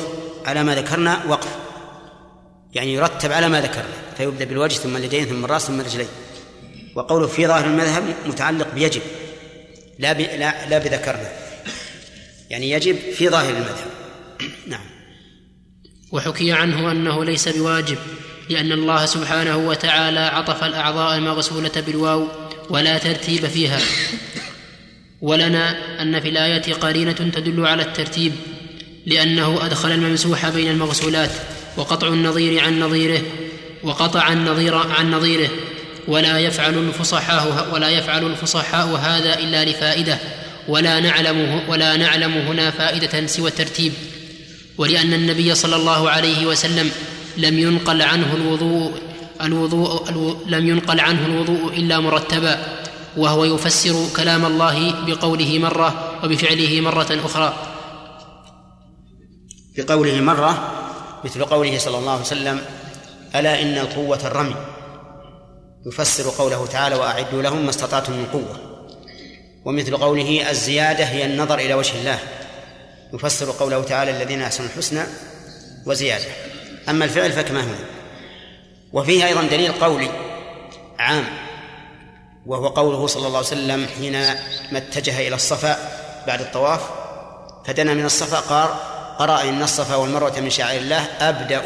[0.45, 1.55] على ما ذكرنا وقف.
[2.73, 6.07] يعني يرتب على ما ذكرنا فيبدأ بالوجه ثم اليدين ثم الرأس ثم الرجلين.
[6.95, 9.01] وقوله في ظاهر المذهب متعلق بيجب
[9.99, 10.19] لا ب...
[10.19, 11.31] لا لا بذكرنا.
[12.49, 13.91] يعني يجب في ظاهر المذهب.
[14.67, 14.85] نعم.
[16.11, 17.97] وحكي عنه أنه ليس بواجب
[18.49, 22.27] لأن الله سبحانه وتعالى عطف الأعضاء المغسولة بالواو
[22.69, 23.79] ولا ترتيب فيها.
[25.21, 28.31] ولنا أن في الآية قرينة تدل على الترتيب
[29.05, 31.31] لأنه أدخل الممسوح بين المغسولات
[31.77, 33.21] وقطع النظير عن نظيره
[33.83, 35.49] وقطع النظير عن نظيره
[36.07, 40.17] ولا يفعل الفصحاء ولا يفعل الفصحاء هذا إلا لفائدة
[40.67, 43.93] ولا نعلم ولا نعلم هنا فائدة سوى الترتيب.
[44.77, 46.91] ولأن النبي صلى الله عليه وسلم
[47.41, 48.91] لم ينقل عنه الوضوء
[49.41, 52.57] الوضوء ألو لم ينقل عنه الوضوء إلا مرتبا
[53.17, 57.53] وهو يفسر كلام الله بقوله مرة وبفعله مرة أخرى.
[59.77, 60.71] بقوله مرة
[61.23, 62.61] مثل قوله صلى الله عليه وسلم
[63.35, 64.55] ألا إن القوة الرمي؟
[65.85, 68.59] يفسر قوله تعالى وأعدوا لهم ما استطعتم من قوة.
[69.65, 72.19] ومثل قوله الزيادة هي النظر إلى وجه الله.
[73.13, 75.03] يفسر قوله تعالى الذين أحسنوا الحسنى
[75.85, 76.48] وزيادة.
[76.89, 77.79] أما الفعل فكما هنا
[78.93, 80.09] وفيه أيضا دليل قولي
[80.99, 81.25] عام
[82.45, 84.37] وهو قوله صلى الله عليه وسلم حينما
[84.73, 85.77] اتجه إلى الصفا
[86.27, 86.81] بعد الطواف
[87.65, 88.69] فدنا من الصفا قال
[89.19, 91.61] قرأ إن الصفا والمروة من شعائر الله أبدأ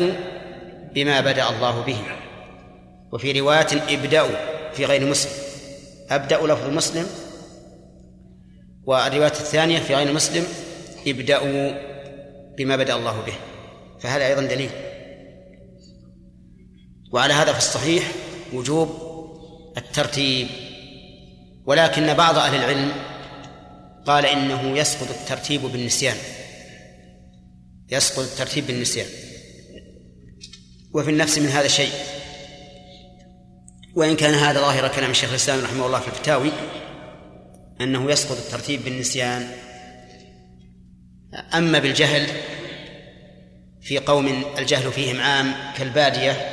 [0.95, 1.97] بما بدأ الله به.
[3.11, 4.35] وفي رواية ابدأوا
[4.73, 5.31] في غير مسلم
[6.09, 7.07] أبدأ لفظ مسلم
[8.85, 10.47] والرواية الثانية في غير مسلم
[11.07, 11.71] ابدأوا
[12.57, 13.33] بما بدأ الله به.
[13.99, 14.69] فهذا أيضا دليل.
[17.13, 18.11] وعلى هذا فالصحيح
[18.53, 18.89] وجوب
[19.77, 20.47] الترتيب.
[21.65, 22.91] ولكن بعض أهل العلم
[24.05, 26.17] قال إنه يسقط الترتيب بالنسيان.
[27.91, 29.07] يسقط الترتيب بالنسيان.
[30.93, 31.91] وفي النفس من هذا شيء.
[33.95, 36.51] وإن كان هذا ظاهر كلام الشيخ الإسلام رحمه الله في الفتاوي
[37.81, 39.51] أنه يسقط الترتيب بالنسيان.
[41.53, 42.27] أما بالجهل
[43.81, 46.52] في قوم الجهل فيهم عام كالبادية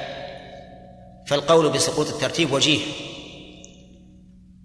[1.30, 2.80] فالقول بسقوط الترتيب وجيه.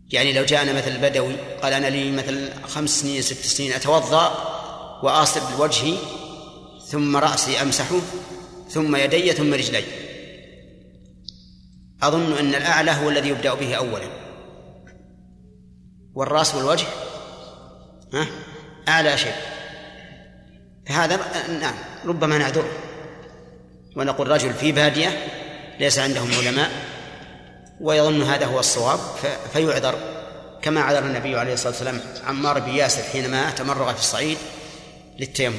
[0.10, 4.28] يعني لو جاءنا مثل البدوي قال أنا لي مثل خمس سنين ست سنين أتوضأ
[5.04, 5.98] وأصب وجهي
[6.88, 8.00] ثم رأسي أمسحه
[8.70, 9.84] ثم يدي ثم رجلي.
[12.04, 14.08] أظن أن الأعلى هو الذي يبدأ به أولا.
[16.14, 16.88] والرأس والوجه
[18.14, 18.28] ها؟
[18.88, 19.36] أعلى شيء.
[20.88, 21.20] فهذا
[21.60, 21.76] نعم
[22.06, 22.72] ربما نعذره.
[23.96, 25.35] ونقول رجل في بادية
[25.80, 26.72] ليس عندهم علماء
[27.82, 29.00] ويظن هذا هو الصواب
[29.54, 29.96] فيعذر.
[30.62, 34.38] كما عذر النبي عليه الصلاة والسلام عمار بن ياسر حينما تمرغ في الصعيد
[35.20, 35.56] للتيمم.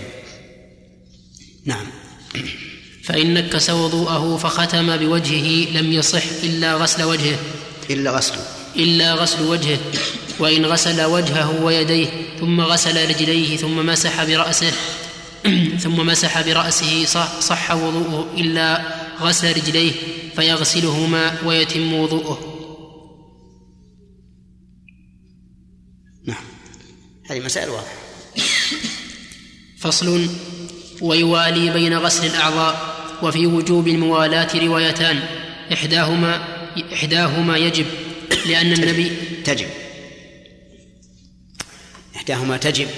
[1.65, 1.87] نعم.
[3.05, 7.39] فإن نكس وضوءه فختم بوجهه لم يصح إلا غسل وجهه.
[7.91, 8.45] إلا غسله
[8.77, 9.79] إلا غسل وجهه.
[10.39, 12.09] وإن غسل وجهه ويديه
[12.41, 14.73] ثم غسل رجليه ثم مسح برأسه
[15.79, 18.83] ثم مسح برأسه صح, صح وضوءه إلا
[19.21, 19.93] غسل رجليه
[20.37, 22.53] فيغسلهما ويتم وضوءه.
[26.27, 26.45] نعم.
[27.31, 27.97] هذه مسائل واضحة.
[29.79, 30.29] فصل
[31.01, 35.17] ويوالي بين غسل الأعضاء وفي وجوب الموالاة روايتان.
[35.73, 36.57] إحداهما
[36.93, 37.87] إحداهما يجب
[38.47, 39.69] لأن النبي تجب.
[42.17, 42.89] إحداهما تجب.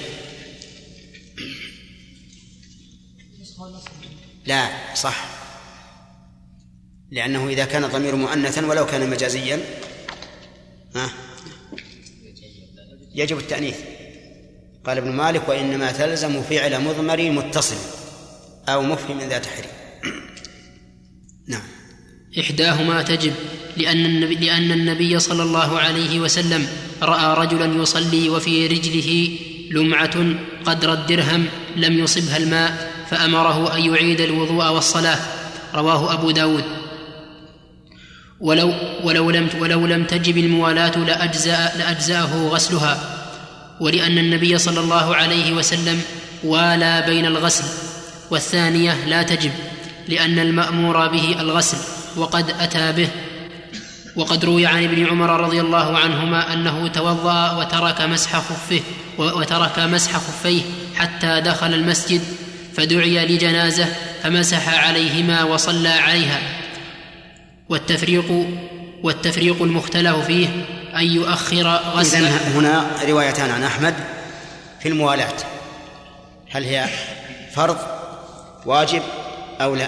[4.45, 5.38] لا صح.
[7.11, 9.59] لأنه إذا كان الضمير مؤنثا ولو كان مجازيا
[10.95, 11.09] ها؟
[13.15, 13.75] يجب التأنيث.
[14.85, 17.75] قال ابن مالك وإنما تلزم فعل مضمر متصل
[18.69, 19.71] أو مفهم ذات حريم
[21.47, 21.61] نعم.
[22.39, 23.33] إحداهما تجب
[23.77, 26.67] لأن النبي, لأن النبي صلى الله عليه وسلم
[27.01, 29.37] رأى رجلا يصلي وفي رجله
[29.71, 31.45] لمعة قدر الدرهم
[31.75, 35.19] لم يصبها الماء فأمره أن يعيد الوضوء والصلاة.
[35.75, 36.63] رواه أبو داود.
[38.41, 42.99] ولو, ولو, لم, ولو لم تجب الموالاة لأجزأ لأجزأه غسلها
[43.79, 46.01] ولأن النبي صلى الله عليه وسلم
[46.43, 47.63] والى بين الغسل
[48.31, 49.51] والثانية لا تجب
[50.07, 51.77] لأن المأمور به الغسل
[52.15, 53.09] وقد أتى به
[54.15, 58.81] وقد روي عن ابن عمر رضي الله عنهما أنه توضأ وترك مسح خفه
[59.17, 60.61] وترك مسح خفيه
[60.95, 62.21] حتى دخل المسجد
[62.77, 63.85] فدعي لجنازة
[64.23, 66.39] فمسح عليهما وصلى عليها.
[67.69, 68.47] والتفريق
[69.03, 70.47] والتفريق المختلف فيه
[70.95, 73.93] أن يؤخر غسل هنا روايتان عن أحمد
[74.79, 75.33] في الموالاة.
[76.51, 76.85] هل هي
[77.51, 77.77] فرض
[78.65, 79.01] واجب
[79.61, 79.87] أو لا؟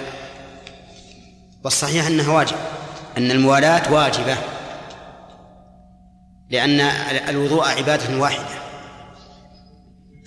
[1.64, 2.56] والصحيح أنها واجب
[3.18, 4.38] أن الموالاة واجبة
[6.49, 6.80] لأن
[7.30, 8.62] الوضوء عبادة واحدة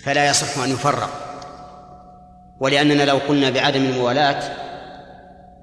[0.03, 1.09] فلا يصح أن يفرق
[2.59, 4.64] ولأننا لو قلنا بعدم الموالاة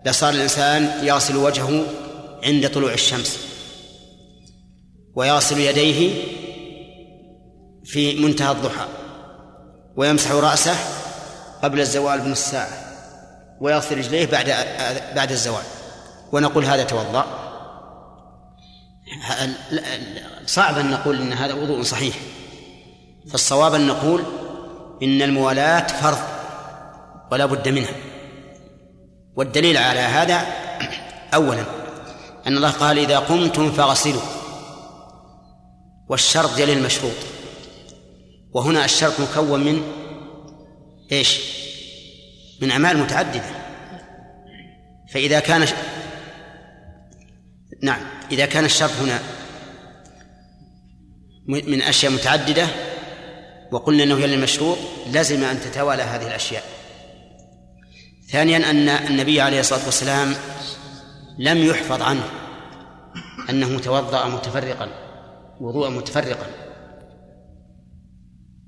[0.07, 1.85] لصار الإنسان يغسل وجهه
[2.45, 3.39] عند طلوع الشمس
[5.15, 6.25] ويغسل يديه
[7.85, 8.87] في منتهى الضحى
[9.97, 10.77] ويمسح رأسه
[11.63, 12.69] قبل الزوال بنص ساعة
[13.61, 14.47] ويغسل رجليه بعد
[15.17, 15.63] بعد الزوال.
[16.33, 17.25] ونقول هذا توضأ.
[20.47, 22.15] صعب أن نقول إن هذا وضوء صحيح.
[23.31, 24.25] فالصواب أن نقول
[25.03, 26.19] إن الموالاة فرض
[27.33, 27.95] ولا بد منها.
[29.37, 30.47] والدليل على هذا
[31.35, 31.65] أولا
[32.47, 34.23] أن الله قال إذا قمتم فاغسلوا
[36.09, 37.13] والشرط جليل المشروط
[38.53, 39.83] وهنا الشرط مكون من
[41.13, 41.41] إيش؟
[42.61, 43.51] من أعمال متعددة.
[45.13, 45.69] فإذا كان
[47.83, 48.01] نعم
[48.31, 49.21] إذا كان الشرط هنا
[51.47, 52.67] من أشياء متعددة
[53.73, 56.65] وقلنا أنه يلي المشروط لزم أن تتوالى هذه الأشياء.
[58.33, 60.35] ثانيا أن النبي عليه الصلاة والسلام
[61.39, 62.25] لم يحفظ عنه
[63.51, 64.89] أنه توضأ متفرقا
[65.61, 66.47] وضوءا متفرقا.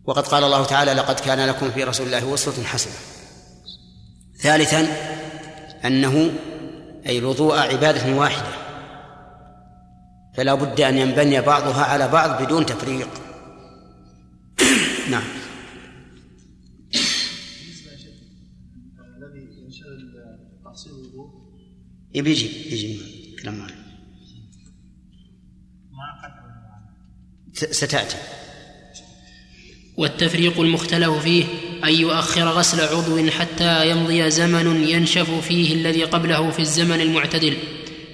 [0.05, 2.95] وقد قال الله تعالى لقد كان لكم في رسول الله أسوة حسنة.
[4.39, 4.87] ثالثا
[5.85, 6.31] أنه
[7.07, 8.49] أي الوضوء عبادة واحدة
[10.37, 13.09] فلا بد أن ينبني بعضها على بعض بدون تفريق.
[15.11, 15.44] نعم.
[22.15, 23.01] يجي يجي
[23.43, 23.85] كلام معنا
[27.55, 28.17] ستأتي.
[29.97, 31.45] والتفريق المختلف فيه
[31.85, 37.57] أن يؤخر غسل عضو حتى يمضي زمن ينشف فيه الذي قبله في الزمن المعتدل.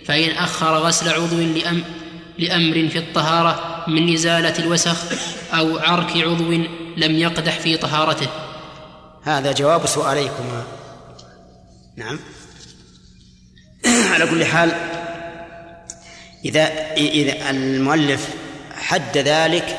[0.05, 1.85] فإن أخر غسل عضو لأم
[2.39, 5.05] لأمر في الطهارة من إزالة الوسخ
[5.52, 6.52] أو عرك عضو
[6.97, 8.28] لم يقدح في طهارته.
[9.22, 10.64] هذا جواب سؤاليكما.
[11.97, 12.18] نعم.
[14.12, 14.73] على كل حال
[16.44, 18.28] إذا إذا المؤلف
[18.74, 19.78] حد ذلك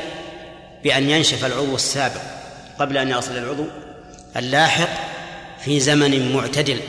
[0.83, 2.21] بأن ينشف العضو السابق
[2.79, 3.65] قبل أن يصل العضو
[4.37, 4.89] اللاحق
[5.63, 6.79] في زمن معتدل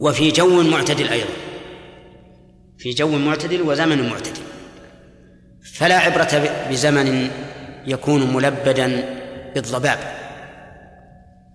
[0.00, 1.34] وفي جو معتدل أيضا
[2.78, 4.42] في جو معتدل وزمن معتدل.
[5.74, 7.30] فلا عبرة بزمن
[7.86, 9.04] يكون ملبدا
[9.54, 9.98] بالضباب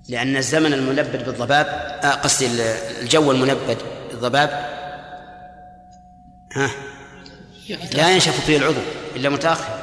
[0.10, 1.66] لأن الزمن الملبد بالضباب
[2.04, 2.48] آه قصدي
[3.02, 3.78] الجو الملبد
[4.20, 4.50] بالضباب
[6.54, 6.72] ها؟
[7.94, 8.82] لا ينشف فيه العضو
[9.16, 9.80] إلا متأخر.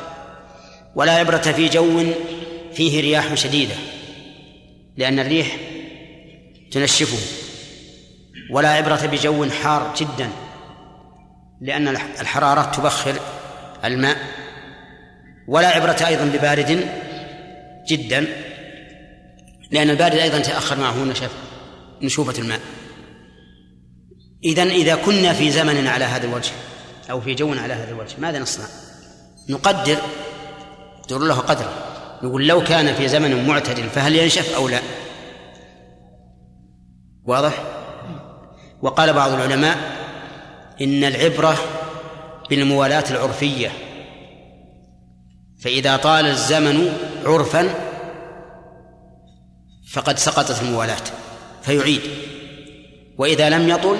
[0.94, 2.04] ولا عبرة في جو
[2.74, 3.74] فيه رياح شديدة
[4.96, 5.56] لأن الريح
[6.72, 7.18] تنشفه.
[8.50, 10.30] ولا عبرة بجو حار جدا
[11.60, 13.14] لأن الحرارة تبخر
[13.84, 14.16] الماء.
[15.48, 16.88] ولا عبرة أيضا ببارد
[17.88, 18.26] جدا
[19.70, 21.30] لأن البارد أيضا تأخر معه نشف
[22.02, 22.60] نشوفة الماء.
[24.44, 26.52] إذا إذا كنا في زمن على هذا الوجه
[27.10, 28.66] أو في جو على هذا الوجه ماذا نصنع؟
[29.48, 29.98] نقدر
[30.98, 31.72] نقدر له قدره
[32.22, 34.80] نقول لو كان في زمن معتدل فهل ينشف أو لا؟
[37.24, 37.62] واضح؟
[38.82, 39.78] وقال بعض العلماء
[40.80, 41.56] إن العبرة
[42.50, 43.72] بالموالاة العرفية
[45.60, 46.92] فإذا طال الزمن
[47.24, 47.74] عرفا
[49.92, 51.02] فقد سقطت الموالاة
[51.62, 52.00] فيعيد
[53.18, 53.96] وإذا لم يطل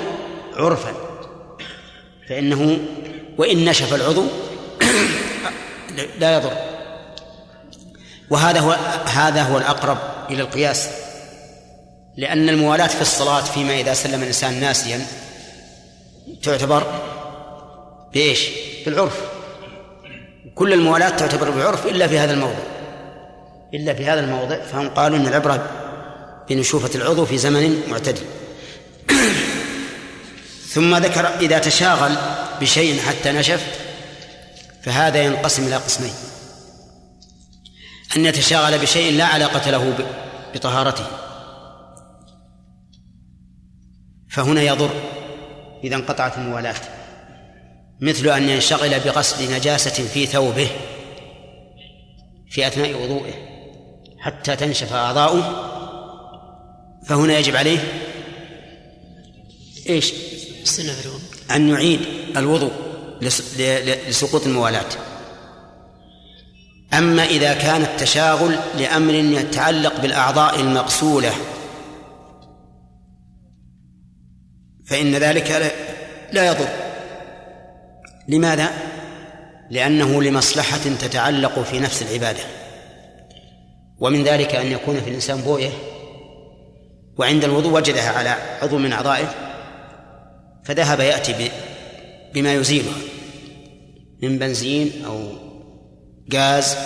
[0.57, 0.93] عرفا.
[2.29, 2.79] فإنه
[3.39, 4.25] وإن نشف العضو
[6.21, 6.53] لا يضر.
[8.31, 9.99] وهذا هو هذا هو الأقرب
[10.31, 10.89] إلى القياس.
[12.17, 15.07] لأن الموالاة في الصلاة فيما إذا سلم الإنسان ناسيا
[16.43, 16.83] تعتبر
[18.15, 18.49] بإيش؟
[18.87, 19.21] بالعرف.
[20.55, 22.59] كل الموالاة تعتبر بالعرف إلا في هذا الموضع.
[23.75, 25.71] إلا في هذا الموضع فهم قالوا أن العبرة
[26.49, 28.23] بنشوفة العضو في زمن معتدل.
[30.77, 32.17] ثم ذكر إذا تشاغل
[32.61, 33.81] بشيء حتى نشف
[34.83, 36.13] فهذا ينقسم إلى قسمين.
[38.17, 39.95] أن يتشاغل بشيء لا علاقة له
[40.55, 41.07] بطهارته.
[44.31, 44.91] فهنا يضر
[45.85, 46.81] إذا انقطعت الموالاة
[48.01, 50.71] مثل أن ينشغل بغسل نجاسة في ثوبه
[52.51, 53.35] في أثناء وضوئه
[54.19, 55.73] حتى تنشف أعضاؤه
[57.07, 57.79] فهنا يجب عليه
[59.89, 60.36] إيش؟
[61.51, 62.01] أن يعيد
[62.37, 62.73] الوضوء
[64.09, 64.89] لسقوط الموالاة.
[66.93, 71.33] أما إذا كان التشاغل لأمر يتعلق بالأعضاء المغسولة
[74.87, 75.73] فإن ذلك
[76.33, 76.69] لا يضر.
[78.29, 78.71] لماذا؟
[79.71, 82.43] لأنه لمصلحة تتعلق في نفس العبادة.
[83.99, 85.71] ومن ذلك أن يكون في الإنسان بوية
[87.19, 89.46] وعند الوضوء وجدها على عضو من أعضائه
[90.67, 91.51] فذهب يأتي
[92.35, 92.99] بما يزيلها
[94.23, 95.33] من بنزين أو
[96.35, 96.77] غاز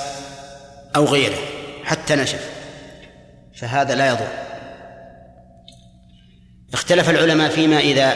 [0.96, 1.38] أو غيره
[1.84, 2.50] حتى نشف
[3.54, 4.28] فهذا لا يضر.
[6.72, 8.14] اختلف العلماء فيما إذا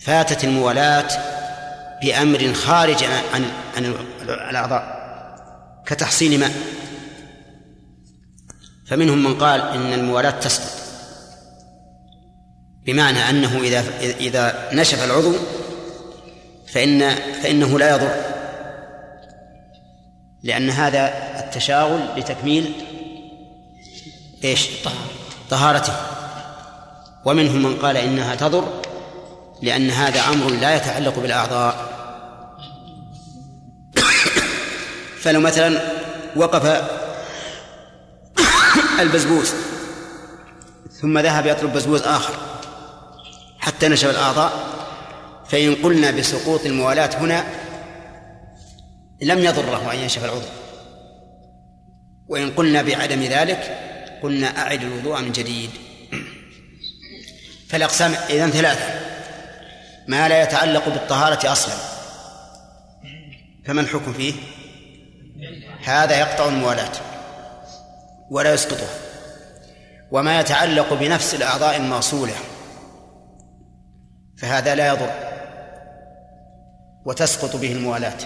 [0.00, 1.08] فاتت الموالاة
[2.02, 3.04] بأمر خارج
[3.34, 3.44] عن
[3.76, 5.04] عن الأعضاء
[5.86, 6.52] كتحصيل ماء.
[8.86, 10.83] فمنهم من قال إن الموالاة تسقط.
[12.86, 13.84] بمعنى أنه إذا
[14.20, 15.32] إذا نشف العضو
[16.66, 18.14] فإن فإنه لا يضر.
[20.42, 21.12] لأن هذا
[21.44, 22.72] التشاغل لتكميل
[24.44, 24.68] إيش؟
[25.50, 25.92] طهارته.
[27.24, 28.82] ومنهم من قال إنها تضر
[29.62, 31.94] لأن هذا أمر لا يتعلق بالأعضاء.
[35.22, 35.80] فلو مثلا
[36.36, 36.84] وقف
[39.00, 39.52] البزبوز
[41.00, 42.43] ثم ذهب يطلب بزبوز آخر.
[43.84, 44.52] حتى الأعضاء
[45.48, 47.44] فإن قلنا بسقوط الموالاة هنا
[49.22, 50.46] لم يضره أن ينشف العضو.
[52.28, 53.78] وإن قلنا بعدم ذلك
[54.22, 55.70] قلنا أعد الوضوء من جديد.
[57.68, 59.00] فالأقسام إذن ثلاثة.
[60.08, 61.74] ما لا يتعلق بالطهارة أصلا.
[63.66, 64.34] فما الحكم فيه؟
[65.84, 66.92] هذا يقطع الموالاة
[68.30, 68.94] ولا يسقطها.
[70.10, 72.34] وما يتعلق بنفس الأعضاء الموصولة.
[74.38, 75.10] فهذا لا يضر.
[77.04, 78.18] وتسقط به الموالاة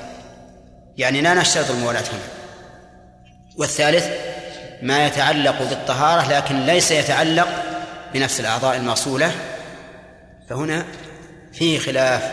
[0.96, 2.28] يعني لا نشترط الموالاة هنا.
[3.56, 4.06] والثالث
[4.82, 7.48] ما يتعلق بالطهارة لكن ليس يتعلق
[8.14, 9.32] بنفس الأعضاء الموصولة
[10.48, 10.84] فهنا
[11.52, 12.32] فيه خلاف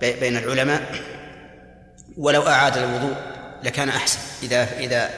[0.00, 0.82] بين العلماء.
[2.16, 3.16] ولو أعاد الوضوء
[3.62, 5.10] لكان أحسن إذا إذا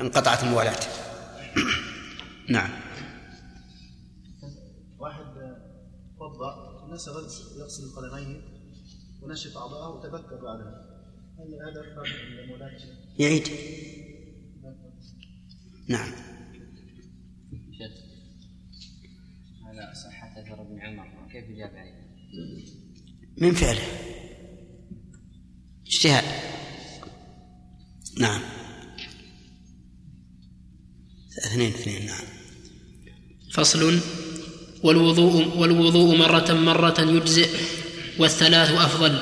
[0.00, 0.80] انقطعت الموالاة
[2.48, 2.85] نعم.
[6.96, 7.10] نسى
[7.58, 8.42] يغسل القدمين
[9.22, 10.96] ونشف أعضاءه وتذكر بعدها
[11.38, 12.78] هل هذا يفهم المولاة
[13.18, 13.48] يعيد.
[15.88, 16.12] نعم.
[19.64, 22.06] على صحة أثر ابن عمر كيف يجاب عليه؟
[23.38, 23.82] من فعله.
[25.86, 26.24] اجتهاد.
[28.18, 28.42] نعم.
[31.46, 32.24] اثنين اثنين نعم.
[33.52, 34.00] فصل.
[34.86, 37.48] والوضوء والوضوء مرة مرة يجزئ
[38.18, 39.12] والثلاث أفضل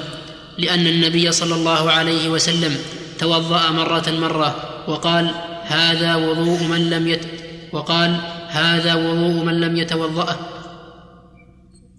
[0.58, 2.76] لأن النبي صلى الله عليه وسلم
[3.18, 4.50] توضأ مرة مرة
[4.88, 5.24] وقال
[5.64, 7.24] هذا وضوء من لم يت
[7.72, 8.10] وقال
[8.48, 10.36] هذا وضوء من لم يتوضأه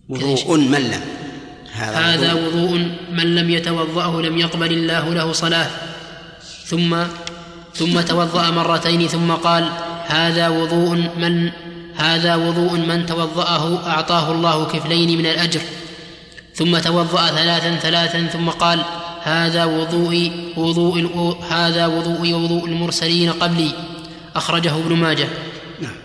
[0.10, 1.04] وضوء من لم.
[1.76, 2.72] هذا وضوء
[3.12, 5.70] من لم يتوضأه لم يقبل الله له صلاة.
[6.66, 6.92] ثم
[7.76, 9.64] ثم توضأ مرتين ثم قال
[10.06, 11.52] هذا وضوء من
[11.98, 15.62] هذا وضوء من توضأه أعطاه الله كفلين من الأجر.
[16.56, 18.86] ثم توضأ ثلاثا ثلاثا ثم قال
[19.24, 23.72] هذا وضوئي وضوء هذا وضوئي ووضوء المرسلين قبلي.
[24.36, 25.28] أخرجه ابن ماجه.
[25.82, 25.96] نعم.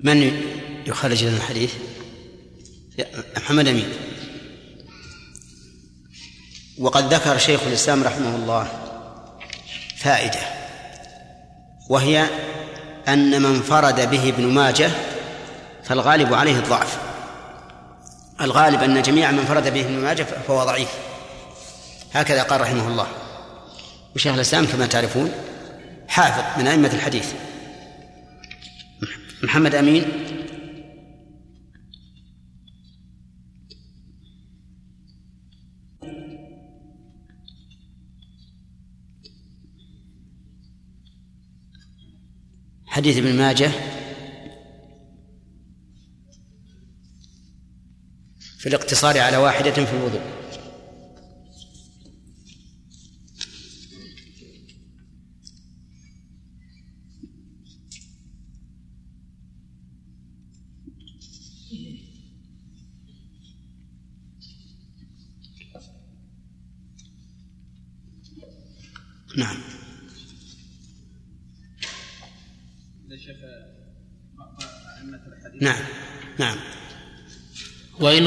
[0.00, 0.42] من
[0.86, 1.72] يخرج لنا الحديث؟
[3.36, 3.88] محمد أمين.
[6.80, 8.68] وقد ذكر شيخ الإسلام رحمه الله
[9.96, 10.40] فائدة
[11.88, 12.26] وهي
[13.08, 14.90] أن من فرد به ابن ماجه
[15.90, 16.98] فالغالب عليه الضعف.
[18.40, 20.88] الغالب أن جميع من فرد به ابن ماجه فهو ضعيف.
[22.12, 23.06] هكذا قال رحمه الله.
[24.16, 25.32] وشيخ الإسلام كما تعرفون
[26.08, 27.32] حافظ من أئمة الحديث.
[29.42, 30.04] محمد أمين.
[42.86, 43.70] حديث ابن ماجه
[48.60, 50.20] في الاقتصار على واحدة في الوضوء.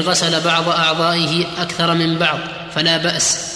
[0.04, 2.38] غسل بعض أعضائه أكثر من بعض
[2.74, 3.54] فلا بأس.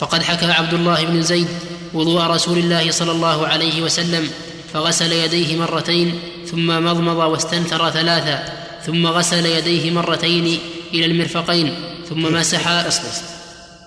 [0.00, 1.48] فقد حكى عبد الله بن زيد
[1.92, 4.30] وضوء رسول الله صلى الله عليه وسلم
[4.72, 6.18] فغسل يديه مرتين
[6.50, 8.36] ثم مضمض واستنثر ثلاثا
[8.86, 10.58] ثم غسل يديه مرتين
[10.94, 11.74] إلى المرفقين
[12.08, 12.68] ثم مسح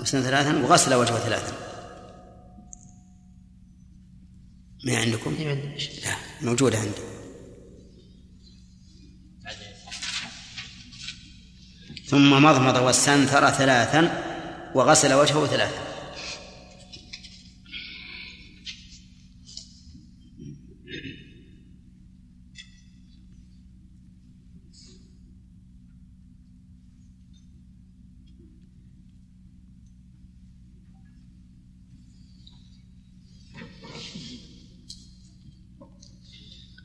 [0.02, 1.54] غسل ثلاثا وغسل وجهه ثلاثا.
[4.84, 5.36] ما عندكم؟
[6.06, 7.13] لا موجودة عندي.
[12.14, 14.10] ثم مضمض واستنثر ثلاثا
[14.76, 15.93] وغسل وجهه ثلاثا.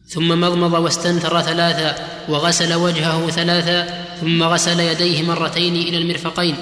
[0.09, 1.95] ثم مضمض واستنثر ثلاثا
[2.29, 6.57] وغسل وجهه ثلاثا ثم غسل يديه مرتين إلى المرفقين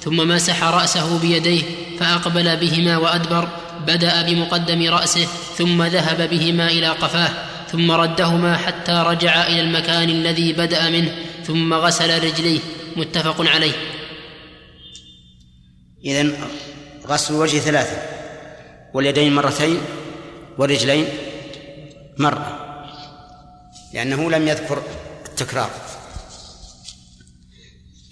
[0.00, 1.62] ثم مسح رأسه بيديه
[2.00, 3.48] فأقبل بهما وأدبر
[3.86, 5.26] بدأ بمقدم رأسه
[5.56, 7.30] ثم ذهب بهما إلى قفاه
[7.72, 11.14] ثم ردهما حتى رجع إلى المكان الذي بدأ منه
[11.44, 12.60] ثم غسل رجليه
[12.96, 13.72] متفق عليه.
[16.04, 16.36] إذن
[17.06, 17.96] غسل الوجه ثلاثة
[18.94, 19.80] واليدين مرتين
[20.58, 21.06] والرجلين
[22.18, 22.67] مرة.
[23.92, 24.82] لأنه لم يذكر
[25.28, 25.70] التكرار.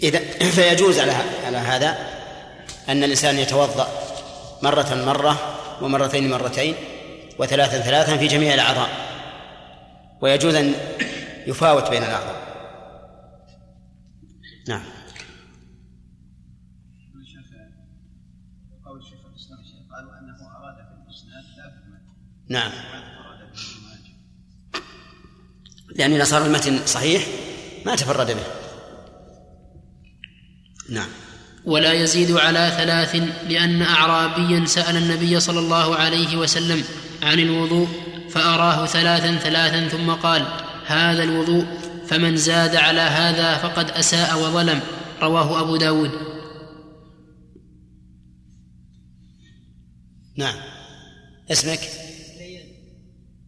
[0.03, 0.19] إذا
[0.57, 1.13] فيجوز على
[1.47, 1.99] على هذا
[2.89, 3.89] أن الإنسان يتوضأ
[4.63, 6.75] مرة مرة ومرتين مرتين
[7.39, 8.89] وثلاثا ثلاثا في جميع الأعضاء.
[10.21, 10.75] ويجوز أن
[11.47, 12.47] يفاوت بين الأعضاء.
[14.69, 14.83] نعم.
[19.97, 20.97] قالوا انه اراد في
[22.49, 22.73] نعم.
[25.99, 27.27] لأن إذا صار المتن صحيح
[27.87, 28.43] ما تفرد به.
[30.89, 31.09] نعم.
[31.65, 33.17] ولا يزيد على ثلاث
[33.49, 36.85] لأن أعرابيا سأل النبي صلى الله عليه وسلم
[37.23, 37.89] عن الوضوء
[38.31, 40.47] فأراه ثلاثا ثلاثا ثم قال
[40.87, 41.67] هذا الوضوء
[42.09, 44.81] فمن زاد على هذا فقد أساء وظلم.
[45.23, 46.11] رواه أبو داود.
[50.37, 50.55] نعم.
[51.51, 51.81] اسمك؟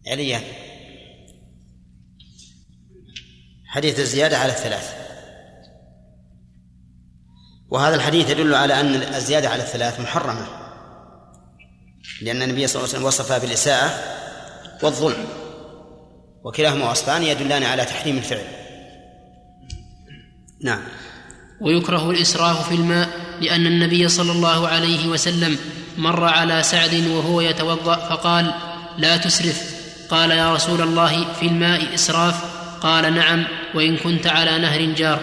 [0.07, 0.68] عليا.
[3.69, 4.93] حديث الزيادة على الثلاث.
[7.69, 10.47] وهذا الحديث يدل على أن الزيادة على الثلاث محرمة
[12.21, 13.89] لأن النبي صلى الله عليه وسلم وصفها بالإساءة
[14.83, 15.25] والظلم
[16.43, 18.45] وكلاهما وصفان يدلان على تحريم الفعل.
[20.63, 20.81] نعم.
[21.61, 23.09] ويكره الإسراف في الماء
[23.41, 25.57] لأن النبي صلى الله عليه وسلم
[25.97, 28.53] مر على سعد وهو يتوضأ فقال
[28.97, 29.79] لا تسرف.
[30.09, 32.58] قال يا رسول الله في الماء إسراف.
[32.81, 33.45] قال نعم
[33.75, 35.19] وإن كنت على نهر جار.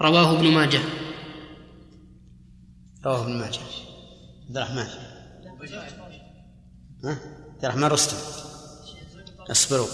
[0.00, 0.80] رواه ابن ماجه.
[3.04, 3.60] رواه ابن ماجه.
[4.46, 4.86] عبد الرحمن.
[7.04, 7.20] ها؟
[7.54, 8.16] عبد الرحمن رستم.
[9.50, 9.86] اصبروا.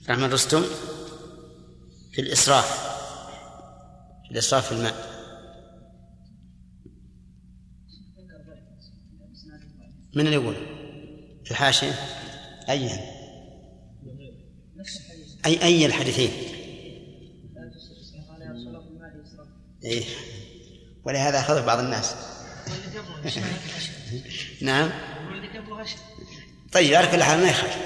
[0.00, 0.62] عبد الرحمن رستم
[2.12, 2.88] في الإسراف.
[4.30, 5.18] الإسراف في الماء.
[10.14, 10.54] من اللي يقول؟
[11.44, 11.92] في الحاشية.
[12.68, 12.90] أي
[15.46, 16.30] أي أي الحديثين؟
[19.84, 20.04] إيه.
[21.04, 22.14] ولهذا أخذ بعض الناس.
[24.62, 24.90] نعم.
[26.72, 27.78] طيب على كل حال ما يخالف.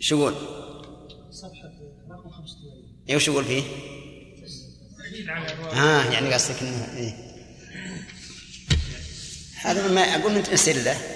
[0.00, 0.34] شو يقول؟
[1.30, 1.72] صفحة
[2.10, 3.62] رقم 85 إيه وش يقول فيه؟
[5.72, 7.14] آه يعني قصدك إنه إيه؟
[9.60, 11.15] هذا ما أقول انت اسئله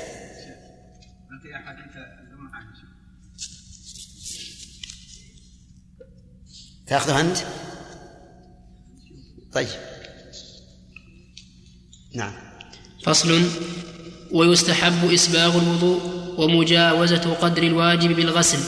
[6.91, 7.37] تاخذه انت؟
[9.53, 9.69] طيب.
[12.15, 12.33] نعم.
[13.05, 13.43] فصل.
[14.33, 16.01] ويستحب إسباغ الوضوء
[16.39, 18.59] ومجاوزة قدر الواجب بالغسل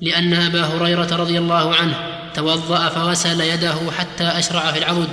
[0.00, 1.94] لأن أبا هريرة رضي الله عنه
[2.34, 5.08] توضأ فغسل يده حتى أشرع في العضد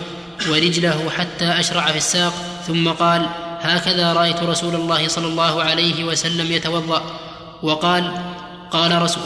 [0.49, 2.33] ورجله حتى أشرع في الساق
[2.67, 3.29] ثم قال
[3.61, 7.19] هكذا رأيت رسول الله صلى الله عليه وسلم يتوضأ.
[7.63, 8.11] وقال
[8.71, 9.23] قال رسول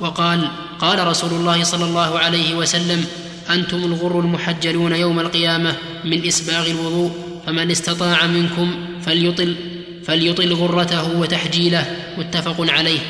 [0.00, 3.06] وقال قال رسول الله صلى الله عليه وسلم
[3.50, 7.12] أنتم الغر المحجلون يوم القيامة من إسباغ الوضوء
[7.46, 9.56] فمن استطاع منكم فليطل
[10.04, 13.00] فليطل غرته وتحجيله متفق عليه.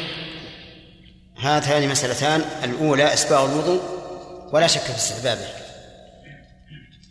[1.39, 3.81] هاتان مسألتان الأولى إسباغ الوضوء
[4.53, 5.47] ولا شك في استحبابه.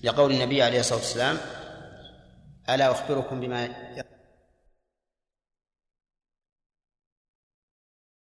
[0.04, 1.38] لقول النبي عليه الصلاة والسلام
[2.70, 3.70] ألا أخبركم بما